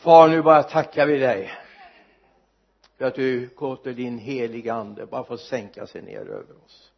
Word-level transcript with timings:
far 0.00 0.28
nu 0.28 0.42
bara 0.42 0.62
tackar 0.62 1.06
vi 1.06 1.18
dig 1.18 1.50
för 2.96 3.04
att 3.04 3.14
du 3.14 3.50
låter 3.60 3.92
din 3.92 4.18
heliga 4.18 4.74
ande 4.74 5.06
bara 5.06 5.24
få 5.24 5.36
sänka 5.36 5.86
sig 5.86 6.02
ner 6.02 6.20
över 6.20 6.54
oss. 6.64 6.92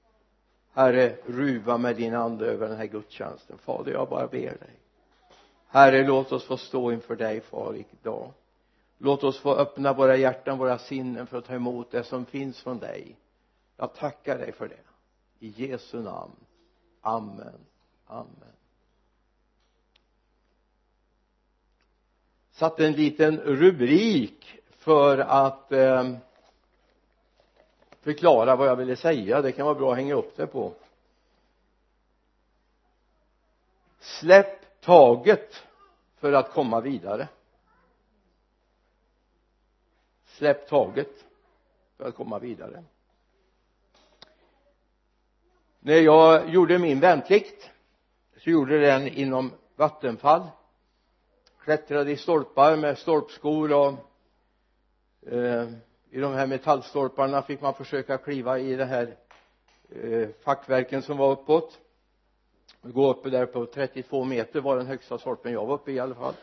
Herre 0.72 1.16
ruva 1.26 1.78
med 1.78 1.96
din 1.96 2.14
ande 2.14 2.46
över 2.46 2.68
den 2.68 2.76
här 2.76 2.86
gudstjänsten. 2.86 3.58
Fader 3.58 3.92
jag 3.92 4.08
bara 4.08 4.26
ber 4.26 4.38
dig. 4.40 4.80
Herre 5.68 6.06
låt 6.06 6.32
oss 6.32 6.44
få 6.44 6.56
stå 6.56 6.92
inför 6.92 7.16
dig 7.16 7.40
far 7.40 7.84
idag. 8.02 8.32
Låt 8.98 9.24
oss 9.24 9.38
få 9.38 9.54
öppna 9.54 9.92
våra 9.92 10.16
hjärtan, 10.16 10.58
våra 10.58 10.78
sinnen 10.78 11.26
för 11.26 11.38
att 11.38 11.44
ta 11.44 11.54
emot 11.54 11.90
det 11.90 12.04
som 12.04 12.26
finns 12.26 12.62
från 12.62 12.78
dig. 12.78 13.16
Jag 13.76 13.94
tackar 13.94 14.38
dig 14.38 14.52
för 14.52 14.68
det. 14.68 15.46
I 15.46 15.48
Jesu 15.48 16.02
namn. 16.02 16.36
Amen. 17.00 17.60
Amen. 18.06 18.52
Satte 22.62 22.86
en 22.86 22.92
liten 22.92 23.40
rubrik 23.40 24.60
för 24.70 25.18
att 25.18 25.72
eh, 25.72 26.12
förklara 28.00 28.56
vad 28.56 28.68
jag 28.68 28.76
ville 28.76 28.96
säga. 28.96 29.42
Det 29.42 29.52
kan 29.52 29.66
vara 29.66 29.74
bra 29.74 29.90
att 29.90 29.96
hänga 29.96 30.14
upp 30.14 30.36
det 30.36 30.46
på. 30.46 30.72
Släpp 34.00 34.80
taget 34.80 35.62
för 36.16 36.32
att 36.32 36.52
komma 36.52 36.80
vidare. 36.80 37.28
Släpp 40.26 40.68
taget 40.68 41.24
för 41.96 42.08
att 42.08 42.14
komma 42.14 42.38
vidare. 42.38 42.84
När 45.80 46.00
jag 46.00 46.48
gjorde 46.50 46.78
min 46.78 47.00
värnplikt 47.00 47.70
så 48.36 48.50
gjorde 48.50 48.80
den 48.80 49.08
inom 49.08 49.52
Vattenfall 49.76 50.42
klättrade 51.64 52.10
i 52.10 52.16
stolpar 52.16 52.76
med 52.76 52.98
stolpskor 52.98 53.72
och 53.72 53.92
eh, 55.32 55.68
i 56.10 56.20
de 56.20 56.32
här 56.32 56.46
metallstolparna 56.46 57.42
fick 57.42 57.60
man 57.60 57.74
försöka 57.74 58.18
kliva 58.18 58.58
i 58.58 58.76
det 58.76 58.84
här 58.84 59.16
eh, 59.90 60.28
fackverken 60.44 61.02
som 61.02 61.16
var 61.16 61.30
uppåt. 61.30 61.78
Gå 62.82 63.10
uppe 63.10 63.30
där 63.30 63.46
på 63.46 63.66
32 63.66 64.24
meter 64.24 64.60
var 64.60 64.76
den 64.76 64.86
högsta 64.86 65.18
stolpen 65.18 65.52
jag 65.52 65.66
var 65.66 65.74
uppe 65.74 65.90
i 65.92 65.94
i 65.94 66.00
alla 66.00 66.14
fall. 66.14 66.34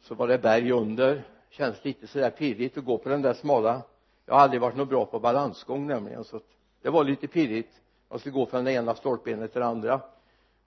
Så 0.00 0.14
var 0.14 0.28
det 0.28 0.38
berg 0.38 0.72
under. 0.72 1.22
Känns 1.50 1.84
lite 1.84 2.06
sådär 2.06 2.30
pirrigt 2.30 2.78
att 2.78 2.84
gå 2.84 2.98
på 2.98 3.08
den 3.08 3.22
där 3.22 3.34
smala. 3.34 3.82
Jag 4.26 4.34
har 4.34 4.40
aldrig 4.40 4.60
varit 4.60 4.76
något 4.76 4.88
bra 4.88 5.06
på 5.06 5.20
balansgång 5.20 5.86
nämligen 5.86 6.24
så 6.24 6.40
det 6.82 6.90
var 6.90 7.04
lite 7.04 7.26
pirrigt. 7.26 7.80
Man 8.08 8.18
skulle 8.18 8.32
gå 8.32 8.46
från 8.46 8.64
det 8.64 8.72
ena 8.72 8.94
stolpbenet 8.94 9.52
till 9.52 9.60
det 9.60 9.66
andra. 9.66 10.00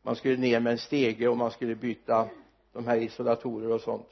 Man 0.02 0.16
skulle 0.16 0.38
ner 0.38 0.59
med 0.59 0.72
en 0.72 0.78
stege 0.78 1.28
och 1.28 1.38
man 1.38 1.52
skulle 1.52 1.76
byta 1.76 2.30
de 2.73 2.88
här 2.88 2.97
isolatorer 2.97 3.72
och 3.72 3.81
sånt. 3.81 4.08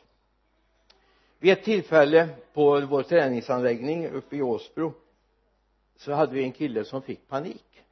Vid 1.39 1.53
ett 1.53 1.63
tillfälle 1.63 2.29
på 2.53 2.79
vår 2.79 3.03
träningsanläggning 3.03 4.07
uppe 4.07 4.35
i 4.35 4.41
Åsbro 4.41 4.93
så 5.95 6.13
hade 6.13 6.33
vi 6.33 6.43
en 6.43 6.51
kille 6.51 6.85
som 6.85 7.01
fick 7.01 7.27
panik. 7.27 7.83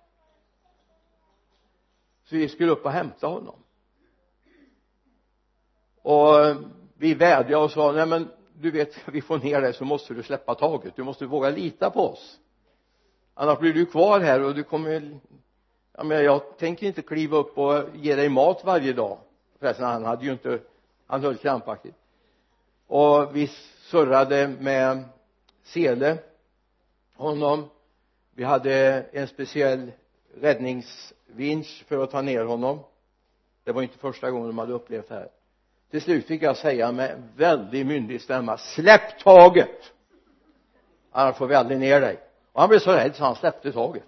Så 2.23 2.35
vi 2.35 2.49
skulle 2.49 2.71
upp 2.71 2.85
och 2.85 2.91
hämta 2.91 3.27
honom. 3.27 3.55
Och 6.01 6.45
eh, 6.45 6.57
vi 6.97 7.13
vädjade 7.13 7.63
och 7.63 7.71
sa 7.71 7.91
nej 7.91 8.05
men 8.05 8.29
du 8.53 8.71
vet 8.71 8.93
ska 8.93 9.11
vi 9.11 9.21
får 9.21 9.37
ner 9.37 9.61
dig 9.61 9.73
så 9.73 9.85
måste 9.85 10.13
du 10.13 10.23
släppa 10.23 10.55
taget. 10.55 10.95
Du 10.95 11.03
måste 11.03 11.25
våga 11.25 11.49
lita 11.49 11.89
på 11.89 11.99
oss. 11.99 12.39
Annars 13.33 13.59
blir 13.59 13.73
du 13.73 13.85
kvar 13.85 14.19
här 14.19 14.43
och 14.43 14.55
du 14.55 14.63
kommer 14.63 15.19
ja 15.91 16.03
men 16.03 16.23
jag 16.23 16.57
tänker 16.57 16.87
inte 16.87 17.01
kliva 17.01 17.37
upp 17.37 17.57
och 17.57 17.83
ge 17.95 18.15
dig 18.15 18.29
mat 18.29 18.65
varje 18.65 18.93
dag 18.93 19.19
förresten 19.59 19.85
han 19.85 20.05
hade 20.05 20.25
ju 20.25 20.31
inte 20.31 20.59
han 21.07 21.21
höll 21.21 21.37
krampaktigt 21.37 21.95
och 22.87 23.35
vi 23.35 23.47
surrade 23.81 24.47
med 24.47 25.03
sele 25.63 26.17
honom. 27.15 27.69
Vi 28.33 28.43
hade 28.43 29.05
en 29.11 29.27
speciell 29.27 29.91
räddningsvinsch 30.41 31.85
för 31.87 32.03
att 32.03 32.11
ta 32.11 32.21
ner 32.21 32.45
honom. 32.45 32.79
Det 33.63 33.71
var 33.71 33.81
inte 33.81 33.97
första 33.97 34.31
gången 34.31 34.47
de 34.47 34.57
hade 34.57 34.73
upplevt 34.73 35.09
det 35.09 35.15
här. 35.15 35.29
Till 35.91 36.01
slut 36.01 36.25
fick 36.25 36.41
jag 36.41 36.57
säga 36.57 36.91
med 36.91 37.23
väldigt 37.35 37.87
myndig 37.87 38.21
stämma 38.21 38.57
släpp 38.57 39.19
taget! 39.19 39.93
Annars 41.11 41.35
får 41.35 41.47
vi 41.47 41.55
aldrig 41.55 41.79
ner 41.79 42.01
dig. 42.01 42.19
Och 42.51 42.61
han 42.61 42.69
blev 42.69 42.79
så 42.79 42.91
rädd 42.91 43.15
så 43.15 43.23
han 43.23 43.35
släppte 43.35 43.71
taget. 43.71 44.03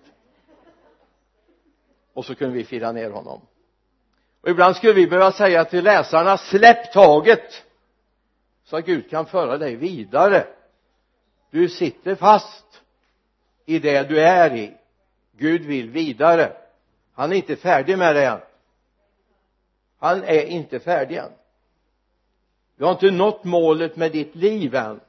Och 2.13 2.25
så 2.25 2.35
kunde 2.35 2.55
vi 2.55 2.63
fira 2.63 2.91
ner 2.91 3.11
honom 3.11 3.41
och 4.41 4.49
ibland 4.49 4.75
skulle 4.75 4.93
vi 4.93 5.07
behöva 5.07 5.31
säga 5.31 5.65
till 5.65 5.83
läsarna 5.83 6.37
släpp 6.37 6.91
taget 6.93 7.63
så 8.63 8.77
att 8.77 8.85
Gud 8.85 9.09
kan 9.09 9.25
föra 9.25 9.57
dig 9.57 9.75
vidare. 9.75 10.47
Du 11.51 11.69
sitter 11.69 12.15
fast 12.15 12.81
i 13.65 13.79
det 13.79 14.09
du 14.09 14.21
är 14.21 14.55
i. 14.55 14.77
Gud 15.31 15.61
vill 15.61 15.89
vidare. 15.89 16.57
Han 17.13 17.31
är 17.31 17.35
inte 17.35 17.55
färdig 17.55 17.97
med 17.97 18.15
det 18.15 18.25
än. 18.25 18.39
Han 19.99 20.23
är 20.23 20.45
inte 20.45 20.79
färdig 20.79 21.15
än. 21.17 21.31
Du 22.75 22.85
har 22.85 22.91
inte 22.91 23.11
nått 23.11 23.43
målet 23.43 23.95
med 23.95 24.11
ditt 24.11 24.35
liv 24.35 24.75
än. 24.75 24.99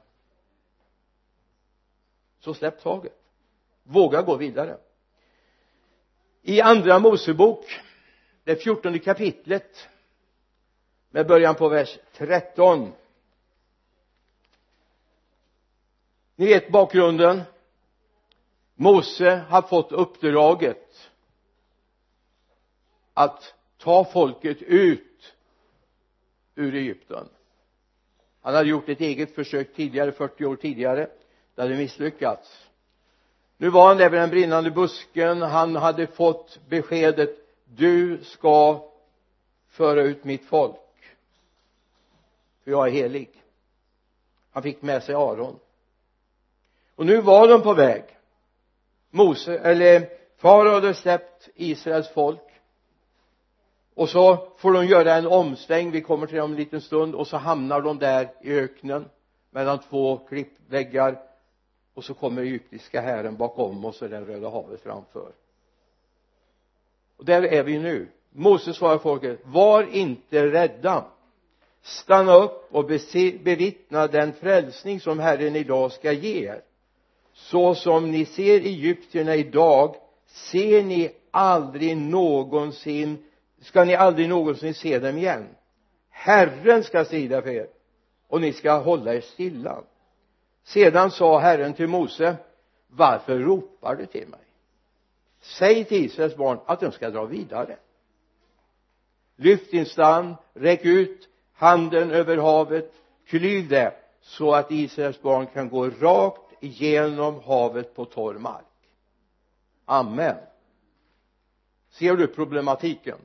Så 2.39 2.53
släpp 2.53 2.81
taget. 2.81 3.17
Våga 3.83 4.21
gå 4.21 4.35
vidare. 4.35 4.77
I 6.41 6.61
andra 6.61 6.99
Mosebok 6.99 7.65
det 8.43 8.55
fjortonde 8.55 8.99
kapitlet 8.99 9.89
med 11.09 11.27
början 11.27 11.55
på 11.55 11.69
vers 11.69 11.99
13 12.13 12.91
ni 16.41 16.47
vet 16.47 16.71
bakgrunden. 16.71 17.41
Mose 18.75 19.45
har 19.49 19.61
fått 19.61 19.91
uppdraget 19.91 21.09
att 23.13 23.53
ta 23.77 24.05
folket 24.05 24.61
ut 24.61 25.33
ur 26.55 26.75
Egypten. 26.75 27.29
Han 28.41 28.55
hade 28.55 28.69
gjort 28.69 28.89
ett 28.89 29.01
eget 29.01 29.35
försök 29.35 29.75
tidigare 29.75 30.11
40 30.11 30.45
år 30.45 30.55
tidigare. 30.55 31.07
Det 31.55 31.61
hade 31.61 31.75
misslyckats. 31.75 32.67
Nu 33.57 33.69
var 33.69 33.87
han 33.87 33.97
där 33.97 34.09
vid 34.09 34.19
den 34.19 34.29
brinnande 34.29 34.71
busken. 34.71 35.41
Han 35.41 35.75
hade 35.75 36.07
fått 36.07 36.59
beskedet 36.69 37.40
du 37.75 38.23
ska 38.23 38.83
föra 39.69 40.01
ut 40.01 40.23
mitt 40.23 40.45
folk 40.45 40.75
för 42.63 42.71
jag 42.71 42.87
är 42.87 42.91
helig. 42.91 43.29
Han 44.51 44.63
fick 44.63 44.81
med 44.81 45.03
sig 45.03 45.15
Aron. 45.15 45.59
Och 46.95 47.05
nu 47.05 47.21
var 47.21 47.47
de 47.47 47.61
på 47.61 47.73
väg. 47.73 48.03
Mose 49.09 49.57
eller 49.57 50.09
farao 50.37 50.73
hade 50.73 50.93
släppt 50.93 51.49
Israels 51.55 52.09
folk. 52.09 52.39
Och 53.93 54.09
så 54.09 54.47
får 54.57 54.73
de 54.73 54.85
göra 54.85 55.15
en 55.15 55.27
omsväng. 55.27 55.91
Vi 55.91 56.01
kommer 56.01 56.27
till 56.27 56.35
det 56.35 56.41
om 56.41 56.51
en 56.51 56.57
liten 56.57 56.81
stund. 56.81 57.15
Och 57.15 57.27
så 57.27 57.37
hamnar 57.37 57.81
de 57.81 57.99
där 57.99 58.33
i 58.41 58.53
öknen 58.53 59.09
mellan 59.49 59.79
två 59.79 60.17
klippväggar. 60.17 61.21
Och 61.93 62.03
så 62.03 62.13
kommer 62.13 62.41
egyptiska 62.41 63.01
hären 63.01 63.37
bakom 63.37 63.85
och 63.85 63.95
så 63.95 64.05
är 64.05 64.09
det 64.09 64.21
röda 64.21 64.49
havet 64.49 64.81
framför 64.81 65.31
och 67.21 67.27
där 67.27 67.43
är 67.43 67.63
vi 67.63 67.79
nu. 67.79 68.07
Moses 68.31 68.75
svarar 68.75 68.97
folket 68.97 69.39
var 69.43 69.95
inte 69.95 70.47
rädda. 70.47 71.05
Stanna 71.81 72.35
upp 72.35 72.67
och 72.71 72.85
bevittna 73.43 74.07
den 74.07 74.33
frälsning 74.33 74.99
som 74.99 75.19
Herren 75.19 75.55
idag 75.55 75.91
ska 75.91 76.11
ge 76.11 76.47
er. 76.47 76.61
Så 77.33 77.75
som 77.75 78.11
ni 78.11 78.25
ser 78.25 78.59
egyptierna 78.59 79.35
idag 79.35 79.95
ser 80.27 80.83
ni 80.83 81.11
aldrig 81.31 81.97
någonsin 81.97 83.17
ska 83.61 83.83
ni 83.83 83.95
aldrig 83.95 84.29
någonsin 84.29 84.73
se 84.73 84.99
dem 84.99 85.17
igen. 85.17 85.47
Herren 86.09 86.83
ska 86.83 87.05
strida 87.05 87.41
för 87.41 87.49
er 87.49 87.67
och 88.27 88.41
ni 88.41 88.53
ska 88.53 88.77
hålla 88.77 89.13
er 89.13 89.21
stilla. 89.21 89.83
Sedan 90.63 91.11
sa 91.11 91.39
Herren 91.39 91.73
till 91.73 91.87
Mose 91.87 92.35
varför 92.87 93.39
ropar 93.39 93.95
du 93.95 94.05
till 94.05 94.27
mig? 94.27 94.39
Säg 95.41 95.85
till 95.85 96.05
Israels 96.05 96.35
barn 96.35 96.59
att 96.65 96.79
de 96.79 96.91
ska 96.91 97.09
dra 97.09 97.25
vidare. 97.25 97.77
Lyft 99.35 99.71
din 99.71 99.85
stam 99.85 100.35
räck 100.53 100.85
ut 100.85 101.29
handen 101.53 102.11
över 102.11 102.37
havet 102.37 102.93
klyv 103.25 103.67
det 103.67 103.93
så 104.21 104.53
att 104.53 104.71
Israels 104.71 105.21
barn 105.21 105.47
kan 105.47 105.69
gå 105.69 105.89
rakt 105.89 106.63
igenom 106.63 107.41
havet 107.43 107.95
på 107.95 108.05
torr 108.05 108.33
mark. 108.33 108.65
Amen. 109.85 110.37
Ser 111.89 112.15
du 112.15 112.27
problematiken? 112.27 113.17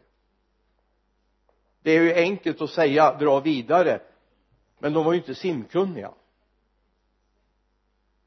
Det 1.83 1.91
är 1.91 2.03
ju 2.03 2.15
enkelt 2.15 2.61
att 2.61 2.71
säga 2.71 3.19
dra 3.19 3.41
vidare. 3.41 4.01
Men 4.79 4.93
de 4.93 5.05
var 5.05 5.13
ju 5.13 5.19
inte 5.19 5.35
simkunniga. 5.35 6.13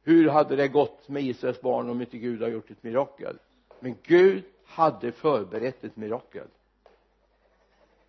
Hur 0.02 0.30
hade 0.30 0.56
det 0.56 0.68
gått 0.68 1.10
med 1.10 1.24
Israels 1.24 1.62
barn 1.62 1.90
om 1.90 2.02
inte 2.02 2.18
Gud 2.18 2.42
hade 2.42 2.54
gjort 2.54 2.72
ett 2.72 2.84
mirakel? 2.84 3.40
Men 3.82 3.96
Gud 4.04 4.44
hade 4.66 5.12
förberett 5.12 5.84
ett 5.84 5.96
mirakel. 5.96 6.48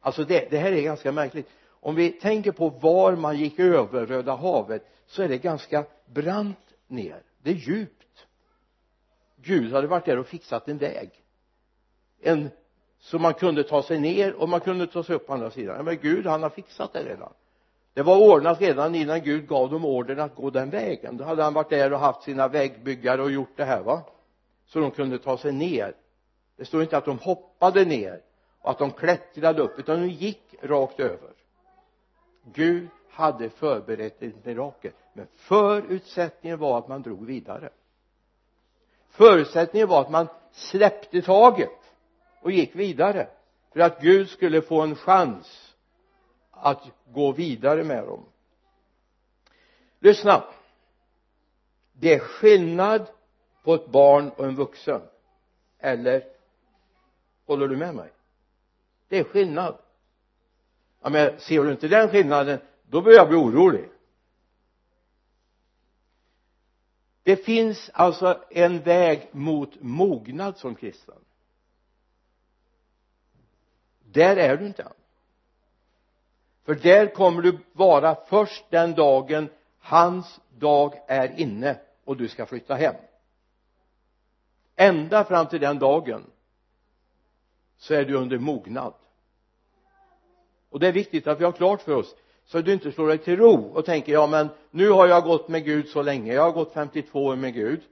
Alltså 0.00 0.24
det, 0.24 0.50
det 0.50 0.58
här 0.58 0.72
är 0.72 0.82
ganska 0.82 1.12
märkligt. 1.12 1.48
Om 1.68 1.94
vi 1.94 2.10
tänker 2.12 2.52
på 2.52 2.68
var 2.68 3.16
man 3.16 3.36
gick 3.36 3.58
över 3.58 4.06
Röda 4.06 4.34
havet 4.34 4.86
så 5.06 5.22
är 5.22 5.28
det 5.28 5.38
ganska 5.38 5.84
brant 6.06 6.74
ner. 6.88 7.22
Det 7.42 7.50
är 7.50 7.54
djupt. 7.54 8.26
Gud 9.36 9.72
hade 9.72 9.86
varit 9.86 10.04
där 10.04 10.18
och 10.18 10.26
fixat 10.26 10.68
en 10.68 10.78
väg. 10.78 11.10
En 12.20 12.50
så 12.98 13.18
man 13.18 13.34
kunde 13.34 13.64
ta 13.64 13.82
sig 13.82 14.00
ner 14.00 14.34
och 14.34 14.48
man 14.48 14.60
kunde 14.60 14.86
ta 14.86 15.02
sig 15.02 15.16
upp 15.16 15.26
på 15.26 15.32
andra 15.32 15.50
sidan. 15.50 15.84
Men 15.84 15.96
Gud 15.96 16.26
han 16.26 16.42
har 16.42 16.50
fixat 16.50 16.92
det 16.92 17.04
redan. 17.04 17.32
Det 17.94 18.02
var 18.02 18.16
ordnat 18.16 18.60
redan 18.60 18.94
innan 18.94 19.20
Gud 19.20 19.48
gav 19.48 19.70
dem 19.70 19.84
ordern 19.84 20.20
att 20.20 20.34
gå 20.34 20.50
den 20.50 20.70
vägen. 20.70 21.16
Då 21.16 21.24
hade 21.24 21.42
han 21.42 21.54
varit 21.54 21.70
där 21.70 21.92
och 21.92 21.98
haft 21.98 22.22
sina 22.22 22.48
vägbyggare 22.48 23.22
och 23.22 23.30
gjort 23.30 23.56
det 23.56 23.64
här 23.64 23.82
va? 23.82 24.02
Så 24.72 24.80
de 24.80 24.90
kunde 24.90 25.18
ta 25.18 25.38
sig 25.38 25.52
ner. 25.52 25.94
Det 26.56 26.64
står 26.64 26.82
inte 26.82 26.96
att 26.96 27.04
de 27.04 27.18
hoppade 27.18 27.84
ner 27.84 28.22
och 28.60 28.70
att 28.70 28.78
de 28.78 28.90
klättrade 28.90 29.62
upp 29.62 29.78
utan 29.78 30.00
de 30.00 30.08
gick 30.08 30.54
rakt 30.62 31.00
över. 31.00 31.32
Gud 32.44 32.88
hade 33.10 33.50
förberett 33.50 34.22
ett 34.22 34.44
mirakel 34.44 34.92
men 35.12 35.26
förutsättningen 35.34 36.58
var 36.58 36.78
att 36.78 36.88
man 36.88 37.02
drog 37.02 37.26
vidare. 37.26 37.70
Förutsättningen 39.08 39.88
var 39.88 40.00
att 40.00 40.10
man 40.10 40.26
släppte 40.52 41.22
taget 41.22 41.78
och 42.40 42.50
gick 42.50 42.74
vidare 42.74 43.28
för 43.72 43.80
att 43.80 44.00
Gud 44.00 44.28
skulle 44.28 44.62
få 44.62 44.80
en 44.80 44.94
chans 44.96 45.74
att 46.50 46.82
gå 47.06 47.32
vidare 47.32 47.84
med 47.84 48.04
dem. 48.04 48.24
Lyssna. 49.98 50.44
Det 51.92 52.14
är 52.14 52.18
skillnad 52.18 53.06
på 53.62 53.74
ett 53.74 53.86
barn 53.86 54.30
och 54.30 54.44
en 54.44 54.54
vuxen. 54.54 55.00
Eller 55.78 56.24
håller 57.46 57.68
du 57.68 57.76
med 57.76 57.94
mig? 57.94 58.10
Det 59.08 59.18
är 59.18 59.24
skillnad. 59.24 59.78
Ja 61.00 61.10
men 61.10 61.40
ser 61.40 61.64
du 61.64 61.70
inte 61.70 61.88
den 61.88 62.08
skillnaden 62.08 62.58
då 62.88 63.02
börjar 63.02 63.18
jag 63.18 63.28
bli 63.28 63.36
orolig. 63.36 63.88
Det 67.22 67.36
finns 67.36 67.90
alltså 67.94 68.44
en 68.50 68.80
väg 68.80 69.28
mot 69.32 69.82
mognad 69.82 70.56
som 70.56 70.74
kristen. 70.74 71.14
Där 74.04 74.36
är 74.36 74.56
du 74.56 74.66
inte 74.66 74.82
än. 74.82 74.92
För 76.64 76.74
där 76.74 77.14
kommer 77.14 77.42
du 77.42 77.58
vara 77.72 78.14
först 78.14 78.64
den 78.70 78.94
dagen 78.94 79.48
hans 79.78 80.40
dag 80.58 80.94
är 81.06 81.40
inne 81.40 81.80
och 82.04 82.16
du 82.16 82.28
ska 82.28 82.46
flytta 82.46 82.74
hem 82.74 82.94
ända 84.80 85.24
fram 85.24 85.46
till 85.46 85.60
den 85.60 85.78
dagen 85.78 86.24
så 87.78 87.94
är 87.94 88.04
du 88.04 88.14
under 88.14 88.38
mognad. 88.38 88.94
Och 90.70 90.80
det 90.80 90.88
är 90.88 90.92
viktigt 90.92 91.26
att 91.26 91.40
vi 91.40 91.44
har 91.44 91.52
klart 91.52 91.82
för 91.82 91.94
oss 91.94 92.16
så 92.44 92.58
att 92.58 92.64
du 92.64 92.72
inte 92.72 92.92
slår 92.92 93.08
dig 93.08 93.18
till 93.18 93.36
ro 93.36 93.54
och 93.54 93.84
tänker 93.84 94.12
ja 94.12 94.26
men 94.26 94.48
nu 94.70 94.88
har 94.88 95.06
jag 95.06 95.24
gått 95.24 95.48
med 95.48 95.64
Gud 95.64 95.88
så 95.88 96.02
länge. 96.02 96.34
Jag 96.34 96.42
har 96.42 96.52
gått 96.52 96.72
52 96.72 97.24
år 97.24 97.36
med 97.36 97.54
Gud. 97.54 97.82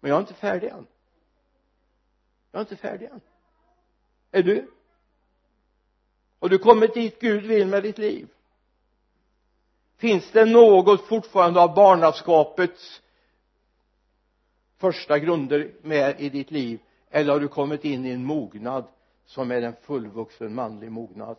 Men 0.00 0.08
jag 0.08 0.16
är 0.16 0.20
inte 0.20 0.34
färdig 0.34 0.68
än. 0.68 0.86
Jag 2.52 2.58
är 2.58 2.60
inte 2.60 2.76
färdig 2.76 3.06
än. 3.06 3.20
Är 4.30 4.42
du? 4.42 4.70
Har 6.40 6.48
du 6.48 6.58
kommit 6.58 6.94
dit 6.94 7.20
Gud 7.20 7.44
vill 7.44 7.66
med 7.66 7.82
ditt 7.82 7.98
liv? 7.98 8.28
Finns 9.96 10.30
det 10.30 10.44
något 10.44 11.06
fortfarande 11.06 11.60
av 11.60 11.74
barnaskapets 11.74 13.02
första 14.78 15.18
grunder 15.18 15.70
med 15.82 16.20
i 16.20 16.28
ditt 16.28 16.50
liv 16.50 16.78
eller 17.10 17.32
har 17.32 17.40
du 17.40 17.48
kommit 17.48 17.84
in 17.84 18.06
i 18.06 18.10
en 18.10 18.24
mognad 18.24 18.84
som 19.26 19.50
är 19.50 19.62
en 19.62 19.76
fullvuxen 19.82 20.54
manlig 20.54 20.92
mognad? 20.92 21.36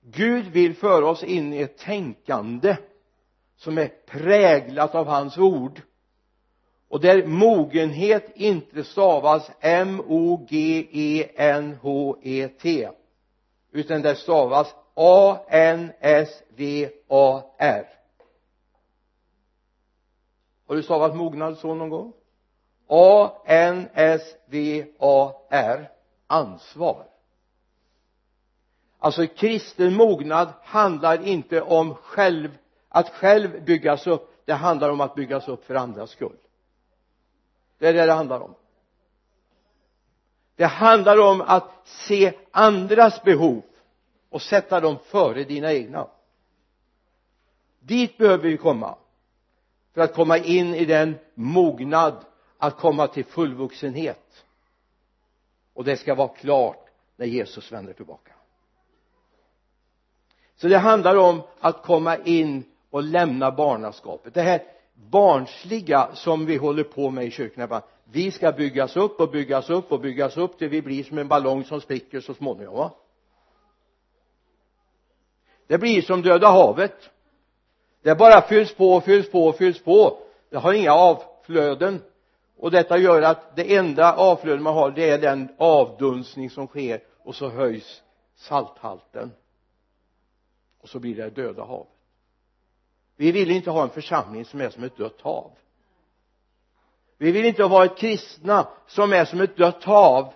Gud 0.00 0.46
vill 0.46 0.74
föra 0.74 1.08
oss 1.08 1.22
in 1.22 1.52
i 1.52 1.62
ett 1.62 1.78
tänkande 1.78 2.76
som 3.56 3.78
är 3.78 3.88
präglat 4.06 4.94
av 4.94 5.06
hans 5.06 5.38
ord 5.38 5.80
och 6.88 7.00
där 7.00 7.26
mogenhet 7.26 8.32
inte 8.34 8.84
stavas 8.84 9.50
M-O-G-E-N-H-E-T 9.60 10.78
utan 13.72 14.02
det 14.02 14.16
stavas 14.16 14.74
A-N-S-V-A-R 14.94 15.94
har 20.66 20.76
du 20.76 20.82
stavat 20.82 21.16
mognad 21.16 21.58
så 21.58 21.74
någon 21.74 21.88
gång? 21.88 22.12
A-N-S-V-A-R 22.86 24.30
ansvar. 26.26 27.06
Alltså 28.98 29.26
kristen 29.26 29.94
mognad 29.94 30.48
handlar 30.62 31.26
inte 31.26 31.62
om 31.62 31.94
själv 31.94 32.58
att 32.88 33.08
själv 33.08 33.64
byggas 33.64 34.06
upp. 34.06 34.30
Det 34.44 34.52
handlar 34.52 34.90
om 34.90 35.00
att 35.00 35.14
byggas 35.14 35.48
upp 35.48 35.64
för 35.64 35.74
andras 35.74 36.10
skull. 36.10 36.36
Det 37.78 37.88
är 37.88 37.92
det 37.92 38.06
det 38.06 38.12
handlar 38.12 38.40
om. 38.40 38.54
Det 40.56 40.64
handlar 40.64 41.18
om 41.18 41.40
att 41.40 41.70
se 41.84 42.32
andras 42.50 43.22
behov 43.22 43.62
och 44.30 44.42
sätta 44.42 44.80
dem 44.80 44.98
före 45.04 45.44
dina 45.44 45.72
egna. 45.72 46.06
Dit 47.80 48.18
behöver 48.18 48.48
vi 48.48 48.56
komma 48.56 48.96
för 49.94 50.00
att 50.00 50.14
komma 50.14 50.38
in 50.38 50.74
i 50.74 50.84
den 50.84 51.18
mognad 51.34 52.24
att 52.58 52.76
komma 52.76 53.06
till 53.06 53.24
fullvuxenhet. 53.24 54.44
Och 55.74 55.84
det 55.84 55.96
ska 55.96 56.14
vara 56.14 56.28
klart 56.28 56.88
när 57.16 57.26
Jesus 57.26 57.72
vänder 57.72 57.92
tillbaka. 57.92 58.32
Så 60.56 60.68
det 60.68 60.78
handlar 60.78 61.16
om 61.16 61.42
att 61.60 61.82
komma 61.82 62.16
in 62.16 62.64
och 62.90 63.02
lämna 63.02 63.50
barnaskapet. 63.50 64.34
Det 64.34 64.42
här 64.42 64.62
barnsliga 64.94 66.10
som 66.14 66.46
vi 66.46 66.56
håller 66.56 66.84
på 66.84 67.10
med 67.10 67.24
i 67.24 67.30
kyrkorna 67.30 67.82
vi 68.04 68.30
ska 68.30 68.52
byggas 68.52 68.96
upp 68.96 69.20
och 69.20 69.30
byggas 69.30 69.70
upp 69.70 69.92
och 69.92 70.00
byggas 70.00 70.36
upp 70.36 70.58
till 70.58 70.68
vi 70.68 70.82
blir 70.82 71.04
som 71.04 71.18
en 71.18 71.28
ballong 71.28 71.64
som 71.64 71.80
spricker 71.80 72.20
så 72.20 72.34
småningom 72.34 72.74
va? 72.74 72.90
Det 75.66 75.78
blir 75.78 76.02
som 76.02 76.22
döda 76.22 76.48
havet 76.48 77.10
det 78.04 78.14
bara 78.14 78.42
fylls 78.42 78.74
på 78.74 78.94
och 78.94 79.04
fylls 79.04 79.30
på 79.30 79.46
och 79.46 79.56
fylls 79.56 79.82
på. 79.82 80.18
Det 80.50 80.56
har 80.56 80.72
inga 80.72 80.92
avflöden. 80.92 82.02
Och 82.58 82.70
detta 82.70 82.98
gör 82.98 83.22
att 83.22 83.56
det 83.56 83.76
enda 83.76 84.14
avflöde 84.14 84.62
man 84.62 84.74
har 84.74 84.90
det 84.90 85.10
är 85.10 85.18
den 85.18 85.48
avdunstning 85.58 86.50
som 86.50 86.66
sker 86.66 87.00
och 87.24 87.34
så 87.34 87.48
höjs 87.48 88.02
salthalten. 88.36 89.32
Och 90.82 90.88
så 90.88 90.98
blir 90.98 91.14
det 91.14 91.30
döda 91.30 91.64
hav 91.64 91.86
vi 93.16 93.32
vill 93.32 93.50
inte 93.50 93.70
ha 93.70 93.82
en 93.82 93.90
församling 93.90 94.44
som 94.44 94.60
är 94.60 94.70
som 94.70 94.84
ett 94.84 94.96
dött 94.96 95.20
hav. 95.20 95.50
Vi 97.18 97.32
vill 97.32 97.44
inte 97.44 97.64
ha 97.64 97.84
ett 97.84 97.96
kristna 97.96 98.68
som 98.86 99.12
är 99.12 99.24
som 99.24 99.40
ett 99.40 99.56
dött 99.56 99.84
hav. 99.84 100.34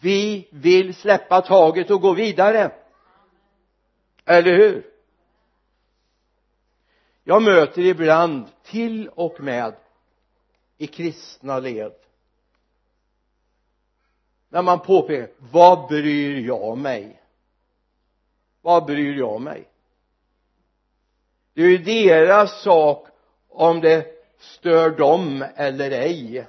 Vi 0.00 0.48
vill 0.50 0.94
släppa 0.94 1.40
taget 1.40 1.90
och 1.90 2.00
gå 2.00 2.14
vidare. 2.14 2.72
Eller 4.24 4.52
hur? 4.52 4.86
Jag 7.30 7.42
möter 7.42 7.82
ibland 7.82 8.46
till 8.62 9.08
och 9.08 9.40
med 9.40 9.74
i 10.78 10.86
kristna 10.86 11.58
led. 11.58 11.92
När 14.48 14.62
man 14.62 14.80
påpekar 14.80 15.30
vad 15.38 15.88
bryr 15.88 16.46
jag 16.46 16.78
mig? 16.78 17.22
Vad 18.60 18.86
bryr 18.86 19.18
jag 19.18 19.40
mig? 19.40 19.68
Det 21.54 21.62
är 21.62 21.68
ju 21.68 21.78
deras 21.78 22.62
sak 22.62 23.08
om 23.48 23.80
det 23.80 24.06
stör 24.38 24.90
dem 24.90 25.44
eller 25.54 25.90
ej. 25.90 26.46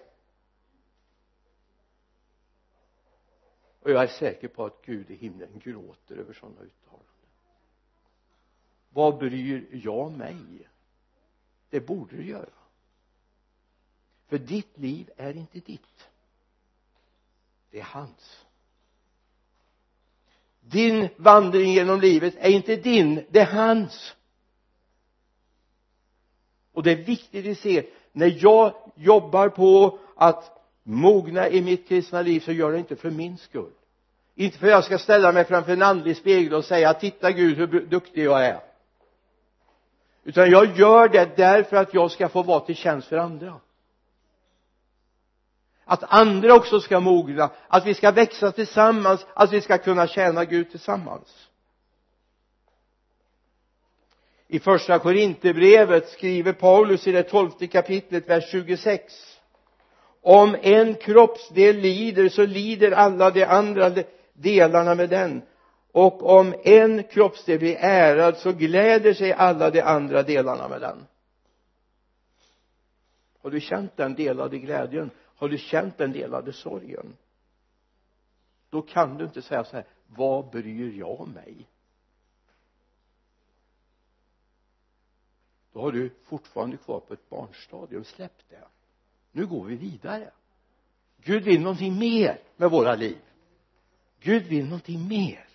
Och 3.82 3.92
jag 3.92 4.04
är 4.04 4.08
säker 4.08 4.48
på 4.48 4.66
att 4.66 4.82
Gud 4.86 5.12
i 5.12 5.16
himlen 5.16 5.60
gråter 5.64 6.16
över 6.16 6.34
sådana 6.34 6.62
uttalanden. 6.62 7.08
Vad 8.90 9.18
bryr 9.18 9.68
jag 9.72 10.12
mig? 10.12 10.68
Det 11.72 11.80
borde 11.80 12.16
du 12.16 12.26
göra. 12.26 12.50
För 14.28 14.38
ditt 14.38 14.78
liv 14.78 15.10
är 15.18 15.38
inte 15.38 15.60
ditt. 15.60 16.10
Det 17.72 17.80
är 17.80 17.84
hans. 17.84 18.46
Din 20.60 21.10
vandring 21.18 21.74
genom 21.74 22.02
livet 22.02 22.36
är 22.38 22.50
inte 22.50 22.76
din 22.76 23.26
det 23.30 23.40
är 23.40 23.46
hans. 23.46 24.16
Och 26.72 26.84
det 26.84 26.92
är 26.92 26.96
viktigt 26.96 27.48
att 27.48 27.58
se 27.58 27.86
när 28.12 28.38
jag 28.44 28.74
jobbar 28.96 29.50
på 29.50 30.00
att 30.16 30.62
mogna 30.84 31.50
i 31.50 31.62
mitt 31.62 31.88
kristna 31.88 32.22
liv 32.22 32.40
så 32.40 32.52
gör 32.52 32.66
jag 32.66 32.74
det 32.74 32.80
inte 32.80 32.96
för 32.96 33.12
min 33.12 33.38
skull. 33.38 33.74
Inte 34.36 34.58
för 34.58 34.68
att 34.68 34.72
jag 34.72 34.84
ska 34.84 34.98
ställa 34.98 35.32
mig 35.32 35.46
framför 35.46 35.74
en 35.74 35.82
andlig 35.82 36.18
spegel 36.18 36.54
och 36.54 36.66
säga 36.66 36.94
titta 36.94 37.32
Gud 37.32 37.58
hur 37.58 37.68
duktig 37.68 38.24
jag 38.24 38.46
är 38.46 38.71
utan 40.24 40.50
jag 40.50 40.78
gör 40.78 41.10
det 41.10 41.38
därför 41.38 41.78
att 41.78 41.94
jag 41.94 42.12
ska 42.12 42.30
få 42.30 42.44
vara 42.44 42.60
till 42.60 42.76
tjänst 42.76 43.08
för 43.08 43.18
andra. 43.18 43.60
Att 45.86 46.04
andra 46.14 46.56
också 46.56 46.80
ska 46.80 47.00
mogna 47.00 47.50
att 47.68 47.86
vi 47.86 47.94
ska 47.94 48.12
växa 48.12 48.52
tillsammans 48.52 49.26
att 49.34 49.54
vi 49.54 49.62
ska 49.62 49.78
kunna 49.78 50.08
tjäna 50.08 50.46
Gud 50.46 50.72
tillsammans. 50.72 51.48
I 54.48 54.60
första 54.60 55.00
Korinthierbrevet 55.00 56.10
skriver 56.10 56.54
Paulus 56.54 57.08
i 57.08 57.12
det 57.12 57.24
tolfte 57.24 57.68
kapitlet 57.68 58.30
vers 58.30 58.52
26 58.52 59.14
om 60.22 60.58
en 60.62 60.96
kroppsdel 60.96 61.78
lider 61.78 62.30
så 62.30 62.46
lider 62.46 62.92
alla 62.92 63.32
de 63.32 63.46
andra 63.46 63.92
delarna 64.34 64.96
med 64.96 65.10
den 65.10 65.42
och 65.92 66.40
om 66.40 66.56
en 66.64 67.04
kroppsdel 67.04 67.60
blir 67.60 67.76
ärad 67.76 68.38
så 68.38 68.54
gläder 68.54 69.14
sig 69.14 69.34
alla 69.34 69.70
de 69.70 69.82
andra 69.82 70.24
delarna 70.24 70.68
med 70.68 70.82
den. 70.82 71.08
Har 73.42 73.52
du 73.52 73.60
känt 73.60 73.98
den 73.98 74.16
delade 74.16 74.58
glädjen? 74.58 75.12
Har 75.36 75.50
du 75.50 75.58
känt 75.58 75.98
den 75.98 76.12
delade 76.12 76.54
sorgen? 76.54 77.18
Då 78.70 78.82
kan 78.82 79.18
du 79.18 79.26
inte 79.26 79.42
säga 79.42 79.64
så 79.64 79.76
här 79.76 79.86
vad 80.08 80.50
bryr 80.50 81.00
jag 81.00 81.28
mig? 81.28 81.68
Då 85.74 85.82
har 85.82 85.92
du 85.92 86.10
fortfarande 86.24 86.78
kvar 86.78 87.00
på 87.00 87.14
ett 87.14 87.30
barnstadium. 87.30 88.04
Släpp 88.04 88.50
det. 88.50 88.68
Nu 89.32 89.48
går 89.48 89.66
vi 89.66 89.76
vidare. 89.76 90.32
Gud 91.18 91.44
vill 91.44 91.62
någonting 91.62 92.00
mer 92.00 92.40
med 92.58 92.72
våra 92.72 92.96
liv. 92.96 93.22
Gud 94.20 94.44
vill 94.44 94.66
någonting 94.66 95.08
mer 95.08 95.51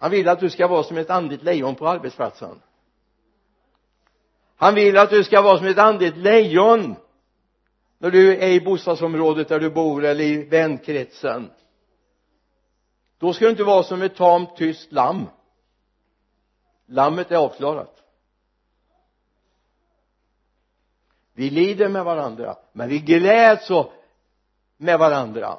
han 0.00 0.10
vill 0.10 0.28
att 0.28 0.40
du 0.40 0.50
ska 0.50 0.68
vara 0.68 0.82
som 0.82 0.96
ett 0.96 1.10
andligt 1.10 1.42
lejon 1.42 1.74
på 1.74 1.88
arbetsplatsen. 1.88 2.62
Han 4.56 4.74
vill 4.74 4.98
att 4.98 5.10
du 5.10 5.24
ska 5.24 5.42
vara 5.42 5.58
som 5.58 5.66
ett 5.66 5.78
andligt 5.78 6.16
lejon 6.16 6.96
när 7.98 8.10
du 8.10 8.36
är 8.36 8.48
i 8.48 8.60
bostadsområdet 8.60 9.48
där 9.48 9.60
du 9.60 9.70
bor 9.70 10.04
eller 10.04 10.24
i 10.24 10.44
vänkretsen. 10.44 11.50
Då 13.18 13.32
ska 13.32 13.44
du 13.44 13.50
inte 13.50 13.64
vara 13.64 13.82
som 13.82 14.02
ett 14.02 14.16
tamt 14.16 14.56
tyst 14.56 14.92
lamm. 14.92 15.26
Lammet 16.86 17.30
är 17.30 17.36
avklarat. 17.36 18.02
Vi 21.32 21.50
lider 21.50 21.88
med 21.88 22.04
varandra 22.04 22.56
men 22.72 22.88
vi 22.88 22.98
gläds 22.98 23.68
med 24.76 24.98
varandra 24.98 25.58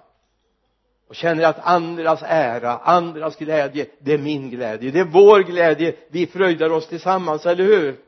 och 1.12 1.16
känner 1.16 1.44
att 1.44 1.60
andras 1.60 2.20
ära, 2.24 2.78
andras 2.78 3.36
glädje, 3.36 3.88
det 4.00 4.14
är 4.14 4.18
min 4.18 4.50
glädje, 4.50 4.92
det 4.92 5.00
är 5.00 5.06
vår 5.06 5.40
glädje, 5.40 5.96
vi 6.08 6.28
fröjdar 6.28 6.70
oss 6.70 6.88
tillsammans, 6.88 7.46
eller 7.46 7.64
hur? 7.64 8.00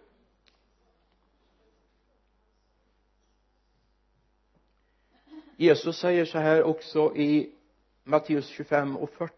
Jesus 5.58 5.98
säger 5.98 6.26
så 6.26 6.38
här 6.38 6.64
också 6.64 7.16
i 7.16 7.50
Matteus 8.04 8.48
25 8.48 8.98
och 8.98 9.10
40 9.10 9.34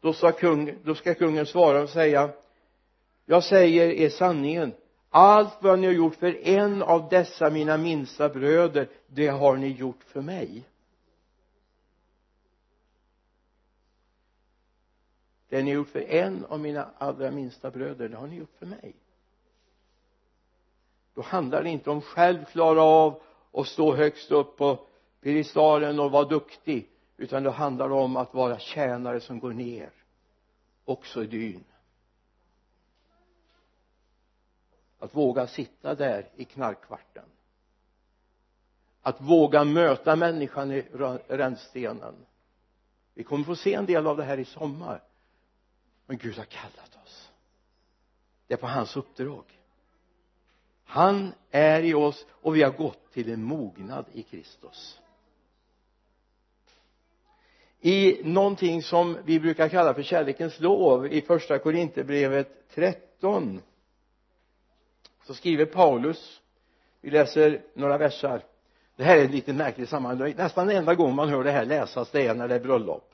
då 0.00 0.12
ska, 0.12 0.32
kung, 0.32 0.74
då 0.84 0.94
ska 0.94 1.14
kungen 1.14 1.46
svara 1.46 1.82
och 1.82 1.88
säga 1.88 2.30
jag 3.26 3.44
säger 3.44 3.90
er 3.90 4.08
sanningen. 4.08 4.72
Allt 5.10 5.56
vad 5.60 5.78
ni 5.78 5.86
har 5.86 5.94
gjort 5.94 6.14
för 6.14 6.46
en 6.46 6.82
av 6.82 7.08
dessa 7.08 7.50
mina 7.50 7.76
minsta 7.76 8.28
bröder 8.28 8.88
det 9.06 9.28
har 9.28 9.56
ni 9.56 9.68
gjort 9.68 10.04
för 10.06 10.20
mig. 10.20 10.64
Det 15.54 15.62
ni 15.62 15.70
har 15.70 15.76
gjort 15.76 15.88
för 15.88 16.00
en 16.00 16.44
av 16.44 16.60
mina 16.60 16.90
allra 16.98 17.30
minsta 17.30 17.70
bröder. 17.70 18.08
Det 18.08 18.16
har 18.16 18.26
ni 18.26 18.36
gjort 18.36 18.54
för 18.58 18.66
mig. 18.66 18.94
Då 21.14 21.22
handlar 21.22 21.62
det 21.62 21.68
inte 21.68 21.90
om 21.90 22.00
själv 22.00 22.44
klara 22.44 22.82
av 22.82 23.22
och 23.50 23.66
stå 23.66 23.94
högst 23.94 24.30
upp 24.30 24.56
på 24.56 24.78
piedestalen 25.20 26.00
och 26.00 26.10
vara 26.10 26.24
duktig 26.24 26.88
utan 27.16 27.42
det 27.42 27.50
handlar 27.50 27.90
om 27.90 28.16
att 28.16 28.34
vara 28.34 28.58
tjänare 28.58 29.20
som 29.20 29.40
går 29.40 29.52
ner 29.52 29.90
också 30.84 31.24
i 31.24 31.26
dyn. 31.26 31.64
Att 34.98 35.14
våga 35.14 35.46
sitta 35.46 35.94
där 35.94 36.28
i 36.36 36.44
knarkkvarten. 36.44 37.24
Att 39.02 39.20
våga 39.20 39.64
möta 39.64 40.16
människan 40.16 40.72
i 40.72 40.80
rännstenen. 41.28 42.14
Vi 43.14 43.24
kommer 43.24 43.44
få 43.44 43.56
se 43.56 43.74
en 43.74 43.86
del 43.86 44.06
av 44.06 44.16
det 44.16 44.24
här 44.24 44.38
i 44.38 44.44
sommar 44.44 45.02
men 46.06 46.16
Gud 46.16 46.36
har 46.36 46.44
kallat 46.44 46.96
oss. 47.04 47.30
Det 48.46 48.54
är 48.54 48.58
på 48.58 48.66
hans 48.66 48.96
uppdrag. 48.96 49.44
Han 50.84 51.32
är 51.50 51.82
i 51.82 51.94
oss 51.94 52.26
och 52.30 52.56
vi 52.56 52.62
har 52.62 52.70
gått 52.70 53.12
till 53.12 53.32
en 53.32 53.42
mognad 53.42 54.04
i 54.12 54.22
Kristus. 54.22 55.00
I 57.80 58.20
någonting 58.24 58.82
som 58.82 59.18
vi 59.24 59.40
brukar 59.40 59.68
kalla 59.68 59.94
för 59.94 60.02
kärlekens 60.02 60.60
lov 60.60 61.06
i 61.06 61.20
första 61.20 61.58
Korinthierbrevet 61.58 62.68
13 62.74 63.60
så 65.26 65.34
skriver 65.34 65.66
Paulus 65.66 66.40
vi 67.00 67.10
läser 67.10 67.62
några 67.74 67.98
versar. 67.98 68.42
Det 68.96 69.04
här 69.04 69.16
är 69.16 69.24
ett 69.24 69.30
lite 69.30 69.52
märkligt 69.52 69.88
sammanhang. 69.88 70.34
Nästan 70.36 70.70
enda 70.70 70.94
gången 70.94 71.14
man 71.14 71.28
hör 71.28 71.44
det 71.44 71.50
här 71.50 71.64
läsas 71.64 72.10
det 72.10 72.26
är 72.26 72.34
när 72.34 72.48
det 72.48 72.54
är 72.54 72.60
bröllop 72.60 73.13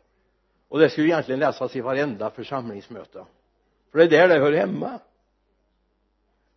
och 0.70 0.78
det 0.78 0.90
skulle 0.90 1.06
egentligen 1.06 1.40
läsas 1.40 1.76
i 1.76 1.80
varenda 1.80 2.30
församlingsmöte. 2.30 3.24
För 3.92 3.98
det 3.98 4.04
är 4.04 4.08
där 4.08 4.28
det 4.28 4.44
hör 4.44 4.52
hemma. 4.52 4.98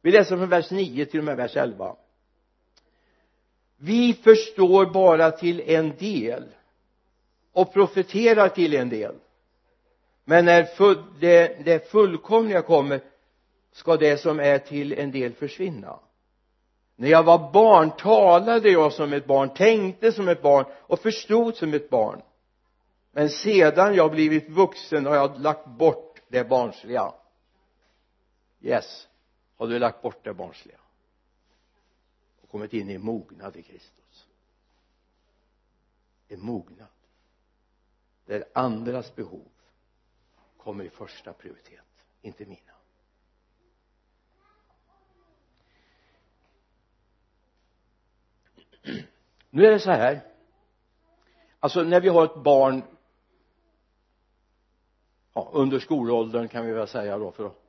Vi 0.01 0.11
läser 0.11 0.37
från 0.37 0.49
vers 0.49 0.71
9 0.71 1.05
till 1.05 1.19
och 1.19 1.25
med 1.25 1.37
vers 1.37 1.55
11 1.55 1.95
vi 3.85 4.13
förstår 4.13 4.85
bara 4.85 5.31
till 5.31 5.61
en 5.65 5.93
del 5.99 6.43
och 7.53 7.73
profeterar 7.73 8.49
till 8.49 8.73
en 8.73 8.89
del. 8.89 9.15
Men 10.25 10.45
när 10.45 10.67
det, 11.19 11.65
det 11.65 11.91
fullkomliga 11.91 12.61
kommer 12.61 13.01
ska 13.71 13.97
det 13.97 14.17
som 14.17 14.39
är 14.39 14.57
till 14.57 14.93
en 14.93 15.11
del 15.11 15.33
försvinna. 15.33 15.99
När 16.95 17.09
jag 17.09 17.23
var 17.23 17.51
barn 17.51 17.91
talade 17.91 18.69
jag 18.69 18.93
som 18.93 19.13
ett 19.13 19.25
barn 19.25 19.49
tänkte 19.49 20.11
som 20.11 20.27
ett 20.27 20.41
barn 20.41 20.65
och 20.71 20.99
förstod 20.99 21.55
som 21.55 21.73
ett 21.73 21.89
barn 21.89 22.21
men 23.15 23.29
sedan 23.29 23.95
jag 23.95 24.11
blivit 24.11 24.49
vuxen 24.49 25.05
har 25.05 25.15
jag 25.15 25.39
lagt 25.39 25.67
bort 25.67 26.21
det 26.27 26.43
barnsliga. 26.43 27.13
Yes. 28.61 29.07
Har 29.55 29.67
du 29.67 29.79
lagt 29.79 30.01
bort 30.01 30.23
det 30.23 30.33
barnsliga? 30.33 30.79
Och 32.41 32.49
kommit 32.49 32.73
in 32.73 32.89
i 32.89 32.97
mognad 32.97 33.55
i 33.55 33.63
Kristus. 33.63 34.27
En 36.27 36.41
mognad. 36.41 36.87
Där 38.25 38.45
andras 38.53 39.15
behov 39.15 39.47
kommer 40.57 40.83
i 40.83 40.89
första 40.89 41.33
prioritet 41.33 41.79
inte 42.21 42.45
mina. 42.45 42.73
Nu 49.49 49.65
är 49.65 49.71
det 49.71 49.79
så 49.79 49.91
här. 49.91 50.21
Alltså 51.59 51.83
när 51.83 52.01
vi 52.01 52.09
har 52.09 52.25
ett 52.25 52.43
barn 52.43 52.83
ja, 55.33 55.49
under 55.53 55.79
skolåldern 55.79 56.47
kan 56.47 56.65
vi 56.65 56.71
väl 56.73 56.87
säga 56.87 57.17
då 57.17 57.31
för 57.31 57.45
att 57.45 57.61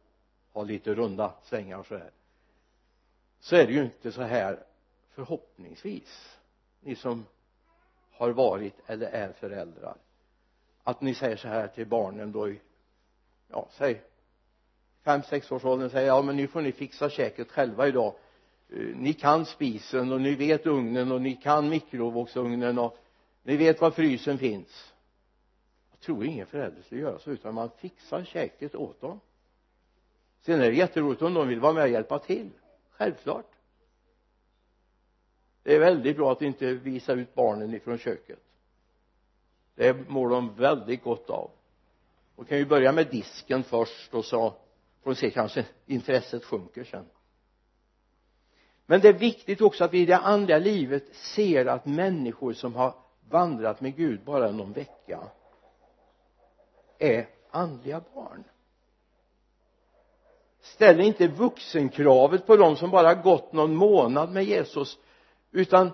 ha 0.52 0.62
lite 0.62 0.94
runda 0.94 1.33
svängar 1.42 1.83
så 1.83 1.97
här. 1.97 2.11
Så 3.40 3.56
är 3.56 3.66
det 3.66 3.73
ju 3.73 3.83
inte 3.83 4.12
så 4.12 4.23
här 4.23 4.64
förhoppningsvis 5.11 6.38
ni 6.80 6.97
som 6.97 7.26
har 8.12 8.30
varit 8.30 8.75
eller 8.87 9.06
är 9.06 9.33
föräldrar 9.33 9.97
att 10.85 11.00
ni 11.00 11.14
säger 11.14 11.37
så 11.37 11.49
här 11.49 11.68
till 11.68 11.87
barnen 11.87 12.33
då 12.33 12.49
i 12.49 12.61
ja 13.49 13.68
säg 13.71 14.02
fem 15.04 15.23
sex 15.23 15.52
års 15.52 15.64
åldern 15.64 15.90
säger 15.90 16.06
ja 16.06 16.23
men 16.23 16.37
nu 16.37 16.47
får 16.47 16.62
ni 16.62 16.73
fixa 16.73 17.11
käket 17.11 17.50
själva 17.50 17.88
idag. 17.88 18.14
Eh, 18.71 18.78
ni 18.78 19.12
kan 19.12 19.47
spisen 19.47 20.12
och 20.12 20.21
ni 20.21 20.35
vet 20.35 20.66
ugnen 20.66 21.12
och 21.12 21.23
ni 21.23 21.37
kan 21.37 21.68
mikrovågsugnen 21.68 22.78
och 22.78 22.99
ni 23.42 23.56
vet 23.56 23.80
var 23.80 23.90
frysen 23.90 24.38
finns 24.38 24.93
tror 26.04 26.25
ingen 26.25 26.46
förälder 26.46 26.82
skulle 26.82 27.00
göra 27.00 27.18
så 27.18 27.30
utan 27.30 27.54
man 27.54 27.70
fixar 27.70 28.25
käket 28.25 28.75
åt 28.75 29.00
dem. 29.00 29.20
Sen 30.40 30.61
är 30.61 30.70
det 30.70 30.76
jätteroligt 30.76 31.23
om 31.23 31.34
de 31.34 31.49
vill 31.49 31.61
vara 31.61 31.73
med 31.73 31.82
och 31.82 31.88
hjälpa 31.88 32.18
till. 32.18 32.50
Självklart. 32.90 33.50
Det 35.62 35.75
är 35.75 35.80
väldigt 35.80 36.16
bra 36.16 36.32
att 36.32 36.42
inte 36.42 36.75
visa 36.75 37.12
ut 37.12 37.34
barnen 37.34 37.75
ifrån 37.75 37.99
köket. 37.99 38.40
Det 39.75 40.08
mår 40.08 40.28
de 40.28 40.54
väldigt 40.54 41.02
gott 41.02 41.30
av. 41.30 41.50
Och 42.37 42.49
kan 42.49 42.58
ju 42.58 42.66
börja 42.66 42.92
med 42.92 43.11
disken 43.11 43.62
först 43.62 44.14
och 44.14 44.25
så 44.25 44.50
får 45.02 45.11
de 45.11 45.14
se 45.14 45.30
kanske 45.30 45.66
intresset 45.87 46.44
sjunker 46.44 46.84
sen. 46.84 47.04
Men 48.87 49.00
det 49.00 49.08
är 49.08 49.18
viktigt 49.18 49.61
också 49.61 49.84
att 49.84 49.92
vi 49.92 50.00
i 50.00 50.06
det 50.06 50.18
andliga 50.18 50.58
livet 50.58 51.14
ser 51.14 51.66
att 51.66 51.87
människor 51.87 52.52
som 52.52 52.75
har 52.75 52.94
vandrat 53.28 53.80
med 53.80 53.96
Gud 53.96 54.25
bara 54.25 54.50
någon 54.50 54.73
vecka 54.73 55.30
är 56.98 57.28
andliga 57.50 58.02
barn. 58.14 58.44
Ställ 60.60 61.00
inte 61.00 61.28
vuxenkravet 61.28 62.46
på 62.46 62.56
dem 62.56 62.76
som 62.76 62.90
bara 62.90 63.14
gått 63.14 63.52
någon 63.52 63.76
månad 63.76 64.32
med 64.32 64.44
Jesus 64.44 64.98
utan 65.50 65.90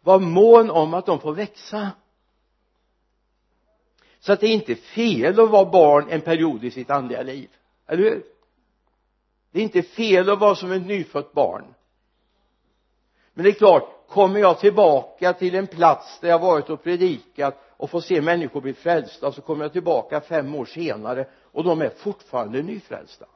var 0.00 0.18
mån 0.18 0.70
om 0.70 0.94
att 0.94 1.06
de 1.06 1.20
får 1.20 1.34
växa. 1.34 1.90
Så 4.20 4.32
att 4.32 4.40
det 4.40 4.46
är 4.46 4.52
inte 4.52 4.74
fel 4.74 5.40
att 5.40 5.50
vara 5.50 5.70
barn 5.70 6.06
en 6.10 6.20
period 6.20 6.64
i 6.64 6.70
sitt 6.70 6.90
andliga 6.90 7.22
liv. 7.22 7.50
Eller 7.86 8.02
hur? 8.02 8.24
Det 9.50 9.58
är 9.58 9.62
inte 9.62 9.82
fel 9.82 10.30
att 10.30 10.38
vara 10.38 10.54
som 10.54 10.72
ett 10.72 10.86
nyfött 10.86 11.32
barn. 11.32 11.74
Men 13.32 13.44
det 13.44 13.50
är 13.50 13.54
klart 13.54 14.08
kommer 14.08 14.40
jag 14.40 14.58
tillbaka 14.58 15.32
till 15.32 15.54
en 15.54 15.66
plats 15.66 16.20
där 16.20 16.28
jag 16.28 16.38
varit 16.38 16.70
och 16.70 16.82
predikat 16.82 17.69
och 17.80 17.90
får 17.90 18.00
se 18.00 18.20
människor 18.20 18.60
bli 18.60 18.74
frälsta 18.74 19.32
så 19.32 19.42
kommer 19.42 19.64
jag 19.64 19.72
tillbaka 19.72 20.20
fem 20.20 20.54
år 20.54 20.64
senare 20.64 21.26
och 21.34 21.64
de 21.64 21.82
är 21.82 21.88
fortfarande 21.88 22.62
nyfrälsta. 22.62 23.26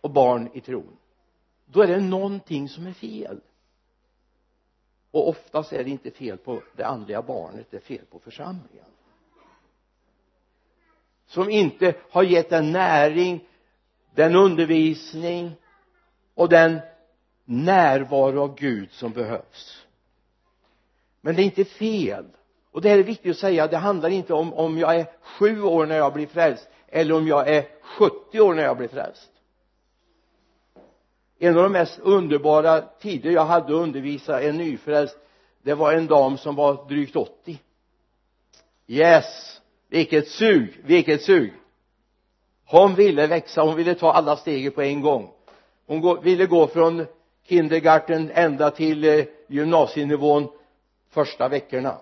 Och 0.00 0.10
barn 0.10 0.50
i 0.54 0.60
tron. 0.60 0.96
Då 1.66 1.82
är 1.82 1.86
det 1.86 2.00
någonting 2.00 2.68
som 2.68 2.86
är 2.86 2.92
fel. 2.92 3.40
Och 5.10 5.28
oftast 5.28 5.72
är 5.72 5.84
det 5.84 5.90
inte 5.90 6.10
fel 6.10 6.38
på 6.38 6.62
det 6.76 6.84
andliga 6.84 7.22
barnet 7.22 7.66
det 7.70 7.76
är 7.76 7.80
fel 7.80 8.04
på 8.10 8.18
församlingen. 8.18 8.84
Som 11.26 11.50
inte 11.50 11.94
har 12.10 12.22
gett 12.22 12.50
den 12.50 12.72
näring 12.72 13.48
den 14.14 14.34
undervisning 14.34 15.52
och 16.34 16.48
den 16.48 16.80
närvaro 17.44 18.42
av 18.42 18.54
Gud 18.54 18.92
som 18.92 19.12
behövs 19.12 19.87
men 21.20 21.36
det 21.36 21.42
är 21.42 21.44
inte 21.44 21.64
fel. 21.64 22.24
Och 22.72 22.82
det 22.82 22.88
här 22.88 22.98
är 22.98 23.02
viktigt 23.02 23.30
att 23.30 23.38
säga 23.38 23.66
det 23.66 23.76
handlar 23.76 24.08
inte 24.08 24.34
om 24.34 24.54
om 24.54 24.78
jag 24.78 24.96
är 24.96 25.06
sju 25.22 25.62
år 25.62 25.86
när 25.86 25.96
jag 25.96 26.12
blir 26.12 26.26
frälst 26.26 26.68
eller 26.88 27.14
om 27.14 27.26
jag 27.26 27.48
är 27.48 27.64
70 27.82 28.40
år 28.40 28.54
när 28.54 28.62
jag 28.62 28.76
blir 28.76 28.88
frälst. 28.88 29.30
En 31.38 31.56
av 31.56 31.62
de 31.62 31.72
mest 31.72 31.98
underbara 31.98 32.80
tider 32.80 33.30
jag 33.30 33.44
hade 33.44 33.64
att 33.64 33.82
undervisa 33.82 34.42
en 34.42 34.56
nyfrälst 34.56 35.16
det 35.62 35.74
var 35.74 35.92
en 35.92 36.06
dam 36.06 36.38
som 36.38 36.54
var 36.54 36.88
drygt 36.88 37.16
80 37.16 37.58
yes! 38.86 39.60
Vilket 39.88 40.28
sug! 40.28 40.80
Vilket 40.84 41.22
sug! 41.22 41.52
Hon 42.66 42.94
ville 42.94 43.26
växa 43.26 43.62
hon 43.62 43.76
ville 43.76 43.94
ta 43.94 44.12
alla 44.12 44.36
stegen 44.36 44.72
på 44.72 44.82
en 44.82 45.00
gång. 45.00 45.30
Hon 45.86 46.22
ville 46.22 46.46
gå 46.46 46.66
från 46.66 47.06
kindergarten 47.44 48.30
ända 48.34 48.70
till 48.70 49.04
eh, 49.04 49.24
gymnasienivån 49.48 50.48
första 51.18 51.48
veckorna. 51.48 52.00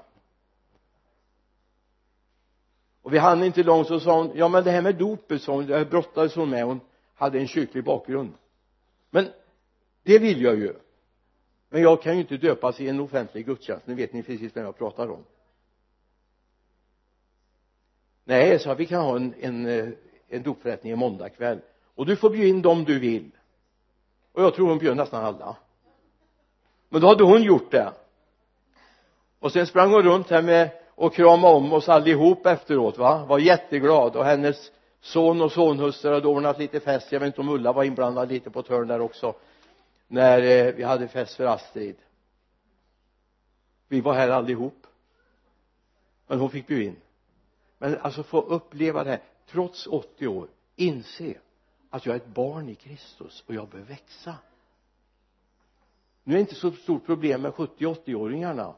Och 3.03 3.13
vi 3.15 3.19
hann 3.19 3.45
inte 3.45 3.63
långt 3.63 3.89
så 3.89 4.01
sa 4.01 4.17
hon 4.17 4.33
ja 4.35 4.49
men 4.49 4.65
det 4.65 4.71
här 4.71 4.83
med 4.83 4.95
dopet 4.95 5.43
sa 5.43 5.53
hon 5.53 5.67
det 5.67 5.91
brottades 5.91 6.35
hon 6.35 6.51
med 6.51 6.65
hon 6.65 6.81
hade 7.15 7.39
en 7.39 7.49
kyrklig 7.49 7.85
bakgrund. 7.85 8.33
Men 9.11 9.29
det 10.03 10.19
vill 10.19 10.43
jag 10.43 10.59
ju. 10.59 10.75
Men 11.69 11.83
jag 11.83 12.03
kan 12.03 12.15
ju 12.15 12.21
inte 12.21 12.37
döpas 12.37 12.81
i 12.81 12.89
en 12.89 13.01
offentlig 13.01 13.47
gudstjänst. 13.47 13.87
Nu 13.87 13.95
vet 13.95 14.13
ni 14.13 14.23
precis 14.23 14.57
vem 14.57 14.65
jag 14.65 14.79
pratar 14.79 15.11
om. 15.11 15.25
Nej 18.25 18.59
så 18.59 18.75
vi 18.75 18.87
kan 18.87 19.03
ha 19.03 19.17
en, 19.17 19.35
en, 19.41 19.67
eh, 19.67 19.89
en 20.29 20.43
dopförrättning 20.43 20.93
en 20.93 20.99
måndag 20.99 21.29
kväll. 21.29 21.61
Och 21.95 22.07
du 22.07 22.17
får 22.17 22.31
bjuda 22.31 22.49
in 22.49 22.63
dem 22.63 22.85
du 22.85 22.99
vill. 22.99 23.31
Och 24.33 24.43
jag 24.43 24.55
tror 24.55 24.69
hon 24.69 24.79
bjöd 24.79 24.97
nästan 24.97 25.25
alla. 25.25 25.57
Men 26.89 27.01
då 27.01 27.07
hade 27.09 27.25
hon 27.25 27.43
gjort 27.43 27.71
det 27.71 27.93
och 29.47 29.53
sen 29.53 29.67
sprang 29.67 29.93
hon 29.93 30.03
runt 30.03 30.31
här 30.31 30.43
med 30.43 30.71
och 30.95 31.15
kramade 31.15 31.55
om 31.55 31.73
oss 31.73 31.89
allihop 31.89 32.47
efteråt 32.47 32.99
va? 32.99 33.25
Var 33.25 33.39
jätteglad. 33.39 34.17
Och 34.17 34.25
hennes 34.25 34.73
son 35.01 35.41
och 35.41 35.53
sonhustru 35.53 36.15
hade 36.15 36.29
ordnat 36.29 36.59
lite 36.59 36.81
fest. 36.81 37.13
Jag 37.13 37.21
vet 37.21 37.27
inte 37.27 37.41
om 37.41 37.49
Ulla 37.49 37.73
var 37.73 37.85
inblandad 37.85 38.29
lite 38.29 38.51
på 38.51 38.61
ett 38.61 38.69
hörn 38.69 38.89
där 38.89 39.01
också 39.01 39.35
när 40.09 40.43
eh, 40.43 40.75
vi 40.75 40.83
hade 40.83 41.09
fest 41.09 41.37
för 41.37 41.45
Astrid. 41.45 41.97
Vi 43.89 44.01
var 44.01 44.15
här 44.15 44.29
allihop. 44.29 44.87
Men 46.27 46.41
hon 46.41 46.51
fick 46.51 46.67
bjuda 46.67 46.85
in. 46.85 46.97
Men 47.79 47.99
alltså 48.01 48.23
få 48.23 48.41
uppleva 48.41 49.05
det 49.05 49.11
här. 49.11 49.21
Trots 49.51 49.87
80 49.87 50.27
år 50.27 50.49
inse 50.77 51.35
att 51.91 52.07
jag 52.07 52.13
är 52.13 52.21
ett 52.21 52.27
barn 52.27 52.69
i 52.69 52.75
Kristus 52.75 53.45
och 53.47 53.55
jag 53.55 53.69
behöver 53.69 53.89
växa. 53.89 54.35
Nu 56.25 56.35
är 56.35 56.37
det 56.37 56.41
inte 56.41 56.55
så 56.55 56.71
stort 56.71 57.07
problem 57.07 57.43
med 57.43 57.53
70-80-åringarna 57.53 58.75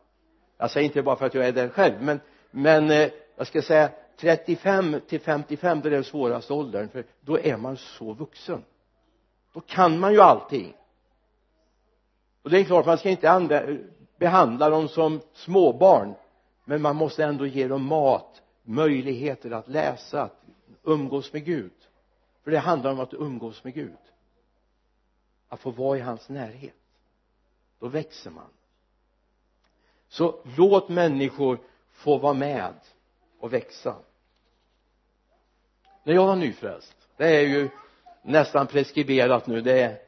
jag 0.58 0.70
säger 0.70 0.86
inte 0.86 1.02
bara 1.02 1.16
för 1.16 1.26
att 1.26 1.34
jag 1.34 1.48
är 1.48 1.52
där 1.52 1.68
själv 1.68 2.02
men 2.02 2.20
men 2.50 2.90
eh, 2.90 3.08
jag 3.36 3.46
ska 3.46 3.62
säga 3.62 3.90
35 4.16 5.00
till 5.08 5.20
55 5.20 5.80
det 5.80 5.88
är 5.88 5.90
den 5.90 6.04
svåraste 6.04 6.52
åldern 6.52 6.88
för 6.88 7.04
då 7.20 7.38
är 7.38 7.56
man 7.56 7.76
så 7.76 8.12
vuxen. 8.12 8.64
Då 9.52 9.60
kan 9.60 9.98
man 9.98 10.12
ju 10.12 10.20
allting. 10.20 10.74
Och 12.42 12.50
det 12.50 12.60
är 12.60 12.64
klart 12.64 12.86
man 12.86 12.98
ska 12.98 13.10
inte 13.10 13.28
eh, 13.28 13.76
behandla 14.18 14.70
dem 14.70 14.88
som 14.88 15.20
småbarn 15.32 16.14
men 16.64 16.82
man 16.82 16.96
måste 16.96 17.24
ändå 17.24 17.46
ge 17.46 17.68
dem 17.68 17.84
mat 17.84 18.42
möjligheter 18.62 19.50
att 19.50 19.68
läsa 19.68 20.22
att 20.22 20.42
umgås 20.82 21.32
med 21.32 21.44
Gud. 21.44 21.72
För 22.44 22.50
det 22.50 22.58
handlar 22.58 22.90
om 22.90 23.00
att 23.00 23.14
umgås 23.14 23.64
med 23.64 23.74
Gud. 23.74 23.96
Att 25.48 25.60
få 25.60 25.70
vara 25.70 25.98
i 25.98 26.00
hans 26.00 26.28
närhet. 26.28 26.74
Då 27.78 27.88
växer 27.88 28.30
man 28.30 28.50
så 30.08 30.40
låt 30.56 30.88
människor 30.88 31.58
få 31.92 32.18
vara 32.18 32.34
med 32.34 32.74
och 33.38 33.52
växa. 33.52 33.96
När 36.04 36.14
jag 36.14 36.26
var 36.26 36.36
nyfrälst 36.36 36.96
det 37.16 37.36
är 37.36 37.40
ju 37.40 37.70
nästan 38.22 38.66
preskriberat 38.66 39.46
nu 39.46 39.60
det 39.60 39.82
är 39.82 39.98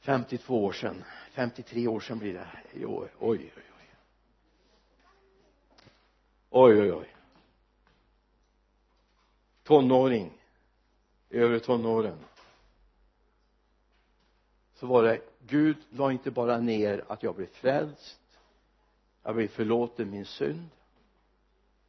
52 0.00 0.64
år 0.64 0.72
sedan. 0.72 1.04
53 1.32 1.88
år 1.88 2.00
sedan 2.00 2.18
blir 2.18 2.32
det 2.32 2.48
i 2.72 2.84
år. 2.84 3.08
Oj 3.18 3.38
oj 3.38 3.52
oj. 3.56 3.94
Oj 6.50 6.80
oj 6.80 6.92
oj. 6.92 7.16
Tonåring 9.62 10.32
över 11.30 11.58
tonåren. 11.58 12.18
Så 14.74 14.86
var 14.86 15.02
det 15.02 15.20
Gud 15.38 15.76
la 15.90 16.12
inte 16.12 16.30
bara 16.30 16.58
ner 16.58 17.04
att 17.08 17.22
jag 17.22 17.34
blev 17.34 17.46
frälst 17.46 18.21
jag 19.22 19.34
blev 19.34 19.48
förlåten 19.48 20.10
min 20.10 20.24
synd. 20.24 20.68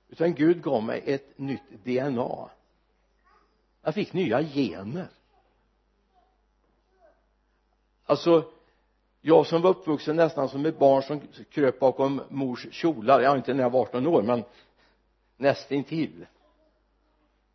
Utan 0.09 0.33
Gud 0.33 0.61
gav 0.61 0.83
mig 0.83 1.03
ett 1.05 1.37
nytt 1.37 1.83
DNA 1.83 2.49
jag 3.83 3.93
fick 3.93 4.13
nya 4.13 4.43
gener. 4.43 5.07
Alltså 8.05 8.43
jag 9.21 9.47
som 9.47 9.61
var 9.61 9.69
uppvuxen 9.69 10.15
nästan 10.15 10.49
som 10.49 10.65
ett 10.65 10.79
barn 10.79 11.03
som 11.03 11.21
kröp 11.51 11.79
bakom 11.79 12.21
mors 12.29 12.67
kjolar, 12.71 13.21
ja 13.21 13.37
inte 13.37 13.53
när 13.53 13.63
jag 13.63 13.69
var 13.69 13.81
18 13.81 14.07
år 14.07 14.21
men 14.21 14.43
nästintill. 15.37 16.25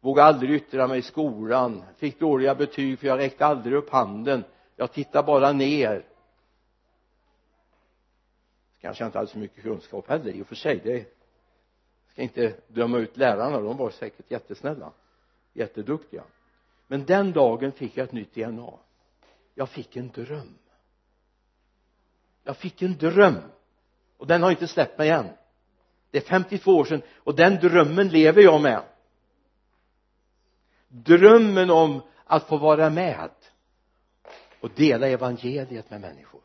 Vågade 0.00 0.28
aldrig 0.28 0.50
yttra 0.50 0.86
mig 0.86 0.98
i 0.98 1.02
skolan. 1.02 1.84
Fick 1.96 2.20
dåliga 2.20 2.54
betyg 2.54 2.98
för 2.98 3.06
jag 3.06 3.18
räckte 3.18 3.46
aldrig 3.46 3.76
upp 3.76 3.90
handen. 3.90 4.44
Jag 4.76 4.92
tittade 4.92 5.26
bara 5.26 5.52
ner 5.52 6.04
kanske 8.80 9.04
jag 9.04 9.08
inte 9.08 9.18
hade 9.18 9.30
så 9.30 9.38
mycket 9.38 9.62
kunskap 9.62 10.08
heller 10.08 10.32
i 10.32 10.42
och 10.42 10.46
för 10.46 10.54
sig. 10.54 10.80
Det 10.84 11.06
ska 12.08 12.22
inte 12.22 12.54
döma 12.68 12.98
ut 12.98 13.16
lärarna 13.16 13.60
de 13.60 13.76
var 13.76 13.90
säkert 13.90 14.30
jättesnälla 14.30 14.92
jätteduktiga. 15.52 16.24
Men 16.86 17.04
den 17.04 17.32
dagen 17.32 17.72
fick 17.72 17.96
jag 17.96 18.04
ett 18.04 18.12
nytt 18.12 18.34
DNA 18.34 18.72
jag 19.58 19.68
fick 19.68 19.96
en 19.96 20.08
dröm. 20.08 20.58
Jag 22.44 22.56
fick 22.56 22.82
en 22.82 22.98
dröm. 22.98 23.38
Och 24.16 24.26
den 24.26 24.42
har 24.42 24.50
inte 24.50 24.68
släppt 24.68 24.98
mig 24.98 25.10
än. 25.10 25.28
Det 26.10 26.18
är 26.18 26.22
52 26.22 26.76
år 26.76 26.84
sedan 26.84 27.02
och 27.16 27.34
den 27.34 27.54
drömmen 27.54 28.08
lever 28.08 28.42
jag 28.42 28.60
med. 28.60 28.82
Drömmen 30.88 31.70
om 31.70 32.02
att 32.24 32.48
få 32.48 32.56
vara 32.56 32.90
med 32.90 33.30
och 34.60 34.70
dela 34.70 35.08
evangeliet 35.08 35.90
med 35.90 36.00
människor 36.00 36.42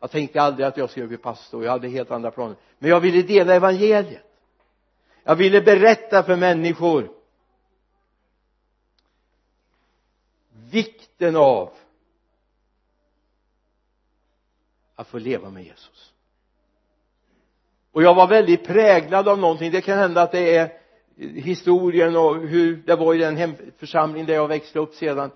jag 0.00 0.10
tänkte 0.10 0.42
aldrig 0.42 0.66
att 0.66 0.76
jag 0.76 0.90
skulle 0.90 1.06
bli 1.06 1.16
pastor. 1.16 1.64
Jag 1.64 1.70
hade 1.70 1.88
helt 1.88 2.10
andra 2.10 2.30
planer. 2.30 2.56
Men 2.78 2.90
jag 2.90 3.00
ville 3.00 3.22
dela 3.22 3.54
evangeliet. 3.54 4.22
Jag 5.24 5.36
ville 5.36 5.60
berätta 5.60 6.22
för 6.22 6.36
människor 6.36 7.10
vikten 10.70 11.36
av 11.36 11.72
att 14.94 15.08
få 15.08 15.18
leva 15.18 15.50
med 15.50 15.64
Jesus. 15.64 16.12
Och 17.92 18.02
jag 18.02 18.14
var 18.14 18.26
väldigt 18.26 18.66
präglad 18.66 19.28
av 19.28 19.38
någonting. 19.38 19.70
Det 19.72 19.80
kan 19.80 19.98
hända 19.98 20.22
att 20.22 20.32
det 20.32 20.56
är 20.56 20.80
historien 21.16 22.16
och 22.16 22.36
hur 22.36 22.76
det 22.76 22.96
var 22.96 23.14
i 23.14 23.18
den 23.18 23.36
hemförsamling 23.36 24.26
där 24.26 24.34
jag 24.34 24.48
växte 24.48 24.78
upp 24.78 24.94
sedan. 24.94 25.30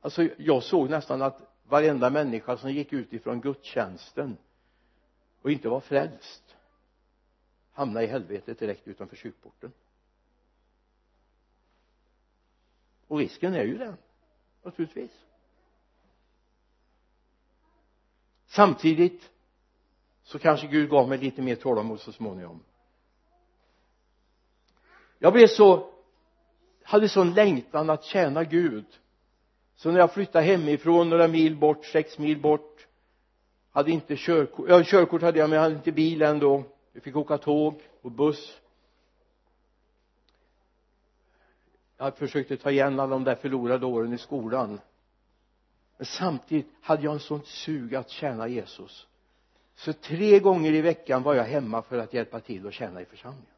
Alltså 0.00 0.28
jag 0.36 0.62
såg 0.62 0.90
nästan 0.90 1.22
att 1.22 1.49
varenda 1.70 2.10
människa 2.10 2.56
som 2.56 2.70
gick 2.70 2.92
ut 2.92 3.12
ifrån 3.12 3.40
gudstjänsten 3.40 4.36
och 5.42 5.50
inte 5.50 5.68
var 5.68 5.80
frälst 5.80 6.56
hamnade 7.72 8.06
i 8.06 8.08
helvetet 8.08 8.58
direkt 8.58 8.88
utanför 8.88 9.16
kyrkporten. 9.16 9.72
Och 13.06 13.18
risken 13.18 13.54
är 13.54 13.64
ju 13.64 13.78
den 13.78 13.96
naturligtvis. 14.62 15.10
Samtidigt 18.46 19.30
så 20.22 20.38
kanske 20.38 20.66
Gud 20.66 20.90
gav 20.90 21.08
mig 21.08 21.18
lite 21.18 21.42
mer 21.42 21.56
tålamod 21.56 22.00
så 22.00 22.12
småningom. 22.12 22.62
Jag 25.18 25.32
blev 25.32 25.46
så 25.46 25.92
hade 26.82 27.08
sån 27.08 27.34
längtan 27.34 27.90
att 27.90 28.04
tjäna 28.04 28.44
Gud 28.44 28.86
så 29.80 29.90
när 29.90 29.98
jag 29.98 30.12
flyttade 30.12 30.44
hemifrån 30.44 31.10
några 31.10 31.28
mil 31.28 31.56
bort, 31.56 31.84
sex 31.84 32.18
mil 32.18 32.40
bort 32.40 32.86
hade 33.70 33.90
inte 33.90 34.16
körkort, 34.16 34.68
ja 34.68 34.82
körkort 34.84 35.22
hade 35.22 35.38
jag 35.38 35.50
men 35.50 35.56
jag 35.56 35.62
hade 35.62 35.74
inte 35.74 35.92
bil 35.92 36.22
ändå. 36.22 36.64
Vi 36.92 37.00
fick 37.00 37.16
åka 37.16 37.38
tåg 37.38 37.80
och 38.02 38.10
buss. 38.10 38.60
Jag 41.96 42.16
försökte 42.16 42.56
ta 42.56 42.70
igen 42.70 43.00
alla 43.00 43.10
de 43.10 43.24
där 43.24 43.34
förlorade 43.34 43.86
åren 43.86 44.12
i 44.12 44.18
skolan. 44.18 44.80
Men 45.96 46.06
samtidigt 46.06 46.68
hade 46.80 47.02
jag 47.02 47.12
en 47.12 47.20
sån 47.20 47.42
sug 47.44 47.94
att 47.94 48.10
tjäna 48.10 48.48
Jesus. 48.48 49.06
Så 49.74 49.92
tre 49.92 50.38
gånger 50.38 50.72
i 50.72 50.80
veckan 50.80 51.22
var 51.22 51.34
jag 51.34 51.44
hemma 51.44 51.82
för 51.82 51.98
att 51.98 52.14
hjälpa 52.14 52.40
till 52.40 52.66
och 52.66 52.72
tjäna 52.72 53.00
i 53.00 53.04
församlingen. 53.04 53.54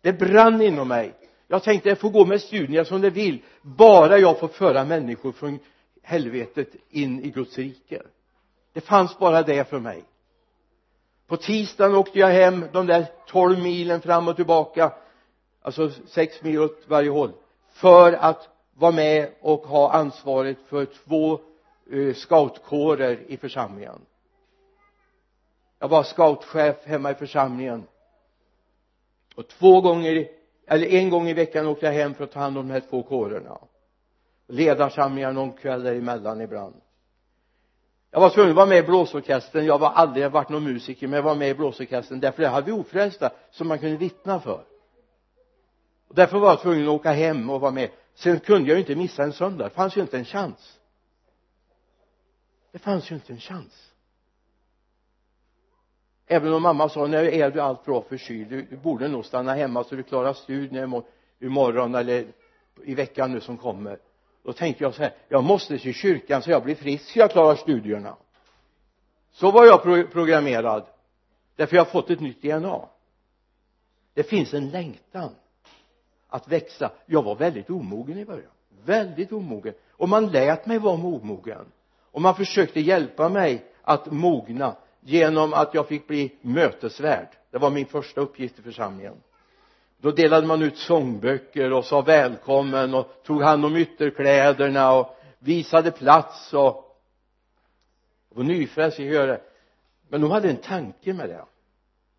Det 0.00 0.12
brann 0.12 0.62
inom 0.62 0.88
mig 0.88 1.14
jag 1.48 1.62
tänkte 1.62 1.88
jag 1.88 1.98
får 1.98 2.10
gå 2.10 2.24
med 2.24 2.40
studierna 2.40 2.84
som 2.84 3.00
det 3.00 3.10
vill. 3.10 3.42
Bara 3.62 4.18
jag 4.18 4.38
får 4.38 4.48
föra 4.48 4.84
människor 4.84 5.32
från 5.32 5.58
helvetet 6.02 6.68
in 6.90 7.24
i 7.24 7.30
Guds 7.30 7.58
rike. 7.58 8.02
Det 8.72 8.80
fanns 8.80 9.18
bara 9.18 9.42
det 9.42 9.68
för 9.68 9.78
mig. 9.78 10.04
På 11.26 11.36
tisdagen 11.36 11.94
åkte 11.94 12.18
jag 12.18 12.28
hem 12.28 12.64
de 12.72 12.86
där 12.86 13.06
tolv 13.26 13.58
milen 13.58 14.00
fram 14.00 14.28
och 14.28 14.36
tillbaka 14.36 14.92
alltså 15.62 15.90
sex 15.90 16.42
mil 16.42 16.58
åt 16.58 16.84
varje 16.86 17.10
håll 17.10 17.32
för 17.72 18.12
att 18.12 18.48
vara 18.74 18.92
med 18.92 19.30
och 19.40 19.60
ha 19.60 19.92
ansvaret 19.92 20.58
för 20.68 20.84
två 20.84 21.40
uh, 21.92 22.14
scoutkårer 22.14 23.18
i 23.28 23.36
församlingen. 23.36 24.00
Jag 25.78 25.88
var 25.88 26.02
scoutchef 26.02 26.76
hemma 26.84 27.10
i 27.10 27.14
församlingen. 27.14 27.84
Och 29.34 29.48
två 29.48 29.80
gånger 29.80 30.28
eller 30.68 30.86
en 30.86 31.10
gång 31.10 31.28
i 31.28 31.34
veckan 31.34 31.66
åkte 31.66 31.86
jag 31.86 31.92
hem 31.92 32.14
för 32.14 32.24
att 32.24 32.32
ta 32.32 32.40
hand 32.40 32.58
om 32.58 32.68
de 32.68 32.72
här 32.72 32.80
två 32.80 33.02
kårerna. 33.02 33.58
Ledarsamlingar 34.48 35.32
någon 35.32 35.52
kväll 35.52 35.82
däremellan 35.82 36.40
ibland. 36.40 36.74
Jag 38.10 38.20
var 38.20 38.30
tvungen 38.30 38.50
att 38.50 38.56
vara 38.56 38.66
med 38.66 38.78
i 38.78 38.82
blåsorkestern. 38.82 39.64
Jag 39.64 39.78
var 39.78 39.90
aldrig 39.90 40.30
varit 40.30 40.48
någon 40.48 40.64
musiker 40.64 41.08
men 41.08 41.16
jag 41.16 41.22
var 41.22 41.34
med 41.34 41.48
i 41.48 41.54
blåsorkestern. 41.54 42.20
Därför 42.20 42.42
det 42.42 42.48
hade 42.48 42.66
vi 42.66 42.72
ofrälsta 42.72 43.30
som 43.50 43.68
man 43.68 43.78
kunde 43.78 43.96
vittna 43.96 44.40
för. 44.40 44.64
Och 46.08 46.14
därför 46.14 46.38
var 46.38 46.48
jag 46.48 46.60
tvungen 46.60 46.88
att 46.88 46.94
åka 46.94 47.12
hem 47.12 47.50
och 47.50 47.60
vara 47.60 47.72
med. 47.72 47.90
Sen 48.14 48.40
kunde 48.40 48.68
jag 48.68 48.74
ju 48.74 48.80
inte 48.80 48.96
missa 48.96 49.22
en 49.22 49.32
söndag. 49.32 49.64
Det 49.64 49.70
fanns 49.70 49.96
ju 49.96 50.00
inte 50.00 50.18
en 50.18 50.24
chans. 50.24 50.78
Det 52.72 52.78
fanns 52.78 53.10
ju 53.10 53.14
inte 53.14 53.32
en 53.32 53.40
chans 53.40 53.87
även 56.28 56.52
om 56.52 56.62
mamma 56.62 56.88
sa 56.88 57.06
nu 57.06 57.30
är 57.30 57.50
du 57.50 57.60
allt 57.60 57.84
bra 57.84 58.02
förkyld 58.08 58.50
du, 58.50 58.62
du 58.62 58.76
borde 58.76 59.08
nog 59.08 59.24
stanna 59.24 59.54
hemma 59.54 59.84
så 59.84 59.94
du 59.94 60.02
klarar 60.02 60.32
studierna 60.32 61.02
imorgon 61.40 61.94
eller 61.94 62.26
i 62.84 62.94
veckan 62.94 63.32
nu 63.32 63.40
som 63.40 63.56
kommer. 63.56 63.98
Då 64.42 64.52
tänkte 64.52 64.84
jag 64.84 64.94
så 64.94 65.02
här 65.02 65.12
jag 65.28 65.44
måste 65.44 65.78
till 65.78 65.94
kyrkan 65.94 66.42
så 66.42 66.50
jag 66.50 66.64
blir 66.64 66.74
frisk 66.74 67.12
så 67.12 67.18
jag 67.18 67.30
klarar 67.30 67.54
studierna. 67.54 68.16
Så 69.32 69.50
var 69.50 69.66
jag 69.66 69.82
pro 69.82 70.06
programmerad. 70.06 70.86
Därför 71.56 71.76
jag 71.76 71.84
har 71.84 71.90
fått 71.90 72.10
ett 72.10 72.20
nytt 72.20 72.42
DNA 72.42 72.88
det 74.18 74.24
finns 74.24 74.54
en 74.54 74.70
längtan 74.70 75.34
att 76.28 76.48
växa. 76.48 76.90
Jag 77.06 77.22
var 77.22 77.34
väldigt 77.34 77.70
omogen 77.70 78.18
i 78.18 78.24
början. 78.24 78.50
Väldigt 78.84 79.32
omogen. 79.32 79.74
Och 79.90 80.08
man 80.08 80.26
lät 80.26 80.66
mig 80.66 80.78
vara 80.78 80.94
omogen 80.94 81.66
och 82.10 82.22
man 82.22 82.34
försökte 82.34 82.80
hjälpa 82.80 83.28
mig 83.28 83.64
att 83.82 84.12
mogna 84.12 84.76
genom 85.08 85.52
att 85.52 85.74
jag 85.74 85.88
fick 85.88 86.06
bli 86.06 86.36
mötesvärd. 86.40 87.28
Det 87.50 87.58
var 87.58 87.70
min 87.70 87.86
första 87.86 88.20
uppgift 88.20 88.58
i 88.58 88.62
församlingen. 88.62 89.14
Då 90.00 90.10
delade 90.10 90.46
man 90.46 90.62
ut 90.62 90.76
sångböcker 90.76 91.72
och 91.72 91.84
sa 91.84 92.00
välkommen 92.00 92.94
och 92.94 93.20
tog 93.24 93.42
hand 93.42 93.64
om 93.64 93.76
ytterkläderna 93.76 94.92
och 94.92 95.18
visade 95.38 95.90
plats 95.90 96.54
och 96.54 96.98
var 98.28 98.44
nyfrälst 98.44 99.00
i 99.00 99.04
göra 99.04 99.26
det 99.26 99.40
men 100.08 100.20
de 100.20 100.30
hade 100.30 100.50
en 100.50 100.56
tanke 100.56 101.12
med 101.12 101.28
det. 101.28 101.44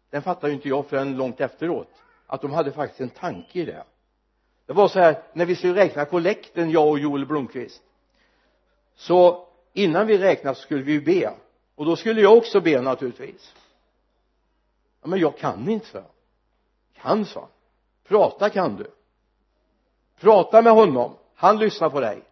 Den 0.10 0.22
fattade 0.22 0.48
ju 0.48 0.56
inte 0.56 0.70
jag 0.70 0.86
förrän 0.86 1.18
långt 1.18 1.42
efteråt 1.42 1.90
att 2.28 2.42
de 2.42 2.52
hade 2.52 2.72
faktiskt 2.72 3.02
en 3.02 3.10
tanke 3.10 3.60
i 3.60 3.66
det. 3.66 3.84
Det 4.66 4.74
var 4.74 4.88
så 4.88 5.00
här 5.00 5.22
när 5.34 5.46
vi 5.46 5.56
skulle 5.56 5.76
räkna 5.76 6.06
kollekten 6.06 6.72
jag 6.72 6.88
och 6.88 7.00
Joel 7.00 7.26
Blomqvist 7.26 7.82
så 8.96 9.48
innan 9.74 10.08
vi 10.08 10.18
räknade 10.18 10.56
så 10.56 10.62
skulle 10.62 10.84
vi 10.84 11.00
be 11.00 11.34
och 11.80 11.86
då 11.86 11.96
skulle 11.96 12.22
jag 12.22 12.38
också 12.38 12.62
be 12.62 12.82
naturligtvis. 12.82 13.56
Ja, 15.02 15.08
men 15.08 15.20
jag 15.20 15.38
kan 15.38 15.70
inte 15.70 15.88
så 15.88 16.04
kan 16.94 17.26
sa 17.26 17.40
han. 17.40 17.50
Prata 18.04 18.50
kan 18.50 18.76
du. 18.76 18.92
Prata 20.20 20.62
med 20.62 20.74
honom. 20.74 21.16
Han 21.36 21.58
lyssnar 21.58 21.90
på 21.90 22.00
dig. 22.00 22.24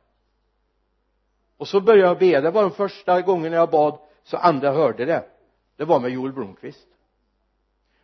Och 1.58 1.68
så 1.68 1.82
började 1.82 2.08
jag 2.08 2.20
be. 2.20 2.42
Det 2.42 2.52
var 2.52 2.62
den 2.62 2.72
första 2.72 3.22
gången 3.22 3.54
jag 3.54 3.70
bad 3.70 4.00
så 4.24 4.38
andra 4.38 4.72
hörde 4.72 5.06
det. 5.06 5.26
Det 5.76 5.86
var 5.86 6.00
med 6.00 6.12
Joel 6.12 6.34
Blomqvist. 6.34 6.88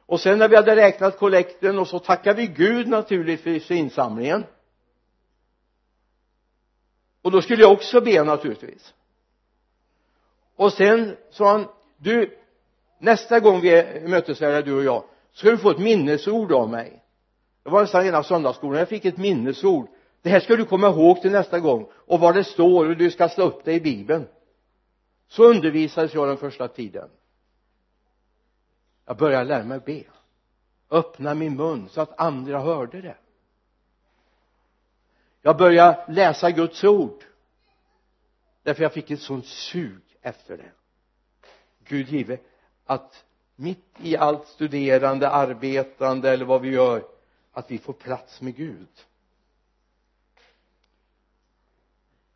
Och 0.06 0.20
sen 0.20 0.40
när 0.40 0.50
vi 0.50 0.56
hade 0.56 0.76
räknat 0.76 1.20
kollekten 1.20 1.80
och 1.80 1.88
så 1.88 2.00
tackade 2.00 2.42
vi 2.42 2.48
Gud 2.48 2.88
naturligtvis 2.88 3.68
för 3.68 3.76
insamlingen. 3.76 4.46
Och 7.22 7.32
då 7.32 7.42
skulle 7.42 7.62
jag 7.62 7.72
också 7.72 8.02
be 8.02 8.24
naturligtvis 8.24 8.94
och 10.56 10.74
sen 10.74 11.18
sa 11.30 11.52
han 11.52 11.68
du 11.98 12.38
nästa 13.00 13.40
gång 13.40 13.62
vi 13.62 13.70
är 13.70 14.08
mötesvärdar 14.08 14.62
du 14.62 14.74
och 14.74 14.84
jag 14.84 15.04
ska 15.34 15.52
du 15.52 15.58
få 15.58 15.70
ett 15.70 15.80
minnesord 15.80 16.52
av 16.52 16.70
mig. 16.70 17.04
Det 17.64 17.70
var 17.70 17.82
nästan 17.82 18.06
hela 18.06 18.24
söndagsskolan. 18.24 18.80
Jag 18.80 18.90
fick 18.90 19.06
ett 19.06 19.18
minnesord. 19.18 19.88
Det 20.22 20.30
här 20.30 20.40
ska 20.40 20.56
du 20.56 20.66
komma 20.66 20.88
ihåg 20.88 21.22
till 21.22 21.32
nästa 21.32 21.60
gång. 21.60 21.88
Och 21.94 22.20
vad 22.20 22.36
det 22.36 22.44
står 22.44 22.90
och 22.90 22.98
du 22.98 23.12
ska 23.12 23.30
slå 23.30 23.46
upp 23.46 23.64
det 23.64 23.74
i 23.74 23.82
bibeln. 23.82 24.28
Så 25.28 25.44
undervisades 25.44 26.14
jag 26.14 26.28
den 26.28 26.38
första 26.38 26.68
tiden. 26.68 27.10
Jag 29.06 29.18
började 29.18 29.44
lära 29.46 29.64
mig 29.64 29.80
be. 29.80 30.04
Öppna 30.90 31.34
min 31.34 31.56
mun 31.56 31.90
så 31.90 32.02
att 32.02 32.20
andra 32.20 32.60
hörde 32.60 33.02
det. 33.02 33.18
Jag 35.42 35.58
började 35.58 36.06
läsa 36.08 36.52
Guds 36.52 36.84
ord. 36.84 37.24
Därför 38.64 38.84
jag 38.84 38.94
fick 38.94 39.12
ett 39.12 39.22
sånt 39.22 39.46
sug 39.46 40.02
efter 40.24 40.58
det. 40.58 40.72
Gud 41.84 42.10
give 42.10 42.38
att 42.86 43.26
mitt 43.56 44.00
i 44.02 44.18
allt 44.18 44.48
studerande, 44.48 45.30
arbetande 45.30 46.30
eller 46.30 46.46
vad 46.46 46.62
vi 46.62 46.70
gör 46.70 47.06
att 47.52 47.72
vi 47.72 47.78
får 47.78 47.94
plats 47.94 48.42
med 48.42 48.56
Gud. 48.56 49.06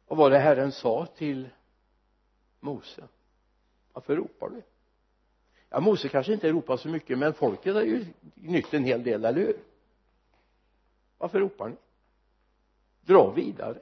Och 0.06 0.18
vad 0.18 0.32
det 0.32 0.40
Herren 0.40 0.72
sa 0.72 1.06
till 1.06 1.50
Mose. 2.60 3.08
Varför 3.94 4.16
ropar 4.16 4.50
du? 4.50 4.62
Ja 5.70 5.80
Mose 5.80 6.10
kanske 6.10 6.34
inte 6.34 6.52
ropar 6.52 6.78
så 6.78 6.90
mycket 6.90 7.18
men 7.18 7.34
folket 7.34 7.76
har 7.76 7.82
ju 7.82 8.06
nytt 8.36 8.74
en 8.74 8.84
hel 8.84 9.04
del, 9.04 9.26
eller 9.26 9.42
hur? 9.42 9.60
Varför 11.18 11.40
ropar 11.40 11.70
ni? 11.70 11.76
Dra 13.02 13.32
vidare 13.32 13.80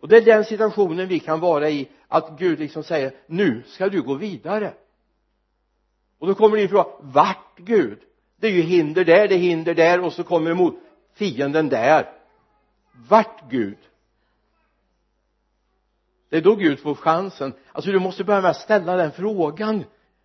och 0.00 0.08
det 0.08 0.16
är 0.16 0.24
den 0.24 0.44
situationen 0.44 1.08
vi 1.08 1.18
kan 1.18 1.40
vara 1.40 1.70
i 1.70 1.88
att 2.08 2.38
Gud 2.38 2.58
liksom 2.58 2.82
säger 2.82 3.12
nu 3.26 3.62
ska 3.66 3.88
du 3.88 4.02
gå 4.02 4.14
vidare. 4.14 4.74
Och 6.18 6.26
då 6.26 6.34
kommer 6.34 6.56
din 6.56 6.68
fråga 6.68 6.86
vart 7.00 7.56
Gud? 7.56 7.98
Det 8.36 8.46
är 8.46 8.52
ju 8.52 8.62
hinder 8.62 9.04
där, 9.04 9.28
det 9.28 9.34
är 9.34 9.38
hinder 9.38 9.74
där 9.74 10.00
och 10.00 10.12
så 10.12 10.24
kommer 10.24 10.50
emot 10.50 10.74
fienden 11.14 11.68
där. 11.68 12.12
Vart 13.08 13.50
Gud? 13.50 13.78
Det 16.30 16.36
är 16.36 16.42
då 16.42 16.54
Gud 16.54 16.80
får 16.80 16.94
chansen. 16.94 17.52
Alltså 17.72 17.90
du 17.90 17.98
måste 17.98 18.24
börja 18.24 18.40
med 18.40 18.50
att 18.50 18.56
ställa 18.56 18.96
den 18.96 19.12
frågan. 19.12 19.84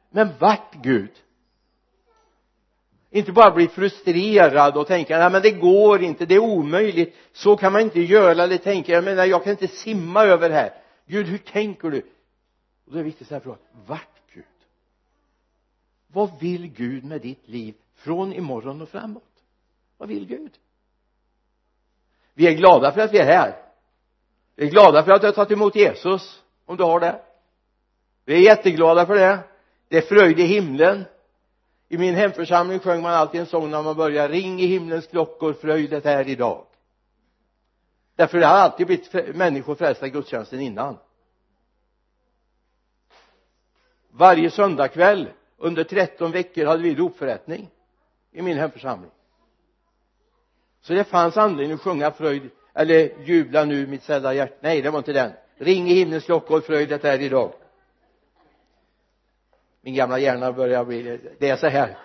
Men 0.10 0.30
vart 0.40 0.74
Gud? 0.74 1.12
Inte 3.14 3.32
bara 3.32 3.52
bli 3.52 3.68
frustrerad 3.68 4.78
och 4.78 4.88
tänka 4.88 5.18
nej 5.20 5.32
men 5.32 5.42
det 5.42 5.52
går 5.52 6.04
inte, 6.04 6.26
det 6.26 6.36
är 6.36 6.40
omöjligt. 6.40 7.16
Så 7.34 7.58
kan 7.58 7.74
man 7.74 7.82
inte 7.82 8.02
göra 8.02 8.44
eller 8.44 8.58
tänka 8.58 8.92
jag 8.92 9.04
menar 9.04 9.26
jag 9.26 9.44
kan 9.44 9.52
inte 9.52 9.68
simma 9.68 10.24
över 10.24 10.50
här. 10.50 10.74
Gud 11.06 11.28
hur 11.28 11.38
tänker 11.38 11.90
du? 11.90 12.00
Och 12.86 12.92
då 12.92 12.94
är 12.94 12.98
det 12.98 13.04
viktigt 13.04 13.32
att 13.32 13.44
fråga 13.44 13.58
vart 13.88 14.22
Gud? 14.34 14.44
Vad 16.08 16.40
vill 16.40 16.68
Gud 16.68 17.04
med 17.04 17.22
ditt 17.22 17.48
liv 17.48 17.74
från 17.96 18.34
imorgon 18.34 18.82
och 18.82 18.90
framåt? 18.90 19.24
Vad 19.98 20.10
vill 20.10 20.28
Gud? 20.28 20.52
Vi 22.34 22.48
är 22.48 22.54
glada 22.54 22.92
för 22.92 23.02
att 23.02 23.14
vi 23.14 23.20
är 23.20 23.26
här. 23.26 23.56
Vi 24.56 24.68
är 24.68 24.72
glada 24.72 25.04
för 25.04 25.12
att 25.12 25.22
du 25.22 25.28
har 25.28 25.34
tagit 25.34 25.52
emot 25.52 25.76
Jesus 25.76 26.42
om 26.66 26.78
du 26.78 26.84
har 26.84 27.00
det. 27.00 27.22
Vi 28.26 28.34
är 28.34 28.40
jätteglada 28.40 29.06
för 29.06 29.16
det. 29.16 29.40
Det 29.88 29.98
är 29.98 30.02
fröjd 30.02 30.40
i 30.40 30.44
himlen 30.44 31.06
i 31.90 31.98
min 31.98 32.16
hemförsamling 32.16 32.80
sjöng 32.80 33.02
man 33.02 33.14
alltid 33.14 33.42
en 33.42 33.48
sång 33.48 33.70
när 33.70 33.84
man 33.84 33.96
började, 33.96 34.34
ring 34.34 34.60
i 34.60 34.66
himlens 34.66 35.08
klockor 35.08 35.54
fröjdet 35.54 36.06
är 36.06 36.30
idag. 36.30 36.66
Därför 38.16 38.40
det 38.40 38.46
har 38.46 38.56
alltid 38.56 38.88
blivit 38.88 39.36
människor 39.36 39.76
frälsta 39.76 40.08
i 40.08 40.10
gudstjänsten 40.10 40.60
innan. 40.60 40.98
Varje 44.12 44.52
söndagkväll 44.52 45.30
under 45.58 45.84
13 45.84 46.32
veckor 46.32 46.66
hade 46.66 46.84
vi 46.84 46.94
dopförrättning 46.94 47.70
i 48.32 48.42
min 48.42 48.58
hemförsamling. 48.58 49.12
Så 50.82 50.94
det 50.94 51.04
fanns 51.04 51.38
anledning 51.38 51.76
att 51.76 51.82
sjunga 51.82 52.12
fröjd 52.12 52.50
eller 52.74 53.24
jubla 53.24 53.66
nu 53.66 53.88
mitt 53.88 54.04
sälla 54.04 54.34
hjärta. 54.34 54.56
Nej 54.60 54.82
det 54.82 54.90
var 54.90 54.98
inte 54.98 55.14
den. 55.14 55.32
Ring 55.58 55.90
i 55.90 55.94
himlens 55.94 56.26
klockor, 56.26 56.62
fröjdet 56.62 57.06
är 57.06 57.22
idag 57.22 57.54
min 59.84 59.96
gamla 59.96 60.20
hjärna 60.20 60.52
börjar 60.52 60.86
bli 60.86 61.20
det 61.40 61.50
är 61.50 61.58
så 61.58 61.68
här. 61.68 61.98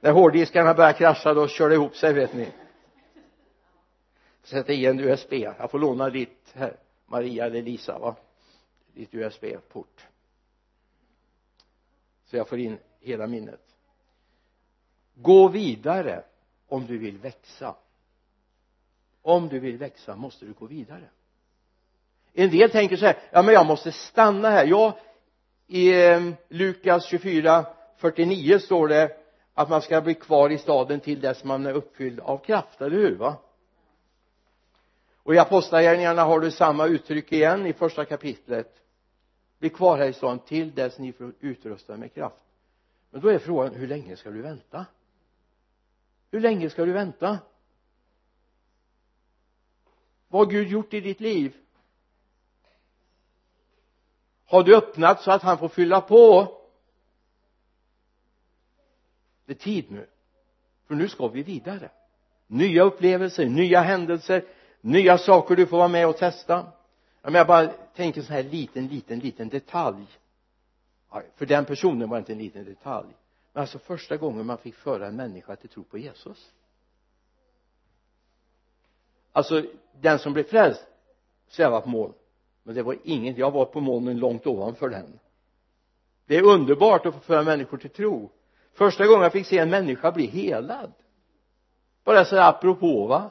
När 0.00 0.12
hårddiskarna 0.12 0.74
börjar 0.74 0.92
krascha 0.92 1.34
då 1.34 1.48
kör 1.48 1.68
det 1.68 1.74
ihop 1.74 1.96
sig 1.96 2.12
vet 2.12 2.34
ni. 2.34 2.52
Sätta 4.42 4.72
i 4.72 4.86
en 4.86 5.00
USB 5.00 5.32
jag 5.32 5.70
får 5.70 5.78
låna 5.78 6.10
ditt 6.10 6.52
här 6.54 6.76
Maria 7.06 7.46
eller 7.46 7.62
Lisa 7.62 7.98
va? 7.98 8.16
Ditt 8.94 9.14
USB-port 9.14 10.06
så 12.34 12.36
jag 12.36 12.48
får 12.48 12.58
in 12.58 12.78
hela 13.00 13.26
minnet. 13.26 13.60
Gå 15.14 15.48
vidare 15.48 16.24
om 16.68 16.86
du 16.86 16.98
vill 16.98 17.18
växa. 17.18 17.74
Om 19.22 19.48
du 19.48 19.58
vill 19.58 19.78
växa 19.78 20.16
måste 20.16 20.44
du 20.44 20.52
gå 20.52 20.66
vidare. 20.66 21.08
En 22.32 22.50
del 22.50 22.70
tänker 22.70 22.96
så 22.96 23.06
här 23.06 23.18
ja 23.30 23.42
men 23.42 23.54
jag 23.54 23.66
måste 23.66 23.92
stanna 23.92 24.50
här. 24.50 24.66
Ja 24.66 24.98
i 25.66 26.02
eh, 26.02 26.32
Lukas 26.48 27.04
24 27.04 27.66
49 27.96 28.58
står 28.58 28.88
det 28.88 29.16
att 29.54 29.68
man 29.68 29.82
ska 29.82 30.00
bli 30.00 30.14
kvar 30.14 30.50
i 30.50 30.58
staden 30.58 31.00
till 31.00 31.20
dess 31.20 31.44
man 31.44 31.66
är 31.66 31.72
uppfylld 31.72 32.20
av 32.20 32.38
kraft, 32.38 32.80
eller 32.80 32.96
hur 32.96 33.16
va? 33.16 33.36
Och 35.16 35.34
i 35.34 35.38
apostlagärningarna 35.38 36.24
har 36.24 36.40
du 36.40 36.50
samma 36.50 36.86
uttryck 36.86 37.32
igen 37.32 37.66
i 37.66 37.72
första 37.72 38.04
kapitlet. 38.04 38.80
Bli 39.58 39.70
kvar 39.70 39.98
här 39.98 40.08
i 40.08 40.12
staden 40.12 40.38
till 40.38 40.74
dess 40.74 40.98
ni 40.98 41.12
får 41.12 41.34
utrusta 41.40 41.96
med 41.96 42.14
kraft. 42.14 42.42
Men 43.10 43.20
då 43.20 43.28
är 43.28 43.38
frågan 43.38 43.74
hur 43.74 43.86
länge 43.86 44.16
ska 44.16 44.30
du 44.30 44.42
vänta? 44.42 44.86
Hur 46.30 46.40
länge 46.40 46.70
ska 46.70 46.84
du 46.84 46.92
vänta? 46.92 47.38
Vad 50.28 50.46
har 50.46 50.52
Gud 50.52 50.68
gjort 50.68 50.94
i 50.94 51.00
ditt 51.00 51.20
liv? 51.20 51.56
Har 54.54 54.62
du 54.62 54.76
öppnat 54.76 55.22
så 55.22 55.30
att 55.30 55.42
han 55.42 55.58
får 55.58 55.68
fylla 55.68 56.00
på? 56.00 56.48
Det 59.46 59.52
är 59.52 59.56
tid 59.56 59.90
nu. 59.90 60.06
För 60.86 60.94
nu 60.94 61.08
ska 61.08 61.28
vi 61.28 61.42
vidare. 61.42 61.90
Nya 62.46 62.82
upplevelser, 62.82 63.46
nya 63.46 63.80
händelser 63.80 64.44
nya 64.84 65.18
saker 65.18 65.56
du 65.56 65.66
får 65.66 65.76
vara 65.76 65.88
med 65.88 66.08
och 66.08 66.16
testa. 66.16 66.66
Men 67.22 67.34
jag 67.34 67.46
bara 67.46 67.66
tänker 67.68 68.22
så 68.22 68.32
här 68.32 68.42
liten, 68.42 68.88
liten, 68.88 69.18
liten 69.18 69.48
detalj. 69.48 70.06
För 71.36 71.46
den 71.46 71.64
personen 71.64 72.08
var 72.08 72.16
det 72.16 72.18
inte 72.18 72.32
en 72.32 72.38
liten 72.38 72.64
detalj. 72.64 73.08
Men 73.52 73.60
alltså 73.60 73.78
första 73.78 74.16
gången 74.16 74.46
man 74.46 74.58
fick 74.58 74.74
föra 74.74 75.06
en 75.06 75.16
människa 75.16 75.56
till 75.56 75.68
tro 75.68 75.84
på 75.84 75.98
Jesus. 75.98 76.52
Alltså 79.32 79.64
den 80.00 80.18
som 80.18 80.32
blev 80.32 80.44
frälst 80.44 80.86
svävar 81.48 81.80
på 81.80 81.88
moln 81.88 82.14
men 82.64 82.74
det 82.74 82.82
var 82.82 82.98
inget. 83.04 83.38
Jag 83.38 83.50
var 83.50 83.64
på 83.64 83.80
molnen 83.80 84.18
långt 84.18 84.46
ovanför 84.46 84.88
den. 84.88 85.20
Det 86.26 86.36
är 86.36 86.42
underbart 86.42 87.06
att 87.06 87.14
få 87.14 87.20
föra 87.20 87.42
människor 87.42 87.78
till 87.78 87.90
tro. 87.90 88.30
Första 88.72 89.06
gången 89.06 89.22
jag 89.22 89.32
fick 89.32 89.46
se 89.46 89.58
en 89.58 89.70
människa 89.70 90.12
bli 90.12 90.26
helad. 90.26 90.92
Bara 92.04 92.24
så 92.24 92.40
apropå 92.40 93.06
va? 93.06 93.30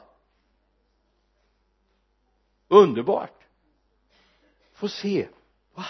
Underbart. 2.68 3.44
Få 4.72 4.88
se. 4.88 5.28
Va? 5.74 5.86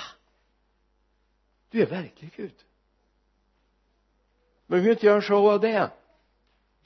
Du 1.70 1.82
är 1.82 1.86
verklig 1.86 2.32
Gud. 2.36 2.64
Men 4.66 4.78
vi 4.78 4.82
vill 4.82 4.92
inte 4.92 5.06
göra 5.06 5.16
en 5.16 5.22
show 5.22 5.50
av 5.50 5.60
det. 5.60 5.90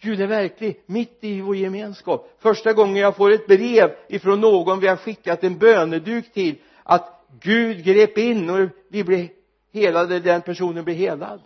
Gud 0.01 0.21
är 0.21 0.27
verklig 0.27 0.81
mitt 0.87 1.19
i 1.21 1.41
vår 1.41 1.57
gemenskap. 1.57 2.37
Första 2.39 2.73
gången 2.73 2.97
jag 2.97 3.17
får 3.17 3.31
ett 3.31 3.47
brev 3.47 3.95
ifrån 4.09 4.41
någon 4.41 4.81
vi 4.81 4.87
har 4.89 4.97
skickat 4.97 5.45
en 5.45 5.59
böneduk 5.59 6.33
till 6.33 6.55
att 6.83 7.25
Gud 7.41 7.85
grep 7.85 8.19
in 8.19 8.51
och 8.51 8.69
vi 8.89 9.05
blev 9.05 9.29
helade, 9.73 10.21
den 10.21 10.43
personen 10.43 10.85
blev 10.85 10.97
helad. 10.97 11.41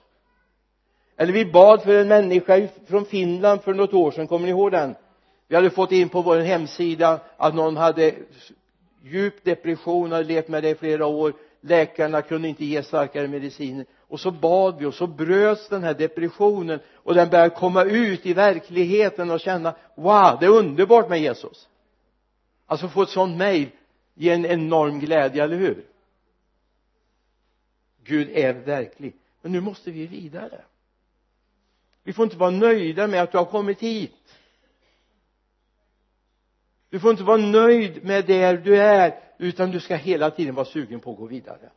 Eller 1.17 1.33
vi 1.33 1.45
bad 1.45 1.83
för 1.83 1.95
en 2.01 2.09
människa 2.09 2.69
från 2.89 3.05
Finland 3.05 3.63
för 3.63 3.75
något 3.75 3.95
år 3.95 4.11
sedan, 4.11 4.27
kommer 4.27 4.47
ni 4.47 4.51
ihåg 4.51 4.73
den? 4.73 4.95
Vi 5.49 5.57
hade 5.57 5.71
fått 5.71 5.93
in 5.93 6.09
på 6.09 6.23
vår 6.23 6.37
hemsida 6.37 7.21
att 7.37 7.55
någon 7.55 7.77
hade 7.77 8.15
djup 9.03 9.45
depression, 9.45 10.13
hade 10.13 10.25
levt 10.25 10.49
med 10.49 10.63
det 10.63 10.71
i 10.71 10.75
flera 10.75 11.07
år. 11.07 11.33
Läkarna 11.61 12.23
kunde 12.23 12.49
inte 12.49 12.65
ge 12.65 12.83
starkare 12.83 13.29
mediciner 13.29 13.87
och 14.13 14.21
så 14.21 14.31
bad 14.31 14.79
vi 14.79 14.87
och 14.87 14.95
så 14.95 15.07
bröts 15.07 15.69
den 15.69 15.83
här 15.83 15.95
depressionen 15.95 16.81
och 16.95 17.15
den 17.15 17.31
började 17.31 17.55
komma 17.55 17.85
ut 17.85 18.27
i 18.27 18.35
verkligheten 18.35 19.31
och 19.31 19.41
känna 19.41 19.75
wow, 19.95 20.37
det 20.41 20.47
är 20.47 20.51
underbart 20.51 21.09
med 21.09 21.21
Jesus. 21.21 21.69
Alltså 22.67 22.89
få 22.89 23.03
ett 23.03 23.09
sånt 23.09 23.37
mejl 23.37 23.71
ger 24.15 24.35
en 24.35 24.47
enorm 24.47 25.01
glädje, 25.01 25.45
eller 25.45 25.57
hur? 25.57 25.85
Gud 28.05 28.31
är 28.31 28.53
verklig. 28.53 29.17
Men 29.43 29.53
nu 29.53 29.61
måste 29.61 29.91
vi 29.91 30.07
vidare. 30.07 30.65
Vi 32.03 32.13
får 32.13 32.25
inte 32.25 32.37
vara 32.37 32.51
nöjda 32.51 33.07
med 33.07 33.23
att 33.23 33.33
du 33.33 33.39
har 33.39 33.45
kommit 33.45 33.81
hit. 33.81 34.39
Du 36.91 37.01
får 37.01 37.11
inte 37.11 37.23
vara 37.23 37.37
nöjd 37.37 38.05
med 38.05 38.27
där 38.27 38.57
du 38.57 38.77
är 38.77 39.21
utan 39.39 39.71
du 39.71 39.81
ska 39.81 39.95
hela 39.95 40.31
tiden 40.31 40.55
vara 40.55 40.67
sugen 40.67 41.01
på 41.01 41.13
att 41.13 41.19
gå 41.19 41.27
vidare 41.27 41.71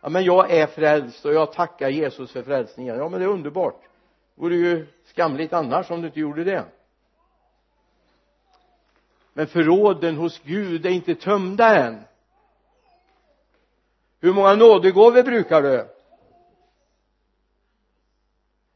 ja 0.00 0.08
men 0.08 0.24
jag 0.24 0.50
är 0.50 0.66
frälst 0.66 1.24
och 1.24 1.34
jag 1.34 1.52
tackar 1.52 1.88
Jesus 1.88 2.32
för 2.32 2.42
frälsningen. 2.42 2.96
Ja 2.96 3.08
men 3.08 3.20
det 3.20 3.26
är 3.26 3.30
underbart. 3.30 3.82
Det 4.34 4.42
vore 4.42 4.56
ju 4.56 4.86
skamligt 5.04 5.52
annars 5.52 5.90
om 5.90 6.00
du 6.00 6.06
inte 6.06 6.20
gjorde 6.20 6.44
det. 6.44 6.64
Men 9.32 9.46
förråden 9.46 10.16
hos 10.16 10.40
Gud 10.44 10.86
är 10.86 10.90
inte 10.90 11.14
tömda 11.14 11.76
än. 11.76 12.04
Hur 14.20 14.32
många 14.32 14.54
nådegåvor 14.54 15.22
brukar 15.22 15.62
du? 15.62 15.88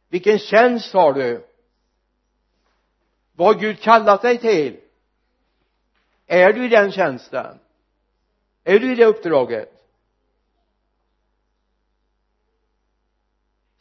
Vilken 0.08 0.38
tjänst 0.38 0.92
har 0.92 1.12
du? 1.12 1.46
Vad 3.32 3.54
har 3.54 3.60
Gud 3.60 3.80
kallat 3.80 4.22
dig 4.22 4.38
till? 4.38 4.80
Är 6.26 6.52
du 6.52 6.64
i 6.64 6.68
den 6.68 6.92
tjänsten? 6.92 7.58
Är 8.64 8.78
du 8.78 8.92
i 8.92 8.94
det 8.94 9.04
uppdraget? 9.04 9.81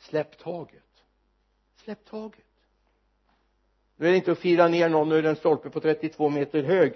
Släpp 0.02 0.38
taget. 0.38 0.84
Släpp 1.76 2.06
taget. 2.06 2.46
Nu 3.96 4.08
är 4.08 4.12
det 4.12 4.18
inte 4.18 4.32
att 4.32 4.40
fira 4.40 4.68
ner 4.68 4.90
någon 4.90 5.12
ur 5.12 5.26
en 5.26 5.36
stolpe 5.36 5.70
på 5.70 5.80
32 5.80 6.30
meter 6.30 6.64
hög 6.64 6.94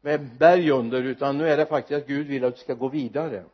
med 0.00 0.36
berg 0.38 0.70
under 0.70 1.02
utan 1.02 1.38
nu 1.38 1.48
är 1.48 1.56
det 1.56 1.66
faktiskt 1.66 2.02
att 2.02 2.06
Gud 2.08 2.26
vill 2.26 2.44
att 2.44 2.54
du 2.56 2.60
ska 2.60 2.74
gå 2.74 2.88
vidare. 2.88 3.44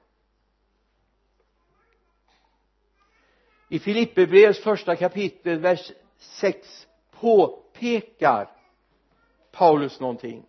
I 3.68 3.78
Filipperbrevets 3.78 4.62
första 4.62 4.96
kapitel 4.96 5.58
vers 5.58 5.92
6 6.18 6.86
påpekar 7.10 8.50
Paulus 9.52 10.00
någonting. 10.00 10.44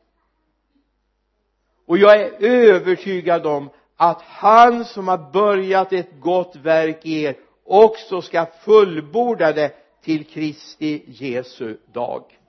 Och 1.86 1.97
jag 1.97 2.21
är 2.21 2.43
övertygad 2.43 3.45
om 3.45 3.69
att 3.95 4.21
han 4.21 4.86
som 4.86 5.08
har 5.08 5.32
börjat 5.32 5.93
ett 5.93 6.19
gott 6.19 6.56
verk 6.56 7.06
i 7.06 7.23
er 7.23 7.36
också 7.63 8.21
ska 8.21 8.45
fullborda 8.45 9.54
det 9.54 9.76
till 10.02 10.26
Kristi 10.26 11.04
Jesu 11.08 11.78
dag. 11.86 12.39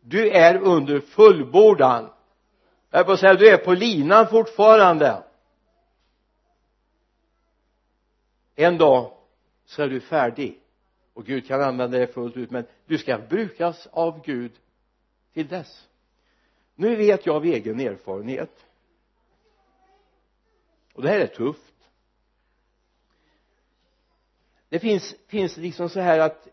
Du 0.00 0.30
är 0.30 0.62
under 0.62 1.00
fullbordan. 1.00 2.10
Jag 2.90 3.00
är 3.00 3.04
på 3.04 3.12
att 3.12 3.20
säga 3.20 3.34
du 3.34 3.48
är 3.48 3.56
på 3.56 3.72
linan 3.72 4.28
fortfarande. 4.28 5.22
En 8.54 8.78
dag 8.78 9.12
så 9.64 9.82
är 9.82 9.88
du 9.88 10.00
färdig. 10.00 10.60
Och 11.14 11.24
Gud 11.24 11.46
kan 11.46 11.62
använda 11.62 11.98
det 11.98 12.06
fullt 12.06 12.36
ut 12.36 12.50
men 12.50 12.66
du 12.86 12.98
ska 12.98 13.18
brukas 13.18 13.86
av 13.92 14.22
Gud 14.24 14.52
till 15.32 15.48
dess. 15.48 15.88
Nu 16.74 16.96
vet 16.96 17.26
jag 17.26 17.36
av 17.36 17.44
egen 17.44 17.80
erfarenhet. 17.80 18.66
Och 20.94 21.02
det 21.02 21.08
här 21.08 21.20
är 21.20 21.26
tufft 21.26 21.73
det 24.74 24.80
finns, 24.80 25.14
finns 25.26 25.56
liksom 25.56 25.88
så 25.88 26.00
här 26.00 26.18
att 26.18 26.48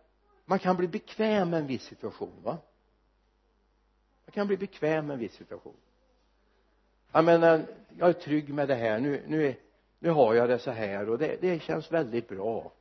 man 0.46 0.60
kan 0.60 0.78
bli 0.78 0.88
bekväm 0.88 1.50
med 1.50 1.60
en 1.60 1.68
viss 1.68 1.84
situation 1.84 2.44
va? 2.44 2.58
Man 4.26 4.32
kan 4.32 4.48
bli 4.48 4.58
bekväm 4.58 5.08
med 5.08 5.14
en 5.14 5.20
viss 5.20 5.34
situation. 5.34 5.76
Jag 7.12 7.26
menar 7.26 7.66
jag 7.98 8.10
är 8.10 8.14
trygg 8.14 8.54
med 8.54 8.68
det 8.68 8.76
här. 8.76 9.00
Nu, 9.00 9.24
nu, 9.28 9.56
nu 10.00 10.10
har 10.10 10.34
jag 10.34 10.50
det 10.50 10.60
så 10.60 10.72
här 10.72 11.10
och 11.10 11.18
det, 11.18 11.42
det 11.42 11.62
känns 11.62 11.92
väldigt 11.92 12.28
bra. 12.28 12.72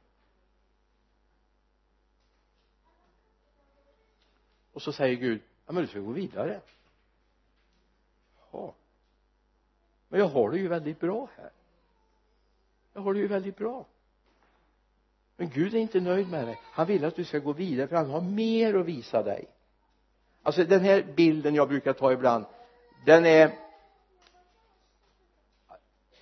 Och 4.72 4.82
så 4.82 4.92
säger 4.92 5.16
Gud 5.16 5.42
ja 5.66 5.72
men 5.72 5.82
du 5.82 5.88
ska 5.88 6.00
gå 6.00 6.12
vidare. 6.12 6.60
Ja. 8.52 8.74
Men 10.08 10.20
jag 10.20 10.28
har 10.28 10.50
det 10.50 10.58
ju 10.58 10.68
väldigt 10.68 11.00
bra 11.00 11.28
här. 11.36 11.50
Jag 12.92 13.00
har 13.00 13.14
det 13.14 13.20
ju 13.20 13.26
väldigt 13.26 13.56
bra 13.56 13.86
men 15.40 15.50
Gud 15.50 15.74
är 15.74 15.78
inte 15.78 16.00
nöjd 16.00 16.28
med 16.28 16.46
dig. 16.46 16.60
Han 16.62 16.86
vill 16.86 17.04
att 17.04 17.16
du 17.16 17.24
ska 17.24 17.38
gå 17.38 17.52
vidare 17.52 17.88
för 17.88 17.96
han 17.96 18.10
har 18.10 18.20
mer 18.20 18.74
att 18.74 18.86
visa 18.86 19.22
dig. 19.22 19.48
Alltså 20.42 20.64
den 20.64 20.80
här 20.80 21.02
bilden 21.16 21.54
jag 21.54 21.68
brukar 21.68 21.92
ta 21.92 22.12
ibland 22.12 22.44
den 23.06 23.26
är 23.26 23.52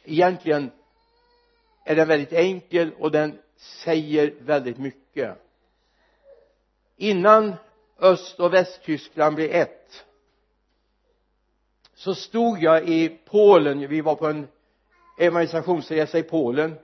egentligen 0.04 0.70
är 1.84 1.96
den 1.96 2.08
väldigt 2.08 2.32
enkel 2.32 2.94
och 2.98 3.10
den 3.10 3.38
säger 3.56 4.34
väldigt 4.40 4.78
mycket. 4.78 5.36
Innan 6.96 7.54
öst 7.98 8.40
och 8.40 8.54
västtyskland 8.54 9.34
blev 9.34 9.50
ett 9.50 10.04
så 11.94 12.14
stod 12.14 12.62
jag 12.62 12.88
i 12.88 13.18
Polen. 13.24 13.88
Vi 13.88 14.00
var 14.00 14.14
på 14.14 14.26
en 14.26 14.48
evangelisationsresa 15.18 16.18
i 16.18 16.22
Polen 16.22 16.78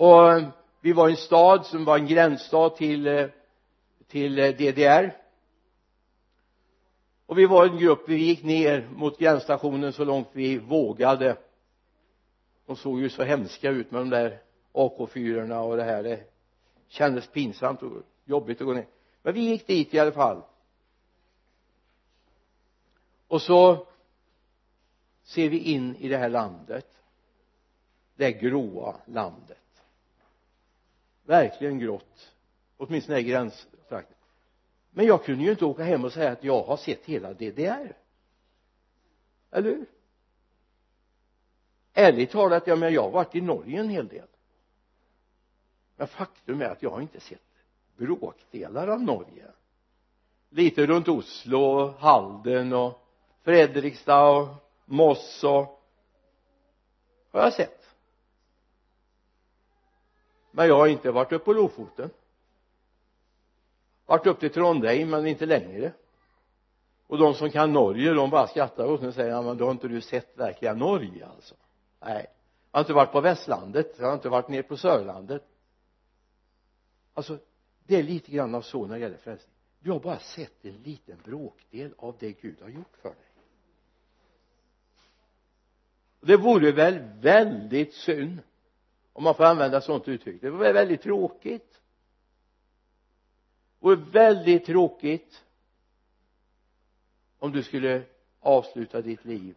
och 0.00 0.42
vi 0.80 0.92
var 0.92 1.08
i 1.08 1.12
en 1.12 1.16
stad 1.16 1.66
som 1.66 1.84
var 1.84 1.98
en 1.98 2.06
gränsstad 2.06 2.70
till 2.70 3.06
eh, 3.06 3.26
till 4.06 4.38
eh, 4.38 4.48
DDR 4.48 5.16
och 7.26 7.38
vi 7.38 7.46
var 7.46 7.66
en 7.66 7.78
grupp 7.78 8.08
vi 8.08 8.16
gick 8.16 8.42
ner 8.42 8.88
mot 8.92 9.18
gränsstationen 9.18 9.92
så 9.92 10.04
långt 10.04 10.28
vi 10.32 10.58
vågade. 10.58 11.36
De 12.66 12.76
såg 12.76 13.00
ju 13.00 13.08
så 13.08 13.22
hemska 13.22 13.70
ut 13.70 13.90
med 13.90 14.00
de 14.00 14.10
där 14.10 14.42
AK4 14.72 15.58
och 15.58 15.76
det 15.76 15.84
här. 15.84 16.02
Det 16.02 16.24
kändes 16.88 17.26
pinsamt 17.26 17.82
och 17.82 18.02
jobbigt 18.24 18.60
att 18.60 18.66
gå 18.66 18.72
ner. 18.72 18.86
Men 19.22 19.34
vi 19.34 19.40
gick 19.40 19.66
dit 19.66 19.94
i 19.94 19.98
alla 19.98 20.12
fall. 20.12 20.42
Och 23.28 23.42
så 23.42 23.86
ser 25.22 25.48
vi 25.48 25.58
in 25.58 25.96
i 25.96 26.08
det 26.08 26.16
här 26.16 26.28
landet. 26.28 26.86
Det 28.16 28.32
gråa 28.32 28.96
landet 29.04 29.58
verkligen 31.30 31.78
grått 31.78 32.32
åtminstone 32.76 33.18
i 33.18 33.22
gränstrakten 33.22 34.16
men 34.90 35.06
jag 35.06 35.24
kunde 35.24 35.44
ju 35.44 35.50
inte 35.50 35.64
åka 35.64 35.82
hem 35.82 36.04
och 36.04 36.12
säga 36.12 36.30
att 36.30 36.44
jag 36.44 36.62
har 36.62 36.76
sett 36.76 37.04
hela 37.04 37.32
DDR 37.32 37.96
eller 39.50 39.70
hur? 39.70 39.86
Ärligt 41.92 42.30
talat 42.30 42.66
ja 42.66 42.76
men 42.76 42.92
jag 42.92 43.02
har 43.02 43.10
varit 43.10 43.34
i 43.34 43.40
Norge 43.40 43.80
en 43.80 43.88
hel 43.88 44.08
del. 44.08 44.26
Men 45.96 46.06
faktum 46.06 46.60
är 46.60 46.64
att 46.64 46.82
jag 46.82 46.90
har 46.90 47.00
inte 47.00 47.20
sett 47.20 47.40
bråkdelar 47.96 48.88
av 48.88 49.02
Norge. 49.02 49.46
Lite 50.48 50.86
runt 50.86 51.08
Oslo 51.08 51.86
Halden 51.98 52.72
och 52.72 53.06
Fredrikstad 53.42 54.30
och 54.30 54.48
Moss 54.84 55.44
och 55.44 55.84
har 57.30 57.40
jag 57.40 57.52
sett 57.52 57.79
men 60.50 60.68
jag 60.68 60.76
har 60.76 60.86
inte 60.86 61.10
varit 61.10 61.32
uppe 61.32 61.44
på 61.44 61.52
Lofoten. 61.52 62.10
Varit 64.06 64.26
upp 64.26 64.40
till 64.40 64.50
Trondheim 64.50 65.10
men 65.10 65.26
inte 65.26 65.46
längre. 65.46 65.92
Och 67.06 67.18
de 67.18 67.34
som 67.34 67.50
kan 67.50 67.72
Norge 67.72 68.12
de 68.12 68.30
bara 68.30 68.46
skrattar 68.46 68.86
åt 68.86 69.00
mig 69.00 69.08
och 69.08 69.14
säger 69.14 69.30
ja 69.30 69.42
men 69.42 69.56
då 69.56 69.64
har 69.64 69.72
inte 69.72 69.88
du 69.88 70.00
sett 70.00 70.38
verkliga 70.38 70.74
Norge 70.74 71.26
alltså. 71.26 71.54
Nej. 72.00 72.26
Jag 72.70 72.78
har 72.78 72.80
inte 72.80 72.92
varit 72.92 73.12
på 73.12 73.20
västlandet 73.20 73.96
jag 73.98 74.06
har 74.06 74.14
inte 74.14 74.28
varit 74.28 74.48
ner 74.48 74.62
på 74.62 74.76
sörlandet. 74.76 75.42
Alltså 77.14 77.38
det 77.86 77.96
är 77.96 78.02
lite 78.02 78.32
grann 78.32 78.54
av 78.54 78.62
så 78.62 78.86
när 78.86 78.94
det 78.94 79.00
gäller 79.00 79.16
frälsning. 79.16 79.54
Du 79.80 79.90
har 79.90 80.00
bara 80.00 80.18
sett 80.18 80.64
en 80.64 80.82
liten 80.82 81.18
bråkdel 81.24 81.94
av 81.98 82.16
det 82.18 82.32
Gud 82.32 82.56
har 82.62 82.68
gjort 82.68 82.96
för 83.02 83.08
dig. 83.08 83.18
Det 86.20 86.36
vore 86.36 86.72
väl 86.72 86.98
väldigt 87.20 87.94
synd 87.94 88.38
om 89.20 89.24
man 89.24 89.34
får 89.34 89.44
använda 89.44 89.80
sånt 89.80 90.08
uttryck. 90.08 90.40
Det 90.40 90.50
vore 90.50 90.72
väldigt 90.72 91.02
tråkigt. 91.02 91.72
Det 93.78 93.86
vore 93.86 93.96
väldigt 93.96 94.66
tråkigt 94.66 95.44
om 97.38 97.52
du 97.52 97.62
skulle 97.62 98.02
avsluta 98.40 99.00
ditt 99.00 99.24
liv 99.24 99.54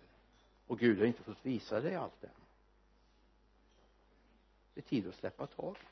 och 0.67 0.79
Gud 0.79 0.99
har 0.99 1.05
inte 1.05 1.23
fått 1.23 1.45
visa 1.45 1.79
dig 1.79 1.95
allt 1.95 2.21
det 2.21 2.29
det 4.73 4.81
är 4.81 4.81
tid 4.81 5.07
att 5.07 5.15
släppa 5.15 5.47
taget 5.47 5.83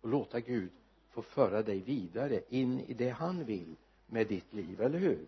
och 0.00 0.08
låta 0.08 0.40
Gud 0.40 0.70
få 1.10 1.22
föra 1.22 1.62
dig 1.62 1.78
vidare 1.78 2.40
in 2.48 2.80
i 2.80 2.94
det 2.94 3.10
han 3.10 3.44
vill 3.44 3.76
med 4.06 4.26
ditt 4.26 4.52
liv, 4.52 4.80
eller 4.80 4.98
hur? 4.98 5.26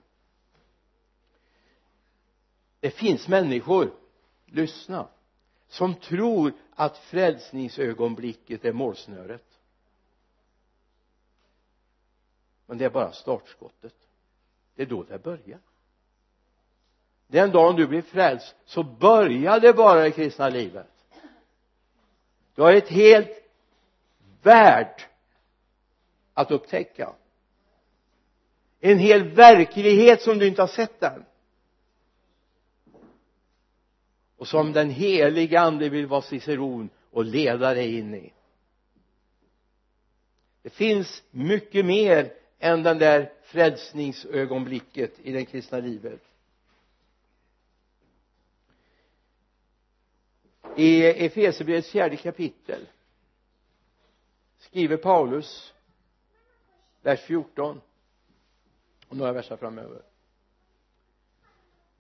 Det 2.81 2.91
finns 2.91 3.29
människor. 3.29 3.93
Lyssna 4.47 5.09
som 5.71 5.95
tror 5.95 6.53
att 6.75 6.99
frälsningsögonblicket 6.99 8.65
är 8.65 8.73
målsnöret. 8.73 9.45
Men 12.67 12.79
det 12.79 12.85
är 12.85 12.91
bara 12.91 13.13
startskottet. 13.13 13.95
Det 14.75 14.83
är 14.83 14.87
då 14.87 15.03
det 15.03 15.19
börjar. 15.19 15.59
Den 17.27 17.51
dagen 17.51 17.77
du 17.77 17.87
blir 17.87 18.03
frälst 18.03 18.55
så 18.65 18.83
börjar 18.83 19.61
det 19.61 19.73
bara 19.73 20.01
det 20.01 20.11
kristna 20.11 20.49
livet. 20.49 20.91
Du 22.55 22.63
har 22.63 22.73
ett 22.73 22.89
helt 22.89 23.43
värld 24.43 25.03
att 26.35 26.51
upptäcka. 26.51 27.13
En 28.81 28.99
hel 28.99 29.29
verklighet 29.29 30.23
som 30.23 30.39
du 30.39 30.47
inte 30.47 30.63
har 30.63 30.69
sett 30.69 31.03
än. 31.03 31.25
Och 34.41 34.49
som 34.49 34.73
den 34.73 34.91
heliga 34.91 35.61
ande 35.61 35.89
vill 35.89 36.07
vara 36.07 36.23
ciceron 36.23 36.91
och 37.11 37.25
leda 37.25 37.75
dig 37.75 37.99
in 37.99 38.15
i. 38.15 38.33
Det 40.63 40.71
finns 40.71 41.23
mycket 41.31 41.85
mer 41.85 42.33
än 42.59 42.83
den 42.83 42.99
där 42.99 43.33
frälsningsögonblicket 43.43 45.21
i 45.23 45.33
det 45.33 45.45
kristna 45.45 45.79
livet. 45.79 46.21
I 50.77 51.05
Efesierbrevets 51.05 51.91
fjärde 51.91 52.17
kapitel 52.17 52.87
skriver 54.59 54.97
Paulus 54.97 55.75
vers 57.03 57.21
14 57.21 57.81
och 59.09 59.17
några 59.17 59.33
verser 59.33 59.57
framöver 59.57 60.03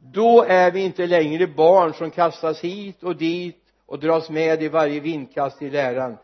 då 0.02 0.42
är 0.42 0.70
vi 0.70 0.80
inte 0.80 1.06
längre 1.06 1.46
barn 1.46 1.94
som 1.94 2.10
kastas 2.10 2.60
hit 2.60 3.02
och 3.02 3.16
dit 3.16 3.56
och 3.86 3.98
dras 3.98 4.30
med 4.30 4.62
i 4.62 4.68
varje 4.68 5.00
vindkast 5.00 5.62
i 5.62 5.70
läran 5.70 6.16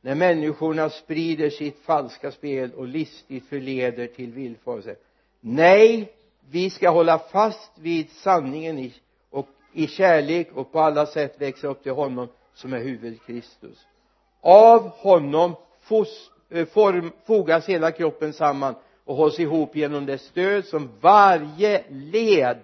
när 0.00 0.14
människorna 0.14 0.90
sprider 0.90 1.50
sitt 1.50 1.78
falska 1.78 2.30
spel 2.30 2.72
och 2.72 2.88
listigt 2.88 3.48
förleder 3.48 4.06
till 4.06 4.32
villfarelse. 4.32 4.96
Nej 5.40 6.12
vi 6.50 6.70
ska 6.70 6.90
hålla 6.90 7.18
fast 7.18 7.72
vid 7.78 8.10
sanningen 8.10 8.78
i, 8.78 8.94
och 9.30 9.48
i 9.72 9.86
kärlek 9.86 10.48
och 10.54 10.72
på 10.72 10.80
alla 10.80 11.06
sätt 11.06 11.40
växa 11.40 11.66
upp 11.66 11.82
till 11.82 11.92
honom 11.92 12.28
som 12.54 12.72
är 12.72 12.78
huvudet 12.78 13.26
Kristus 13.26 13.86
av 14.44 14.88
honom 14.88 15.54
fos, 15.80 16.30
eh, 16.50 16.66
form, 16.66 17.12
fogas 17.26 17.68
hela 17.68 17.90
kroppen 17.90 18.32
samman 18.32 18.74
och 19.04 19.16
hålls 19.16 19.40
ihop 19.40 19.76
genom 19.76 20.06
det 20.06 20.18
stöd 20.18 20.64
som 20.64 20.90
varje 21.00 21.84
led 21.88 22.58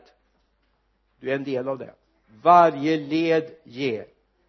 du 1.20 1.30
är 1.30 1.34
en 1.34 1.44
del 1.44 1.68
av 1.68 1.78
det. 1.78 1.94
Varje 2.42 2.96
led 2.96 3.50
ger. 3.64 4.06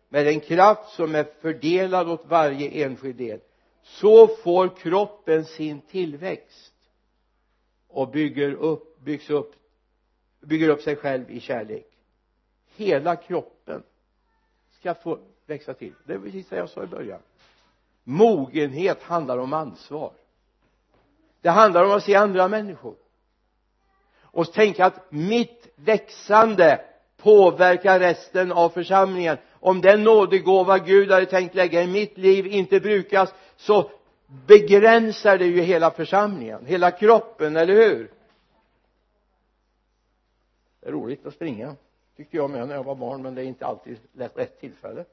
Med 0.09 0.25
den 0.25 0.39
kraft 0.39 0.89
som 0.95 1.15
är 1.15 1.23
fördelad 1.41 2.09
åt 2.09 2.25
varje 2.25 2.85
enskild 2.85 3.15
del 3.15 3.39
så 3.83 4.27
får 4.27 4.77
kroppen 4.77 5.45
sin 5.45 5.81
tillväxt 5.81 6.73
och 7.87 8.11
bygger 8.11 8.53
upp, 8.53 8.99
byggs 8.99 9.29
upp 9.29 9.55
bygger 10.41 10.69
upp 10.69 10.81
sig 10.81 10.95
själv 10.95 11.31
i 11.31 11.39
kärlek. 11.39 11.87
Hela 12.75 13.15
kroppen 13.15 13.83
ska 14.79 14.93
få 14.93 15.19
växa 15.45 15.73
till. 15.73 15.93
Det 16.05 16.13
är 16.13 16.19
precis 16.19 16.49
det 16.49 16.55
jag 16.55 16.69
sa 16.69 16.83
i 16.83 16.87
början. 16.87 17.19
Mogenhet 18.03 19.03
handlar 19.03 19.37
om 19.37 19.53
ansvar. 19.53 20.13
Det 21.41 21.49
handlar 21.49 21.83
om 21.83 21.91
att 21.91 22.03
se 22.03 22.15
andra 22.15 22.47
människor 22.47 22.95
och 24.31 24.53
tänka 24.53 24.85
att 24.85 25.11
mitt 25.11 25.67
växande 25.75 26.85
påverkar 27.17 27.99
resten 27.99 28.51
av 28.51 28.69
församlingen. 28.69 29.37
Om 29.59 29.81
den 29.81 30.03
nådegåva 30.03 30.77
Gud 30.77 31.11
hade 31.11 31.25
tänkt 31.25 31.55
lägga 31.55 31.81
i 31.81 31.87
mitt 31.87 32.17
liv 32.17 32.47
inte 32.47 32.79
brukas 32.79 33.33
så 33.55 33.91
begränsar 34.47 35.37
det 35.37 35.45
ju 35.45 35.61
hela 35.61 35.91
församlingen, 35.91 36.65
hela 36.65 36.91
kroppen, 36.91 37.55
eller 37.55 37.73
hur? 37.73 38.11
Det 40.79 40.87
är 40.87 40.91
roligt 40.91 41.25
att 41.25 41.33
springa 41.33 41.75
tyckte 42.15 42.37
jag 42.37 42.49
med 42.49 42.67
när 42.67 42.75
jag 42.75 42.83
var 42.83 42.95
barn 42.95 43.21
men 43.21 43.35
det 43.35 43.41
är 43.41 43.45
inte 43.45 43.65
alltid 43.65 43.99
lätt 44.13 44.37
rätt 44.37 44.59
tillfälle. 44.59 45.05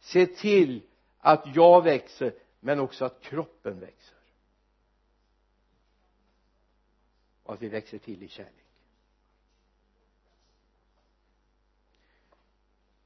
Se 0.00 0.26
till 0.26 0.82
att 1.18 1.44
jag 1.54 1.84
växer 1.84 2.32
men 2.60 2.80
också 2.80 3.04
att 3.04 3.20
kroppen 3.20 3.80
växer. 3.80 4.17
Och 7.48 7.54
att 7.54 7.62
vi 7.62 7.68
växer 7.68 7.98
till 7.98 8.22
i 8.22 8.28
kärlek. 8.28 8.52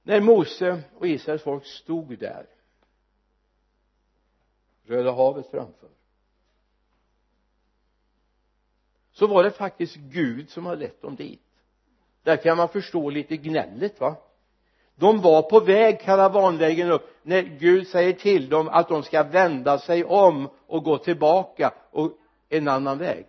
När 0.03 0.21
Mose 0.21 0.83
och 0.99 1.07
Israels 1.07 1.43
folk 1.43 1.67
stod 1.67 2.19
där 2.19 2.47
Röda 4.85 5.13
havet 5.13 5.51
framför 5.51 5.89
så 9.13 9.27
var 9.27 9.45
det 9.45 9.51
faktiskt 9.51 9.97
Gud 9.97 10.51
som 10.51 10.67
hade 10.67 10.81
lett 10.81 11.03
dem 11.03 11.17
dit. 11.17 11.43
Där 12.23 12.37
kan 12.37 12.57
man 12.57 12.69
förstå 12.69 13.11
lite 13.11 13.37
gnället 13.37 14.01
va? 14.01 14.17
De 14.95 15.21
var 15.21 15.43
på 15.43 15.61
väg 15.61 16.01
karavanvägen 16.01 16.91
upp. 16.91 17.11
När 17.23 17.43
Gud 17.43 17.89
säger 17.89 18.13
till 18.13 18.49
dem 18.49 18.69
att 18.69 18.89
de 18.89 19.03
ska 19.03 19.23
vända 19.23 19.79
sig 19.79 20.05
om 20.05 20.49
och 20.67 20.85
gå 20.85 20.99
tillbaka 20.99 21.75
och 21.91 22.19
en 22.49 22.69
annan 22.69 22.99
väg. 22.99 23.27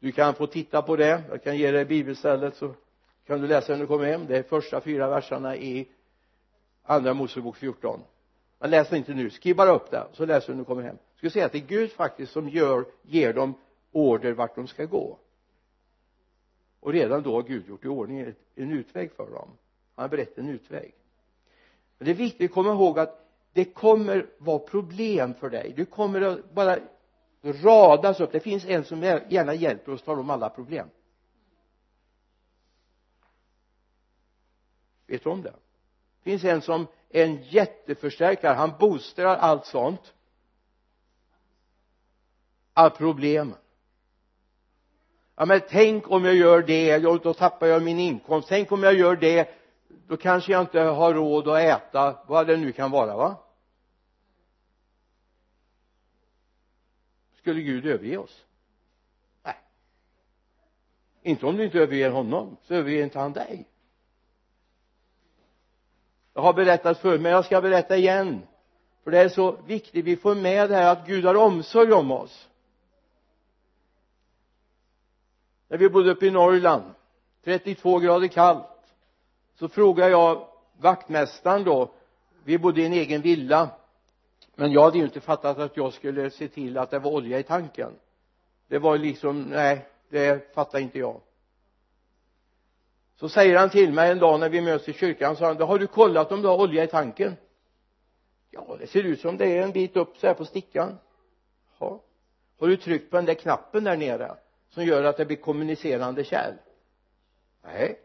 Du 0.00 0.12
kan 0.12 0.34
få 0.34 0.46
titta 0.46 0.82
på 0.82 0.96
det. 0.96 1.22
Jag 1.30 1.42
kan 1.42 1.56
ge 1.56 1.70
dig 1.70 1.84
bibelstället 1.84 2.56
så 2.56 2.74
kan 3.26 3.40
du 3.40 3.46
läsa 3.46 3.72
när 3.72 3.80
du 3.80 3.86
kommer 3.86 4.06
hem. 4.06 4.26
Det 4.26 4.36
är 4.38 4.42
första 4.42 4.80
fyra 4.80 5.08
verserna 5.08 5.56
i 5.56 5.88
andra 6.82 7.14
Mosebok 7.14 7.56
14 7.56 8.00
men 8.58 8.70
läs 8.70 8.92
inte 8.92 9.14
nu. 9.14 9.30
Skriv 9.30 9.56
bara 9.56 9.74
upp 9.74 9.90
det 9.90 10.06
så 10.12 10.26
läser 10.26 10.46
du 10.46 10.52
när 10.52 10.58
du 10.58 10.64
kommer 10.64 10.82
hem. 10.82 10.96
Jag 11.10 11.18
ska 11.18 11.30
säga 11.30 11.46
att 11.46 11.52
det 11.52 11.58
är 11.58 11.66
Gud 11.66 11.92
faktiskt 11.92 12.32
som 12.32 12.48
gör 12.48 12.84
ger 13.02 13.32
dem 13.32 13.54
order 13.92 14.32
vart 14.32 14.54
de 14.54 14.66
ska 14.66 14.84
gå. 14.84 15.18
Och 16.80 16.92
redan 16.92 17.22
då 17.22 17.32
har 17.32 17.42
Gud 17.42 17.68
gjort 17.68 17.84
i 17.84 17.88
ordning 17.88 18.34
en 18.54 18.72
utväg 18.72 19.12
för 19.12 19.30
dem. 19.30 19.48
Han 19.94 20.02
har 20.02 20.08
berättat 20.08 20.38
en 20.38 20.48
utväg. 20.48 20.94
Men 21.98 22.04
det 22.06 22.10
är 22.10 22.14
viktigt 22.14 22.50
att 22.50 22.54
komma 22.54 22.72
ihåg 22.72 22.98
att 22.98 23.26
det 23.52 23.64
kommer 23.64 24.26
vara 24.38 24.58
problem 24.58 25.34
för 25.34 25.50
dig. 25.50 25.72
Du 25.76 25.84
kommer 25.84 26.20
att 26.20 26.52
bara 26.52 26.78
radas 27.42 28.20
upp. 28.20 28.32
Det 28.32 28.40
finns 28.40 28.64
en 28.64 28.84
som 28.84 29.02
gärna 29.02 29.54
hjälper 29.54 29.92
oss 29.92 30.00
att 30.00 30.06
tala 30.06 30.20
om 30.20 30.30
alla 30.30 30.50
problem. 30.50 30.88
Vet 35.06 35.24
du 35.24 35.30
om 35.30 35.42
det? 35.42 35.54
Det 36.22 36.30
finns 36.30 36.44
en 36.44 36.62
som 36.62 36.86
är 37.08 37.24
en 37.24 37.42
jätteförstärkare. 37.42 38.54
Han 38.54 38.72
boostrar 38.78 39.36
allt 39.36 39.66
sånt. 39.66 40.14
Alla 42.72 42.90
problem. 42.90 43.54
Ja 45.36 45.46
men 45.46 45.60
tänk 45.68 46.10
om 46.10 46.24
jag 46.24 46.34
gör 46.34 46.62
det. 46.62 46.98
Då 46.98 47.34
tappar 47.34 47.66
jag 47.66 47.82
min 47.82 47.98
inkomst. 47.98 48.48
Tänk 48.48 48.72
om 48.72 48.82
jag 48.82 48.94
gör 48.94 49.16
det. 49.16 49.48
Då 50.06 50.16
kanske 50.16 50.52
jag 50.52 50.60
inte 50.60 50.80
har 50.80 51.14
råd 51.14 51.48
att 51.48 51.60
äta 51.60 52.16
vad 52.26 52.46
det 52.46 52.56
nu 52.56 52.72
kan 52.72 52.90
vara 52.90 53.16
va? 53.16 53.36
Skulle 57.40 57.60
Gud 57.60 57.86
överge 57.86 58.16
oss? 58.16 58.44
Nej. 59.42 59.56
Inte 61.22 61.46
om 61.46 61.56
du 61.56 61.64
inte 61.64 61.78
överger 61.78 62.10
honom 62.10 62.56
så 62.62 62.74
överger 62.74 63.04
inte 63.04 63.18
han 63.18 63.32
dig. 63.32 63.66
Jag 66.34 66.42
har 66.42 66.52
berättat 66.52 66.98
förut 66.98 67.20
men 67.20 67.32
jag 67.32 67.44
ska 67.44 67.60
berätta 67.60 67.96
igen. 67.96 68.42
För 69.04 69.10
det 69.10 69.18
är 69.18 69.28
så 69.28 69.52
viktigt 69.66 70.04
vi 70.04 70.16
får 70.16 70.34
med 70.34 70.70
det 70.70 70.76
här 70.76 70.92
att 70.92 71.06
Gud 71.06 71.24
har 71.24 71.34
omsorg 71.34 71.92
om 71.92 72.10
oss. 72.10 72.48
När 75.68 75.78
vi 75.78 75.88
bodde 75.88 76.10
uppe 76.10 76.26
i 76.26 76.30
Norrland 76.30 76.94
32 77.44 77.98
grader 77.98 78.28
kallt 78.28 78.66
så 79.54 79.68
frågade 79.68 80.10
jag 80.10 80.48
vaktmästaren 80.76 81.64
då 81.64 81.90
vi 82.44 82.58
bodde 82.58 82.82
i 82.82 82.86
en 82.86 82.92
egen 82.92 83.22
villa 83.22 83.70
men 84.60 84.72
jag 84.72 84.82
hade 84.82 84.98
ju 84.98 85.04
inte 85.04 85.20
fattat 85.20 85.58
att 85.58 85.76
jag 85.76 85.92
skulle 85.92 86.30
se 86.30 86.48
till 86.48 86.78
att 86.78 86.90
det 86.90 86.98
var 86.98 87.10
olja 87.10 87.38
i 87.38 87.42
tanken. 87.42 87.92
Det 88.68 88.78
var 88.78 88.98
liksom 88.98 89.42
nej 89.42 89.86
det 90.08 90.54
fattade 90.54 90.82
inte 90.82 90.98
jag. 90.98 91.20
Så 93.16 93.28
säger 93.28 93.58
han 93.58 93.70
till 93.70 93.92
mig 93.92 94.10
en 94.10 94.18
dag 94.18 94.40
när 94.40 94.48
vi 94.48 94.60
möts 94.60 94.88
i 94.88 94.92
kyrkan 94.92 95.36
så 95.36 95.44
han 95.44 95.60
har 95.60 95.78
du 95.78 95.86
kollat 95.86 96.32
om 96.32 96.42
du 96.42 96.48
har 96.48 96.56
olja 96.56 96.84
i 96.84 96.86
tanken? 96.86 97.36
Ja 98.50 98.76
det 98.80 98.86
ser 98.86 99.02
ut 99.02 99.20
som 99.20 99.36
det 99.36 99.58
är 99.58 99.62
en 99.62 99.72
bit 99.72 99.96
upp 99.96 100.16
så 100.16 100.26
här 100.26 100.34
på 100.34 100.44
stickan. 100.44 100.98
Ja. 101.78 102.00
Har 102.58 102.68
du 102.68 102.76
tryckt 102.76 103.10
på 103.10 103.16
den 103.16 103.24
där 103.24 103.34
knappen 103.34 103.84
där 103.84 103.96
nere 103.96 104.36
som 104.68 104.84
gör 104.84 105.04
att 105.04 105.16
det 105.16 105.26
blir 105.26 105.36
kommunicerande 105.36 106.24
kärl? 106.24 106.54
Nej. 107.64 108.00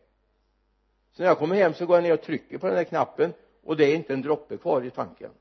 Så 1.12 1.22
när 1.22 1.30
jag 1.30 1.38
kommer 1.38 1.56
hem 1.56 1.74
så 1.74 1.86
går 1.86 1.98
jag 1.98 2.04
ner 2.04 2.14
och 2.14 2.22
trycker 2.22 2.58
på 2.58 2.68
den 2.68 2.76
där 2.76 2.84
knappen 2.84 3.34
och 3.64 3.78
det 3.78 3.86
är 3.86 3.96
inte 3.96 4.14
en 4.14 4.22
droppe 4.22 4.58
kvar 4.58 4.86
i 4.86 4.90
tanken 4.90 5.32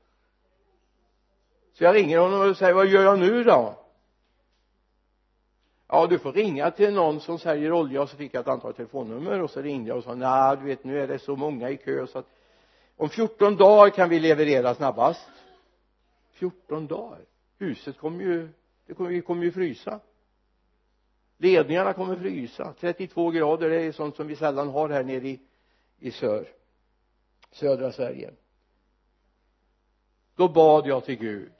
så 1.77 1.83
jag 1.83 1.95
ringer 1.95 2.19
honom 2.19 2.49
och 2.49 2.57
säger 2.57 2.73
vad 2.73 2.87
gör 2.87 3.03
jag 3.03 3.19
nu 3.19 3.43
då? 3.43 3.79
Ja 5.87 6.07
du 6.07 6.19
får 6.19 6.33
ringa 6.33 6.71
till 6.71 6.93
någon 6.93 7.19
som 7.19 7.39
säljer 7.39 7.71
olja. 7.71 8.01
Och 8.01 8.09
så 8.09 8.17
fick 8.17 8.33
jag 8.33 8.41
ett 8.41 8.47
antal 8.47 8.73
telefonnummer 8.73 9.41
och 9.41 9.49
så 9.49 9.61
ringde 9.61 9.89
jag 9.89 9.97
och 9.97 10.03
sa 10.03 10.15
nej 10.15 10.57
du 10.57 10.65
vet 10.65 10.83
nu 10.83 11.01
är 11.01 11.07
det 11.07 11.19
så 11.19 11.35
många 11.35 11.69
i 11.69 11.77
kö 11.77 12.07
så 12.07 12.19
att 12.19 12.25
om 12.97 13.09
14 13.09 13.55
dagar 13.55 13.89
kan 13.89 14.09
vi 14.09 14.19
leverera 14.19 14.75
snabbast. 14.75 15.29
14 16.31 16.87
dagar? 16.87 17.19
Huset 17.57 17.97
kommer 17.97 18.23
ju 18.23 18.49
det 18.85 18.93
kommer, 18.93 19.09
vi 19.09 19.21
kommer 19.21 19.43
ju 19.43 19.51
frysa. 19.51 19.99
Ledningarna 21.37 21.93
kommer 21.93 22.15
frysa. 22.15 22.73
32 22.79 23.31
grader 23.31 23.69
det 23.69 23.81
är 23.81 23.91
sånt 23.91 24.15
som 24.15 24.27
vi 24.27 24.35
sällan 24.35 24.69
har 24.69 24.89
här 24.89 25.03
nere 25.03 25.27
i, 25.27 25.39
i 25.99 26.11
sör 26.11 26.47
södra 27.51 27.91
Sverige. 27.91 28.33
Då 30.35 30.47
bad 30.47 30.87
jag 30.87 31.05
till 31.05 31.15
Gud 31.15 31.54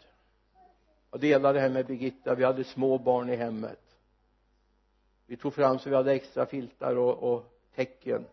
jag 1.16 1.22
delade 1.22 1.54
det 1.54 1.62
här 1.62 1.70
med 1.70 1.86
Birgitta. 1.86 2.36
Vi 2.36 2.44
hade 2.44 2.64
små 2.64 2.98
barn 2.98 3.30
i 3.30 3.36
hemmet. 3.36 3.80
Vi 5.26 5.38
tog 5.38 5.54
fram 5.54 5.80
så 5.80 5.90
vi 5.90 5.96
hade 5.96 6.14
extra 6.14 6.46
filtar 6.46 6.96
och, 6.96 7.34
och 7.34 7.60
täcken. 7.76 8.26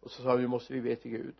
Och 0.00 0.10
så 0.10 0.22
sa 0.22 0.34
vi 0.34 0.42
nu 0.42 0.48
måste 0.48 0.72
vi 0.72 0.80
be 0.80 0.96
till 0.96 1.10
Gud. 1.10 1.34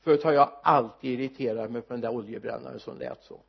Förut 0.00 0.24
har 0.24 0.32
jag 0.32 0.50
alltid 0.62 1.20
irriterat 1.20 1.70
mig 1.70 1.82
på 1.82 1.92
den 1.92 2.00
där 2.00 2.10
oljebrännaren 2.10 2.80
som 2.80 2.98
lät 2.98 3.22
så. 3.22 3.40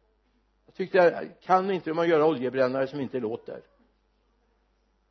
Jag 0.65 0.75
tyckte 0.75 1.29
kan 1.41 1.71
inte 1.71 1.93
man 1.93 2.09
göra 2.09 2.25
oljebrännare 2.25 2.87
som 2.87 2.99
inte 2.99 3.19
låter. 3.19 3.61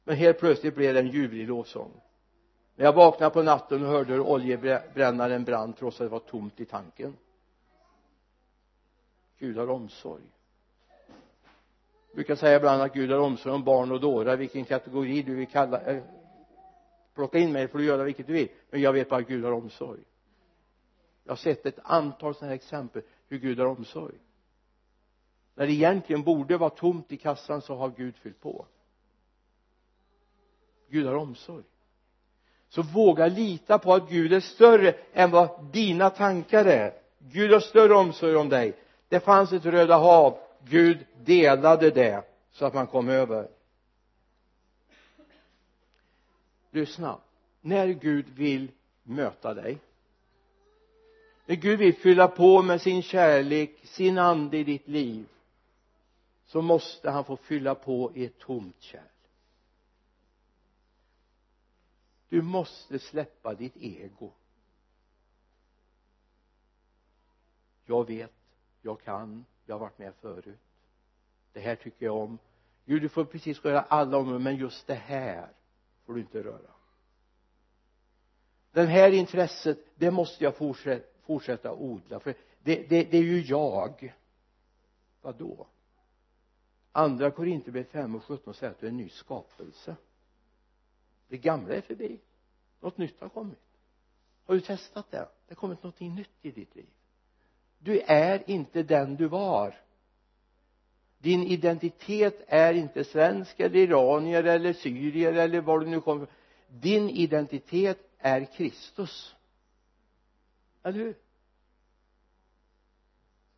Men 0.05 0.17
helt 0.17 0.39
plötsligt 0.39 0.75
blev 0.75 0.95
det 0.95 1.01
en 1.01 1.09
ljuvlig 1.09 1.49
lovsång. 1.49 2.01
När 2.77 2.85
jag 2.85 2.93
vaknade 2.93 3.35
på 3.35 3.43
natten 3.43 3.83
och 3.83 3.89
hörde 3.89 4.13
hur 4.13 4.21
oljebrännaren 4.21 5.45
brann 5.45 5.73
trots 5.73 6.01
att 6.01 6.07
det 6.07 6.13
var 6.13 6.19
tomt 6.19 6.61
i 6.61 6.65
tanken. 6.65 7.17
Gud 9.43 9.57
har 9.57 9.71
omsorg. 9.71 10.23
Jag 12.09 12.15
brukar 12.15 12.35
säga 12.35 12.57
ibland 12.57 12.83
att 12.83 12.95
Gud 12.95 13.11
har 13.11 13.19
omsorg 13.19 13.55
om 13.55 13.65
barn 13.65 13.93
och 13.93 14.01
dårar 14.01 14.37
vilken 14.37 14.65
kategori 14.65 15.23
du 15.23 15.35
vill 15.35 15.47
kalla 15.47 15.81
äh, 15.81 16.03
plocka 17.15 17.39
in 17.39 17.53
mig 17.53 17.69
får 17.69 17.79
du 17.79 17.85
göra 17.85 18.05
vilket 18.05 18.27
du 18.27 18.33
vill. 18.33 18.49
Men 18.71 18.81
jag 18.81 18.93
vet 18.93 19.09
bara 19.09 19.21
att 19.21 19.29
Gud 19.29 19.45
har 19.45 19.53
omsorg. 19.53 20.01
Jag 21.25 21.31
har 21.33 21.37
sett 21.37 21.67
ett 21.67 21.79
antal 21.83 22.35
sådana 22.35 22.49
här 22.49 22.55
exempel 22.55 23.03
hur 23.29 23.39
Gud 23.39 23.59
har 23.59 23.67
omsorg. 23.67 24.15
När 25.55 25.67
det 25.67 25.73
egentligen 25.73 26.23
borde 26.23 26.57
vara 26.57 26.71
tomt 26.71 27.13
i 27.13 27.17
kassan 27.17 27.63
så 27.63 27.75
har 27.75 27.93
Gud 27.97 28.17
fyllt 28.17 28.41
på. 28.41 28.67
Gud 30.89 31.07
har 31.07 31.15
omsorg. 31.15 31.65
Så 32.69 32.83
våga 32.83 33.27
lita 33.27 33.79
på 33.79 33.95
att 33.95 34.11
Gud 34.11 34.33
är 34.33 34.41
större 34.41 34.95
än 35.13 35.31
vad 35.31 35.65
dina 35.73 36.11
tankar 36.11 36.65
är. 36.65 36.95
Gud 37.19 37.53
har 37.53 37.61
större 37.61 37.95
omsorg 37.95 38.37
om 38.37 38.49
dig 38.49 38.77
det 39.13 39.21
fanns 39.21 39.53
ett 39.53 39.65
röda 39.65 39.97
hav. 39.97 40.39
Gud 40.65 41.07
delade 41.25 41.91
det 41.91 42.25
så 42.53 42.65
att 42.65 42.75
man 42.75 42.87
kom 42.87 43.09
över. 43.09 43.49
Lyssna. 46.71 47.19
När 47.61 47.89
Gud 47.89 48.29
vill 48.29 48.71
möta 49.03 49.55
dig 49.55 49.79
när 51.47 51.57
Gud 51.57 51.79
vill 51.79 51.97
fylla 51.97 52.29
på 52.29 52.63
med 52.63 52.81
sin 52.81 53.03
kärlek, 53.03 53.87
sin 53.87 54.19
ande 54.19 54.59
i 54.59 54.65
ditt 54.65 54.89
liv 54.89 55.27
så 56.45 56.63
måste 56.63 57.11
han 57.11 57.25
få 57.25 57.37
fylla 57.37 57.75
på 57.75 58.13
i 58.15 58.25
ett 58.25 58.39
tomt 58.39 58.83
kärl. 58.83 59.03
Du 62.29 62.43
måste 62.43 62.99
släppa 62.99 63.55
ditt 63.55 63.77
ego. 63.77 64.33
Jag 67.85 68.07
vet, 68.07 68.42
jag 68.83 69.01
kan, 69.01 69.45
jag 69.67 69.75
har 69.75 69.81
varit 69.81 69.99
med 69.99 70.15
förut. 70.15 70.61
Det 71.53 71.61
här 71.61 71.77
tycker 71.77 72.07
jag 72.07 72.17
om. 72.17 72.39
Gud 72.85 73.03
du 73.03 73.09
får 73.09 73.25
precis 73.25 73.65
röra 73.65 73.81
alla 73.81 74.17
om 74.19 74.43
men 74.43 74.57
just 74.57 74.87
det 74.87 74.95
här 74.95 75.49
får 76.05 76.15
du 76.15 76.21
inte 76.21 76.43
röra. 76.43 76.71
Det 78.71 78.83
här 78.83 79.13
intresset 79.13 79.79
det 79.95 80.11
måste 80.11 80.45
jag 80.45 80.57
fortsätta, 80.57 81.07
fortsätta 81.23 81.73
odla 81.73 82.21
för 82.21 82.35
det, 82.63 82.89
det, 82.89 83.05
det 83.05 83.19
är 83.19 83.23
ju 83.23 83.41
jag. 83.41 84.15
Vad 85.21 85.37
då 85.37 85.67
andra 86.93 87.31
Korinthierbrevet 87.31 87.91
5 87.91 88.15
och 88.15 88.25
17 88.25 88.55
säger 88.55 88.71
att 88.71 88.81
du 88.81 88.87
är 88.87 88.91
en 88.91 88.97
ny 88.97 89.09
skapelse. 89.09 89.97
Det 91.29 91.39
gamla 91.39 91.75
är 91.75 91.81
förbi. 91.81 92.21
Något 92.81 92.99
nytt 92.99 93.21
har 93.21 93.29
kommit. 93.29 93.59
Har 94.45 94.55
du 94.55 94.61
testat 94.61 95.11
det? 95.11 95.29
Det 95.47 95.55
har 95.55 95.55
kommit 95.55 95.83
någonting 95.83 96.15
nytt 96.15 96.37
i 96.43 96.51
ditt 96.51 96.75
liv 96.75 96.91
du 97.83 98.01
är 98.01 98.51
inte 98.51 98.83
den 98.83 99.17
du 99.17 99.29
var. 99.29 99.79
Din 101.19 101.43
identitet 101.43 102.45
är 102.47 102.75
inte 102.75 103.05
svensk 103.05 103.61
eller 103.61 103.77
iranier 103.77 104.45
eller 104.45 104.73
syrier 104.73 105.33
eller 105.33 105.61
var 105.61 105.81
du 105.81 105.87
nu 105.87 106.01
kommer 106.01 106.27
din 106.81 107.11
identitet 107.11 107.99
är 108.19 108.45
Kristus. 108.45 109.35
Eller 110.83 110.99
hur? 110.99 111.15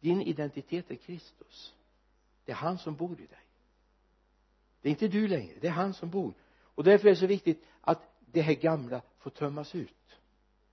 Din 0.01 0.23
identitet 0.23 0.91
är 0.91 0.95
Kristus. 0.95 1.75
Det 2.45 2.53
är 2.53 2.57
han 2.57 2.79
som 2.79 2.95
bor 2.95 3.21
i 3.21 3.27
dig. 3.27 3.39
Det 4.81 4.89
är 4.89 4.91
inte 4.91 5.09
du 5.09 5.29
längre 5.29 5.55
det 5.61 5.67
är 5.67 5.73
han 5.73 5.95
som 5.95 6.11
bor. 6.11 6.35
Och 6.61 6.85
därför 6.85 7.09
är 7.09 7.11
det 7.13 7.21
så 7.21 7.27
viktigt 7.27 7.65
att 7.81 8.03
det 8.21 8.43
här 8.43 8.55
gamla 8.55 9.03
får 9.19 9.31
tömmas 9.31 9.75
ut 9.75 10.19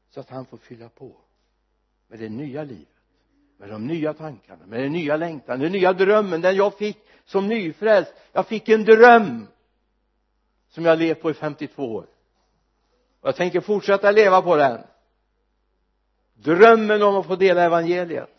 så 0.09 0.19
att 0.19 0.29
han 0.29 0.45
får 0.45 0.57
fylla 0.57 0.89
på 0.89 1.15
med 2.07 2.19
det 2.19 2.29
nya 2.29 2.63
livet 2.63 2.87
med 3.61 3.69
de 3.69 3.87
nya 3.87 4.13
tankarna 4.13 4.65
med 4.65 4.79
den 4.79 4.91
nya 4.91 5.17
längtan 5.17 5.59
den 5.59 5.71
nya 5.71 5.93
drömmen 5.93 6.41
den 6.41 6.55
jag 6.55 6.77
fick 6.77 6.97
som 7.25 7.47
nyfrälst. 7.47 8.13
Jag 8.31 8.47
fick 8.47 8.69
en 8.69 8.83
dröm 8.83 9.47
som 10.69 10.85
jag 10.85 10.99
levt 10.99 11.21
på 11.21 11.31
i 11.31 11.33
52 11.33 11.95
år. 11.95 12.05
Och 13.21 13.27
jag 13.27 13.35
tänker 13.35 13.61
fortsätta 13.61 14.11
leva 14.11 14.41
på 14.41 14.55
den. 14.55 14.81
Drömmen 16.33 17.03
om 17.03 17.15
att 17.15 17.25
få 17.25 17.35
dela 17.35 17.63
evangeliet. 17.63 18.35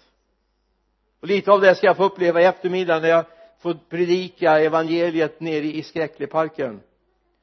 Och 1.21 1.29
lite 1.29 1.53
av 1.53 1.61
det 1.61 1.75
ska 1.75 1.87
jag 1.87 1.97
få 1.97 2.05
uppleva 2.05 2.41
i 2.41 2.45
eftermiddag 2.45 3.01
när 3.01 3.09
jag 3.09 3.25
får 3.59 3.75
predika 3.75 4.61
evangeliet 4.61 5.41
nere 5.41 5.67
i 5.67 5.83
Skräckleparken. 5.83 6.81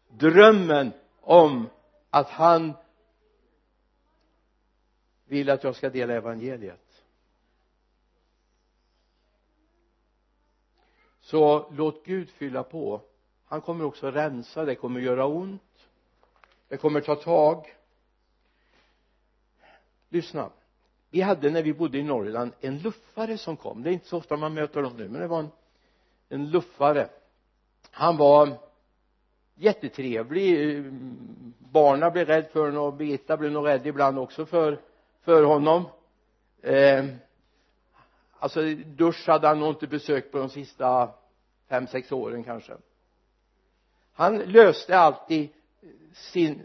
Drömmen 0.10 0.92
om 1.22 1.70
att 2.10 2.30
han 2.30 2.74
vill 5.26 5.50
att 5.50 5.64
jag 5.64 5.76
ska 5.76 5.90
dela 5.90 6.14
evangeliet. 6.14 6.89
Så 11.30 11.66
låt 11.72 12.06
Gud 12.06 12.30
fylla 12.30 12.64
på. 12.64 13.02
Han 13.46 13.62
kommer 13.62 13.86
också 13.86 14.12
rensa 14.12 14.66
det 14.66 14.76
kommer 14.76 15.00
göra 15.00 15.26
ont. 15.26 15.88
Det 16.68 16.78
kommer 16.78 17.02
ta 17.02 17.16
tag. 17.16 17.76
Lyssna. 20.10 20.50
Vi 21.10 21.22
hade 21.22 21.50
när 21.50 21.64
vi 21.64 21.74
bodde 21.74 21.98
i 21.98 22.04
Norrland 22.04 22.52
en 22.60 22.80
luffare 22.80 23.38
som 23.38 23.58
kom. 23.58 23.84
Det 23.84 23.90
är 23.90 23.92
inte 23.92 24.08
så 24.08 24.18
ofta 24.18 24.38
man 24.38 24.54
möter 24.54 24.82
dem 24.82 24.98
nu 24.98 25.10
men 25.10 25.22
det 25.22 25.28
var 25.28 25.40
en, 25.40 25.50
en 26.30 26.50
luffare. 26.50 27.10
Han 27.92 28.18
var 28.18 28.58
jättetrevlig. 29.56 30.84
Barna 31.60 32.12
blev 32.12 32.28
rädd 32.28 32.48
för 32.52 32.66
honom 32.66 32.84
och 32.84 32.94
Birgitta 32.94 33.38
blev 33.38 33.52
nog 33.52 33.68
rädd 33.68 33.88
ibland 33.88 34.20
också 34.20 34.46
för 34.46 34.80
för 35.22 35.44
honom. 35.44 35.86
Eh, 36.62 37.06
alltså 38.40 38.62
dusch 38.76 39.28
hade 39.28 39.48
han 39.48 39.60
nog 39.60 39.70
inte 39.70 39.88
besökt 39.88 40.32
på 40.32 40.38
de 40.38 40.50
sista 40.50 41.12
fem 41.68 41.88
sex 41.88 42.12
åren 42.12 42.44
kanske. 42.44 42.74
Han 44.14 44.38
löste 44.38 44.98
alltid 44.98 45.50
sin 46.14 46.62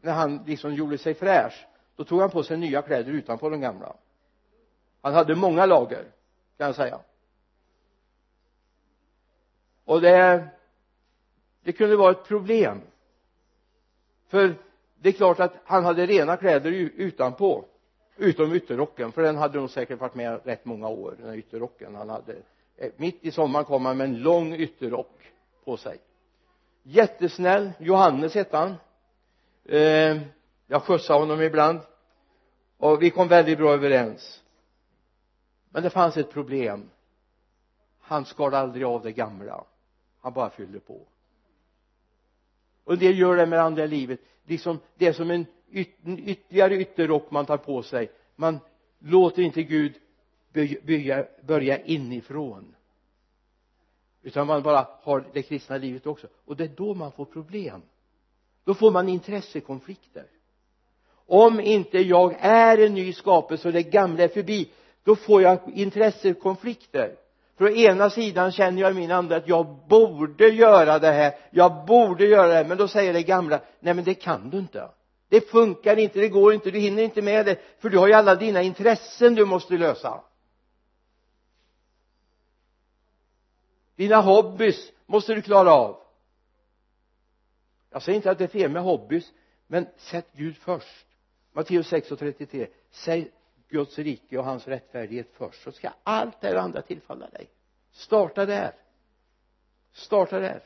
när 0.00 0.12
han 0.12 0.44
liksom 0.46 0.74
gjorde 0.74 0.98
sig 0.98 1.14
fräsch 1.14 1.66
då 1.96 2.04
tog 2.04 2.20
han 2.20 2.30
på 2.30 2.42
sig 2.42 2.56
nya 2.56 2.82
kläder 2.82 3.12
utanpå 3.12 3.48
de 3.48 3.60
gamla. 3.60 3.96
Han 5.02 5.14
hade 5.14 5.34
många 5.34 5.66
lager 5.66 6.04
kan 6.56 6.66
jag 6.66 6.74
säga. 6.74 7.00
Och 9.84 10.00
det 10.00 10.48
det 11.62 11.72
kunde 11.72 11.96
vara 11.96 12.10
ett 12.10 12.24
problem. 12.24 12.80
För 14.28 14.54
det 14.96 15.08
är 15.08 15.12
klart 15.12 15.40
att 15.40 15.54
han 15.64 15.84
hade 15.84 16.06
rena 16.06 16.36
kläder 16.36 16.70
utanpå 16.72 17.64
utom 18.18 18.54
ytterrocken 18.54 19.12
för 19.12 19.22
den 19.22 19.36
hade 19.36 19.58
nog 19.58 19.70
säkert 19.70 20.00
varit 20.00 20.14
med 20.14 20.40
rätt 20.44 20.64
många 20.64 20.88
år 20.88 21.14
den 21.18 21.28
här 21.28 21.36
ytterrocken. 21.36 21.94
Han 21.94 22.08
hade 22.08 22.36
eh, 22.76 22.90
mitt 22.96 23.24
i 23.24 23.30
sommaren 23.30 23.64
kom 23.64 23.86
han 23.86 23.96
med 23.96 24.04
en 24.04 24.22
lång 24.22 24.54
ytterrock 24.54 25.32
på 25.64 25.76
sig. 25.76 25.98
Jättesnäll 26.82 27.70
Johannes 27.78 28.34
hette 28.34 28.56
han. 28.56 28.74
Eh, 29.64 30.22
jag 30.66 30.82
skjutsade 30.82 31.20
honom 31.20 31.42
ibland. 31.42 31.80
Och 32.76 33.02
vi 33.02 33.10
kom 33.10 33.28
väldigt 33.28 33.58
bra 33.58 33.72
överens. 33.72 34.42
Men 35.70 35.82
det 35.82 35.90
fanns 35.90 36.16
ett 36.16 36.32
problem. 36.32 36.90
Han 38.00 38.24
skar 38.24 38.52
aldrig 38.52 38.84
av 38.84 39.02
det 39.02 39.12
gamla. 39.12 39.64
Han 40.20 40.32
bara 40.32 40.50
fyllde 40.50 40.80
på. 40.80 41.06
Och 42.84 42.92
en 42.92 42.98
del 42.98 43.18
gör 43.18 43.36
det 43.36 43.46
med 43.46 43.58
det 43.58 43.62
andra 43.62 43.86
livet. 43.86 44.20
Liksom 44.44 44.78
det 44.94 45.06
är 45.06 45.12
som 45.12 45.30
en 45.30 45.46
yt 45.70 45.88
ytterligare 46.04 46.76
ytterrock 46.76 47.30
man 47.30 47.46
tar 47.46 47.56
på 47.56 47.82
sig. 47.82 48.10
Man 48.36 48.58
låter 48.98 49.42
inte 49.42 49.62
Gud 49.62 49.94
börja, 50.52 51.26
börja 51.46 51.84
inifrån. 51.84 52.74
Utan 54.22 54.46
man 54.46 54.62
bara 54.62 54.88
har 55.02 55.24
det 55.32 55.42
kristna 55.42 55.76
livet 55.76 56.06
också. 56.06 56.26
Och 56.44 56.56
det 56.56 56.64
är 56.64 56.68
då 56.76 56.94
man 56.94 57.12
får 57.12 57.24
problem. 57.24 57.82
Då 58.64 58.74
får 58.74 58.90
man 58.90 59.08
intressekonflikter. 59.08 60.26
Om 61.26 61.60
inte 61.60 61.98
jag 61.98 62.36
är 62.40 62.78
en 62.78 62.94
ny 62.94 63.12
skapelse 63.12 63.68
och 63.68 63.74
det 63.74 63.82
gamla 63.82 64.22
är 64.22 64.28
förbi 64.28 64.70
då 65.04 65.16
får 65.16 65.42
jag 65.42 65.58
intressekonflikter. 65.74 67.16
För 67.56 67.64
å 67.64 67.68
ena 67.68 68.10
sidan 68.10 68.52
känner 68.52 68.82
jag 68.82 68.90
i 68.90 68.94
min 68.94 69.10
ande 69.10 69.36
att 69.36 69.48
jag 69.48 69.66
borde 69.88 70.48
göra 70.48 70.98
det 70.98 71.12
här 71.12 71.34
jag 71.50 71.86
borde 71.86 72.26
göra 72.26 72.46
det 72.46 72.54
här 72.54 72.64
men 72.64 72.78
då 72.78 72.88
säger 72.88 73.12
det 73.12 73.22
gamla 73.22 73.60
nej 73.80 73.94
men 73.94 74.04
det 74.04 74.14
kan 74.14 74.50
du 74.50 74.58
inte 74.58 74.88
det 75.28 75.40
funkar 75.40 75.96
inte, 75.96 76.18
det 76.20 76.28
går 76.28 76.54
inte, 76.54 76.70
du 76.70 76.78
hinner 76.78 77.02
inte 77.02 77.22
med 77.22 77.46
det. 77.46 77.58
För 77.78 77.90
du 77.90 77.98
har 77.98 78.06
ju 78.06 78.12
alla 78.12 78.34
dina 78.34 78.62
intressen 78.62 79.34
du 79.34 79.44
måste 79.44 79.78
lösa. 79.78 80.24
Dina 83.96 84.20
hobbys 84.20 84.92
måste 85.06 85.34
du 85.34 85.42
klara 85.42 85.72
av. 85.72 86.00
Jag 87.90 88.02
säger 88.02 88.16
inte 88.16 88.30
att 88.30 88.38
det 88.38 88.44
är 88.44 88.48
fel 88.48 88.70
med 88.70 88.82
hobbys 88.82 89.32
men 89.66 89.86
sätt 89.96 90.28
Gud 90.32 90.56
först. 90.56 91.06
Matteus 91.52 91.88
6 91.88 92.12
och 92.12 92.18
33 92.18 92.66
säg 92.90 93.30
Guds 93.68 93.98
rike 93.98 94.38
och 94.38 94.44
hans 94.44 94.68
rättfärdighet 94.68 95.30
först 95.32 95.62
så 95.62 95.72
ska 95.72 95.90
allt 96.02 96.40
det 96.40 96.60
andra 96.60 96.82
tillfalla 96.82 97.28
dig. 97.28 97.50
Starta 97.92 98.46
där. 98.46 98.74
Starta 99.92 100.38
där 100.38 100.62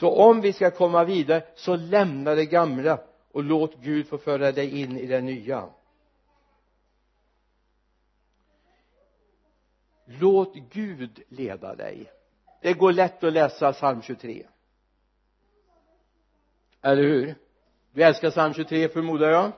så 0.00 0.10
om 0.10 0.40
vi 0.40 0.52
ska 0.52 0.70
komma 0.70 1.04
vidare 1.04 1.42
så 1.54 1.76
lämna 1.76 2.34
det 2.34 2.46
gamla 2.46 3.00
och 3.32 3.44
låt 3.44 3.76
Gud 3.76 4.08
få 4.08 4.18
föra 4.18 4.52
dig 4.52 4.80
in 4.80 4.98
i 4.98 5.06
det 5.06 5.20
nya. 5.20 5.68
Låt 10.04 10.54
Gud 10.54 11.22
leda 11.28 11.74
dig. 11.74 12.10
Det 12.62 12.72
går 12.72 12.92
lätt 12.92 13.24
att 13.24 13.32
läsa 13.32 13.72
psalm 13.72 14.02
23 14.02 14.46
eller 16.82 17.02
hur? 17.02 17.34
Du 17.92 18.02
älskar 18.02 18.30
psalm 18.30 18.54
23 18.54 18.88
förmodar 18.88 19.30
jag? 19.30 19.52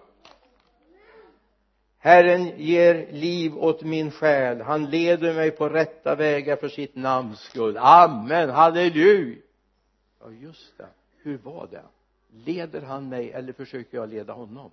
Herren 1.99 2.53
ger 2.57 3.13
liv 3.13 3.59
åt 3.59 3.83
min 3.83 4.11
själ. 4.11 4.61
Han 4.61 4.91
leder 4.91 5.35
mig 5.35 5.51
på 5.51 5.69
rätta 5.69 6.15
vägar 6.15 6.57
för 6.57 6.69
sitt 6.69 6.97
namns 6.97 7.41
skull. 7.41 7.77
Amen. 7.77 8.51
Halleluja! 8.51 9.52
Ja 10.23 10.31
just 10.31 10.79
det. 10.79 10.89
Hur 11.17 11.39
var 11.39 11.67
det? 11.71 11.85
Leder 12.31 12.83
han 12.83 13.09
mig 13.09 13.33
eller 13.33 13.53
försöker 13.53 13.97
jag 13.97 14.09
leda 14.09 14.33
honom? 14.33 14.71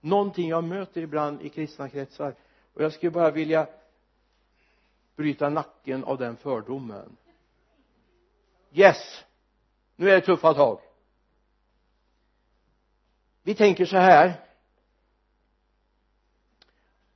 Någonting 0.00 0.48
jag 0.48 0.64
möter 0.64 1.00
ibland 1.00 1.42
i 1.42 1.48
kristna 1.48 1.88
kretsar. 1.88 2.34
Och 2.74 2.82
jag 2.82 2.92
skulle 2.92 3.10
bara 3.10 3.30
vilja 3.30 3.66
bryta 5.16 5.48
nacken 5.48 6.04
av 6.04 6.18
den 6.18 6.36
fördomen. 6.36 7.16
Yes! 8.72 9.24
Nu 9.96 10.10
är 10.10 10.14
det 10.14 10.26
tuffa 10.26 10.54
tag. 10.54 10.80
Vi 13.42 13.54
tänker 13.54 13.86
så 13.86 13.96
här. 13.96 14.32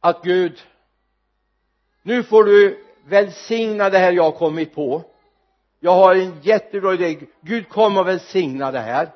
Att 0.01 0.23
Gud 0.23 0.63
nu 2.03 2.23
får 2.23 2.45
du 2.45 2.85
välsigna 3.05 3.91
det 3.91 3.99
här 3.99 4.13
jag 4.13 4.23
har 4.23 4.39
kommit 4.39 4.75
på 4.75 5.16
jag 5.81 5.95
har 5.95 6.15
en 6.15 6.41
jättebra 6.43 6.95
idé. 6.95 7.19
Gud 7.41 7.69
kom 7.69 7.97
och 7.97 8.09
välsigna 8.09 8.73
det 8.73 8.79
här. 8.81 9.11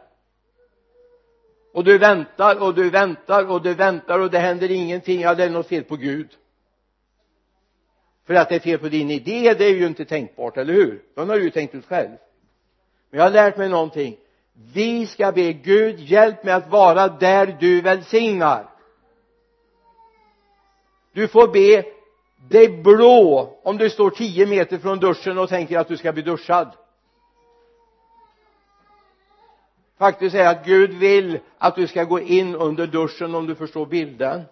Och 1.72 1.84
du 1.84 1.98
väntar 1.98 2.62
och 2.62 2.74
du 2.74 2.90
väntar 2.90 3.50
och 3.50 3.62
du 3.62 3.74
väntar 3.74 4.18
och 4.18 4.30
det 4.30 4.38
händer 4.38 4.70
ingenting. 4.70 5.20
Ja 5.20 5.34
det 5.34 5.44
är 5.44 5.50
något 5.50 5.68
fel 5.68 5.84
på 5.84 5.96
Gud. 5.96 6.28
För 8.26 8.34
att 8.34 8.48
det 8.48 8.54
är 8.54 8.61
fel 8.61 8.78
på 8.78 8.88
din 8.88 9.11
idé 9.11 9.54
det 9.54 9.64
är 9.64 9.74
ju 9.74 9.86
inte 9.86 10.04
tänkbart, 10.04 10.56
eller 10.56 10.74
hur? 10.74 11.02
Den 11.14 11.28
har 11.28 11.36
du 11.36 11.42
ju 11.42 11.50
tänkt 11.50 11.74
ut 11.74 11.86
själv. 11.86 12.11
Men 13.11 13.18
jag 13.18 13.22
har 13.22 13.30
lärt 13.30 13.56
mig 13.56 13.68
någonting. 13.68 14.16
Vi 14.52 15.06
ska 15.06 15.32
be 15.32 15.52
Gud 15.52 16.00
hjälp 16.00 16.44
mig 16.44 16.54
att 16.54 16.70
vara 16.70 17.08
där 17.08 17.56
du 17.61 17.80
välsignar. 17.80 18.70
Du 21.12 21.28
får 21.28 21.48
be 21.48 21.84
dig 22.49 22.68
blå 22.68 23.59
om 23.62 23.76
du 23.76 23.91
står 23.91 24.11
tio 24.11 24.47
meter 24.47 24.78
från 24.78 24.99
duschen 24.99 25.38
och 25.38 25.49
tänker 25.49 25.78
att 25.78 25.88
du 25.88 25.97
ska 25.97 26.12
bli 26.12 26.22
duschad. 26.22 26.72
Faktiskt 29.99 30.34
är 30.34 30.47
att 30.47 30.64
Gud 30.64 30.91
vill 30.91 31.38
att 31.59 31.76
du 31.76 31.86
ska 31.86 32.05
gå 32.05 32.20
in 32.20 32.55
under 32.55 32.86
duschen 32.86 33.34
om 33.34 33.47
du 33.47 33.55
förstår 33.55 33.86
bilden. 33.86 34.43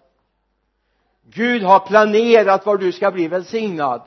Gud 1.23 1.63
har 1.63 1.79
planerat 1.79 2.65
var 2.65 2.77
du 2.77 2.91
ska 2.91 3.11
bli 3.11 3.27
välsignad. 3.27 4.01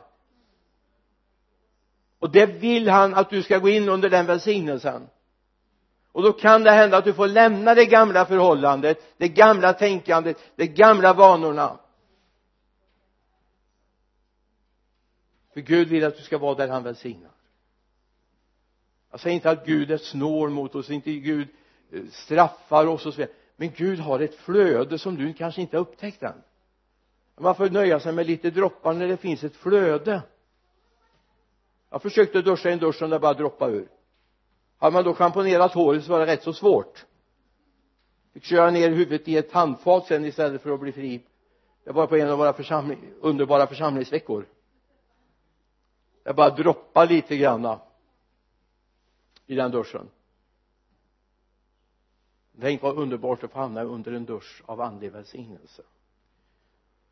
Och 2.18 2.30
det 2.30 2.47
vill 2.47 2.89
han 2.89 3.14
att 3.14 3.30
du 3.30 3.43
ska 3.43 3.59
gå 3.59 3.68
in 3.68 3.89
under 3.89 4.11
den 4.11 4.26
välsignelsen. 4.26 5.09
Och 6.12 6.22
då 6.22 6.33
kan 6.33 6.62
det 6.62 6.70
hända 6.70 6.97
att 6.97 7.05
du 7.05 7.12
får 7.12 7.28
lämna 7.28 7.74
det 7.74 7.87
gamla 7.87 8.24
förhållandet 8.26 9.14
det 9.16 9.28
gamla 9.28 9.72
tänkandet 9.72 10.37
de 10.57 10.66
gamla 10.66 11.12
vanorna. 11.12 11.78
För 15.53 15.61
Gud 15.61 15.88
vill 15.88 16.05
att 16.05 16.16
du 16.16 16.22
ska 16.22 16.38
vara 16.38 16.55
där 16.55 16.68
han 16.68 16.82
välsignar. 16.82 17.30
Jag 19.11 19.20
säger 19.20 19.34
inte 19.34 19.50
att 19.50 19.66
Gud 19.66 19.90
är 19.90 19.98
snål 19.98 20.50
mot 20.50 20.74
oss 20.74 20.90
inte 20.90 21.12
Gud 21.12 21.48
eh, 21.92 22.03
straffar 22.11 22.86
oss 22.86 23.07
och 23.07 23.14
så 23.14 23.18
vidare. 23.18 23.36
Men 23.57 23.70
Gud 23.76 23.98
har 23.98 24.20
ett 24.20 24.34
flöde 24.34 24.98
som 24.98 25.16
du 25.16 25.32
kanske 25.32 25.61
inte 25.61 25.76
har 25.76 25.82
upptäckt 25.82 26.22
än. 26.22 26.42
Man 27.40 27.55
får 27.55 27.70
nöja 27.70 28.00
sig 28.00 28.12
med 28.12 28.26
lite 28.26 28.50
droppar 28.50 28.92
när 28.92 29.09
det 29.09 29.16
finns 29.16 29.44
ett 29.44 29.57
flöde. 29.57 30.22
Jag 31.90 32.03
försökte 32.03 32.42
duscha 32.42 32.70
i 32.70 32.72
en 32.72 32.78
dusch 32.78 32.96
som 32.96 33.11
det 33.11 33.18
bara 33.18 33.34
droppade 33.34 33.72
ur. 33.72 33.88
Hade 34.78 34.92
man 34.92 35.05
då 35.05 35.14
schamponerat 35.14 35.74
håret 35.74 36.05
så 36.05 36.12
var 36.12 36.20
det 36.20 36.26
rätt 36.26 36.42
så 36.42 36.53
svårt. 36.53 37.07
Fick 38.32 38.44
köra 38.44 38.70
ner 38.70 38.90
huvudet 38.90 39.28
i 39.28 39.36
ett 39.36 39.53
handfat 39.53 40.07
sen 40.07 40.24
istället 40.24 40.62
för 40.62 40.74
att 40.74 40.80
bli 40.80 40.92
fri 40.92 41.22
det 41.84 41.92
var 41.92 42.07
på 42.07 42.16
en 42.16 42.30
av 42.30 42.38
våra 42.38 42.53
församling, 42.53 42.98
underbara 43.20 43.66
församlingsveckor 43.66 44.46
det 46.22 46.32
bara 46.32 46.50
droppar 46.50 47.06
lite 47.06 47.36
granna 47.36 47.80
i 49.46 49.54
den 49.54 49.70
duschen. 49.70 50.08
Tänk 52.60 52.82
vad 52.82 52.98
underbart 52.98 53.44
att 53.44 53.52
få 53.52 53.58
hamna 53.58 53.82
under 53.82 54.12
en 54.12 54.24
dusch 54.24 54.62
av 54.66 54.80
andlig 54.80 55.12
välsignelse. 55.12 55.82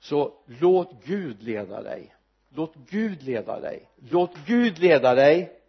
Så 0.01 0.33
låt 0.47 1.05
Gud 1.05 1.43
leda 1.43 1.83
dig. 1.83 2.15
Låt 2.49 2.75
Gud 2.91 3.23
leda 3.23 3.61
dig. 3.61 3.89
Låt 4.11 4.37
Gud 4.47 4.79
leda 4.79 5.15
dig. 5.15 5.61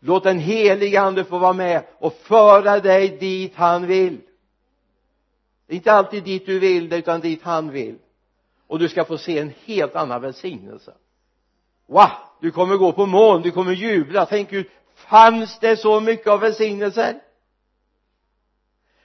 Låt 0.00 0.22
den 0.22 0.38
helige 0.38 1.00
ande 1.00 1.24
få 1.24 1.38
vara 1.38 1.52
med 1.52 1.84
och 1.98 2.12
föra 2.12 2.80
dig 2.80 3.08
dit 3.08 3.54
han 3.54 3.86
vill. 3.86 4.20
Inte 5.66 5.92
alltid 5.92 6.24
dit 6.24 6.46
du 6.46 6.58
vill 6.58 6.92
utan 6.92 7.20
dit 7.20 7.42
han 7.42 7.70
vill. 7.70 7.98
Och 8.66 8.78
du 8.78 8.88
ska 8.88 9.04
få 9.04 9.18
se 9.18 9.38
en 9.38 9.52
helt 9.64 9.96
annan 9.96 10.22
välsignelse 10.22 10.94
wow 11.86 12.10
du 12.40 12.50
kommer 12.50 12.76
gå 12.76 12.92
på 12.92 13.06
moln 13.06 13.42
du 13.42 13.50
kommer 13.50 13.72
jubla. 13.72 14.26
Tänk 14.26 14.50
Gud 14.50 14.66
fanns 14.94 15.58
det 15.58 15.76
så 15.76 16.00
mycket 16.00 16.26
av 16.26 16.40
välsignelser? 16.40 17.20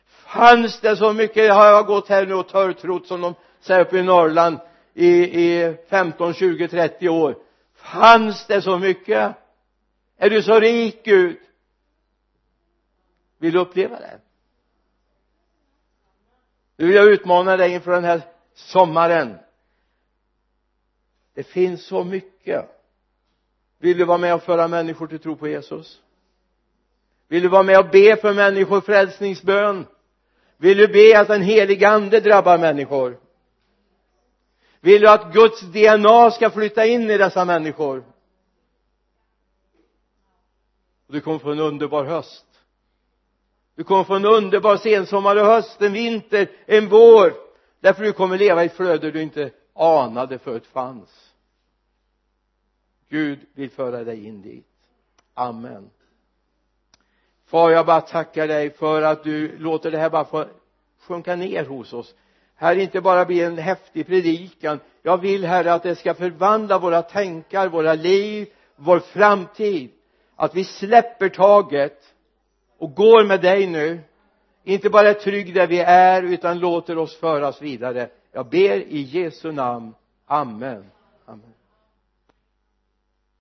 Fanns 0.05 0.79
det 0.79 0.97
så 0.97 1.13
mycket? 1.13 1.53
Har 1.53 1.65
jag 1.65 1.85
gått 1.85 2.09
här 2.09 2.25
nu 2.25 2.33
och 2.33 2.47
törrtrott 2.47 3.07
som 3.07 3.21
de 3.21 3.35
säger 3.59 3.81
uppe 3.81 3.97
i 3.97 4.03
Norrland 4.03 4.59
i, 4.93 5.07
i 5.45 5.77
15, 5.89 6.33
20, 6.33 6.67
30 6.67 7.09
år. 7.09 7.37
Fanns 7.75 8.47
det 8.47 8.61
så 8.61 8.79
mycket? 8.79 9.35
Är 10.17 10.29
du 10.29 10.43
så 10.43 10.59
rik 10.59 11.05
Gud? 11.05 11.37
Vill 13.37 13.53
du 13.53 13.59
uppleva 13.59 13.99
det? 13.99 14.19
Nu 16.77 16.87
vill 16.87 16.95
jag 16.95 17.07
utmana 17.07 17.57
dig 17.57 17.73
inför 17.73 17.91
den 17.91 18.03
här 18.03 18.21
sommaren. 18.53 19.37
Det 21.33 21.43
finns 21.43 21.85
så 21.85 22.03
mycket 22.03 22.38
vill 23.79 23.97
du 23.97 24.05
vara 24.05 24.17
med 24.17 24.33
och 24.33 24.43
föra 24.43 24.67
människor 24.67 25.07
till 25.07 25.19
tro 25.19 25.35
på 25.35 25.47
Jesus? 25.47 26.01
Vill 27.27 27.43
du 27.43 27.49
vara 27.49 27.63
med 27.63 27.79
och 27.79 27.89
be 27.91 28.17
för 28.21 28.33
människor 28.33 28.81
frälsningsbön? 28.81 29.85
Vill 30.57 30.77
du 30.77 30.87
be 30.87 31.19
att 31.19 31.27
den 31.27 31.41
helige 31.41 31.89
ande 31.89 32.19
drabbar 32.19 32.57
människor? 32.57 33.19
Vill 34.81 35.01
du 35.01 35.09
att 35.09 35.33
Guds 35.33 35.61
DNA 35.61 36.31
ska 36.31 36.49
flytta 36.49 36.85
in 36.85 37.09
i 37.09 37.17
dessa 37.17 37.45
människor? 37.45 38.03
Och 41.07 41.13
du 41.13 41.21
kommer 41.21 41.39
få 41.39 41.51
en 41.51 41.59
underbar 41.59 42.03
höst. 42.03 42.45
Du 43.75 43.83
kommer 43.83 44.03
få 44.03 44.15
en 44.15 44.25
underbar 44.25 44.77
sensommar 44.77 45.35
och 45.35 45.45
höst, 45.45 45.81
en 45.81 45.93
vinter, 45.93 46.51
en 46.65 46.89
vår. 46.89 47.33
Därför 47.79 48.03
du 48.03 48.13
kommer 48.13 48.37
leva 48.37 48.63
i 48.63 48.65
ett 48.65 48.75
flöde 48.75 49.11
du 49.11 49.21
inte 49.21 49.51
anade 49.73 50.39
förut 50.39 50.67
fanns. 50.67 51.28
Gud 53.09 53.39
vill 53.53 53.69
föra 53.69 54.03
dig 54.03 54.25
in 54.25 54.41
dit. 54.41 54.65
Amen. 55.33 55.89
Far 57.45 57.69
jag 57.69 57.85
bara 57.85 58.01
tackar 58.01 58.47
dig 58.47 58.69
för 58.69 59.01
att 59.01 59.23
du 59.23 59.57
låter 59.57 59.91
det 59.91 59.97
här 59.97 60.09
bara 60.09 60.25
få 60.25 60.45
sjunka 60.99 61.35
ner 61.35 61.65
hos 61.65 61.93
oss. 61.93 62.15
Här 62.55 62.75
inte 62.75 63.01
bara 63.01 63.25
bli 63.25 63.41
en 63.41 63.57
häftig 63.57 64.07
predikan. 64.07 64.79
Jag 65.01 65.17
vill 65.17 65.45
herre 65.45 65.73
att 65.73 65.83
det 65.83 65.95
ska 65.95 66.13
förvandla 66.13 66.79
våra 66.79 67.01
tankar, 67.01 67.69
våra 67.69 67.93
liv, 67.93 68.47
vår 68.75 68.99
framtid. 68.99 69.91
Att 70.35 70.55
vi 70.55 70.63
släpper 70.63 71.29
taget 71.29 72.13
och 72.77 72.95
går 72.95 73.23
med 73.23 73.41
dig 73.41 73.67
nu. 73.67 73.99
Inte 74.63 74.89
bara 74.89 75.09
är 75.09 75.13
trygg 75.13 75.53
där 75.53 75.67
vi 75.67 75.79
är 75.79 76.23
utan 76.23 76.59
låter 76.59 76.97
oss 76.97 77.17
föras 77.17 77.61
vidare. 77.61 78.09
Jag 78.31 78.49
ber 78.49 78.77
i 78.77 79.01
Jesu 79.01 79.51
namn. 79.51 79.93
Amen. 80.25 80.85
Amen. 81.25 81.53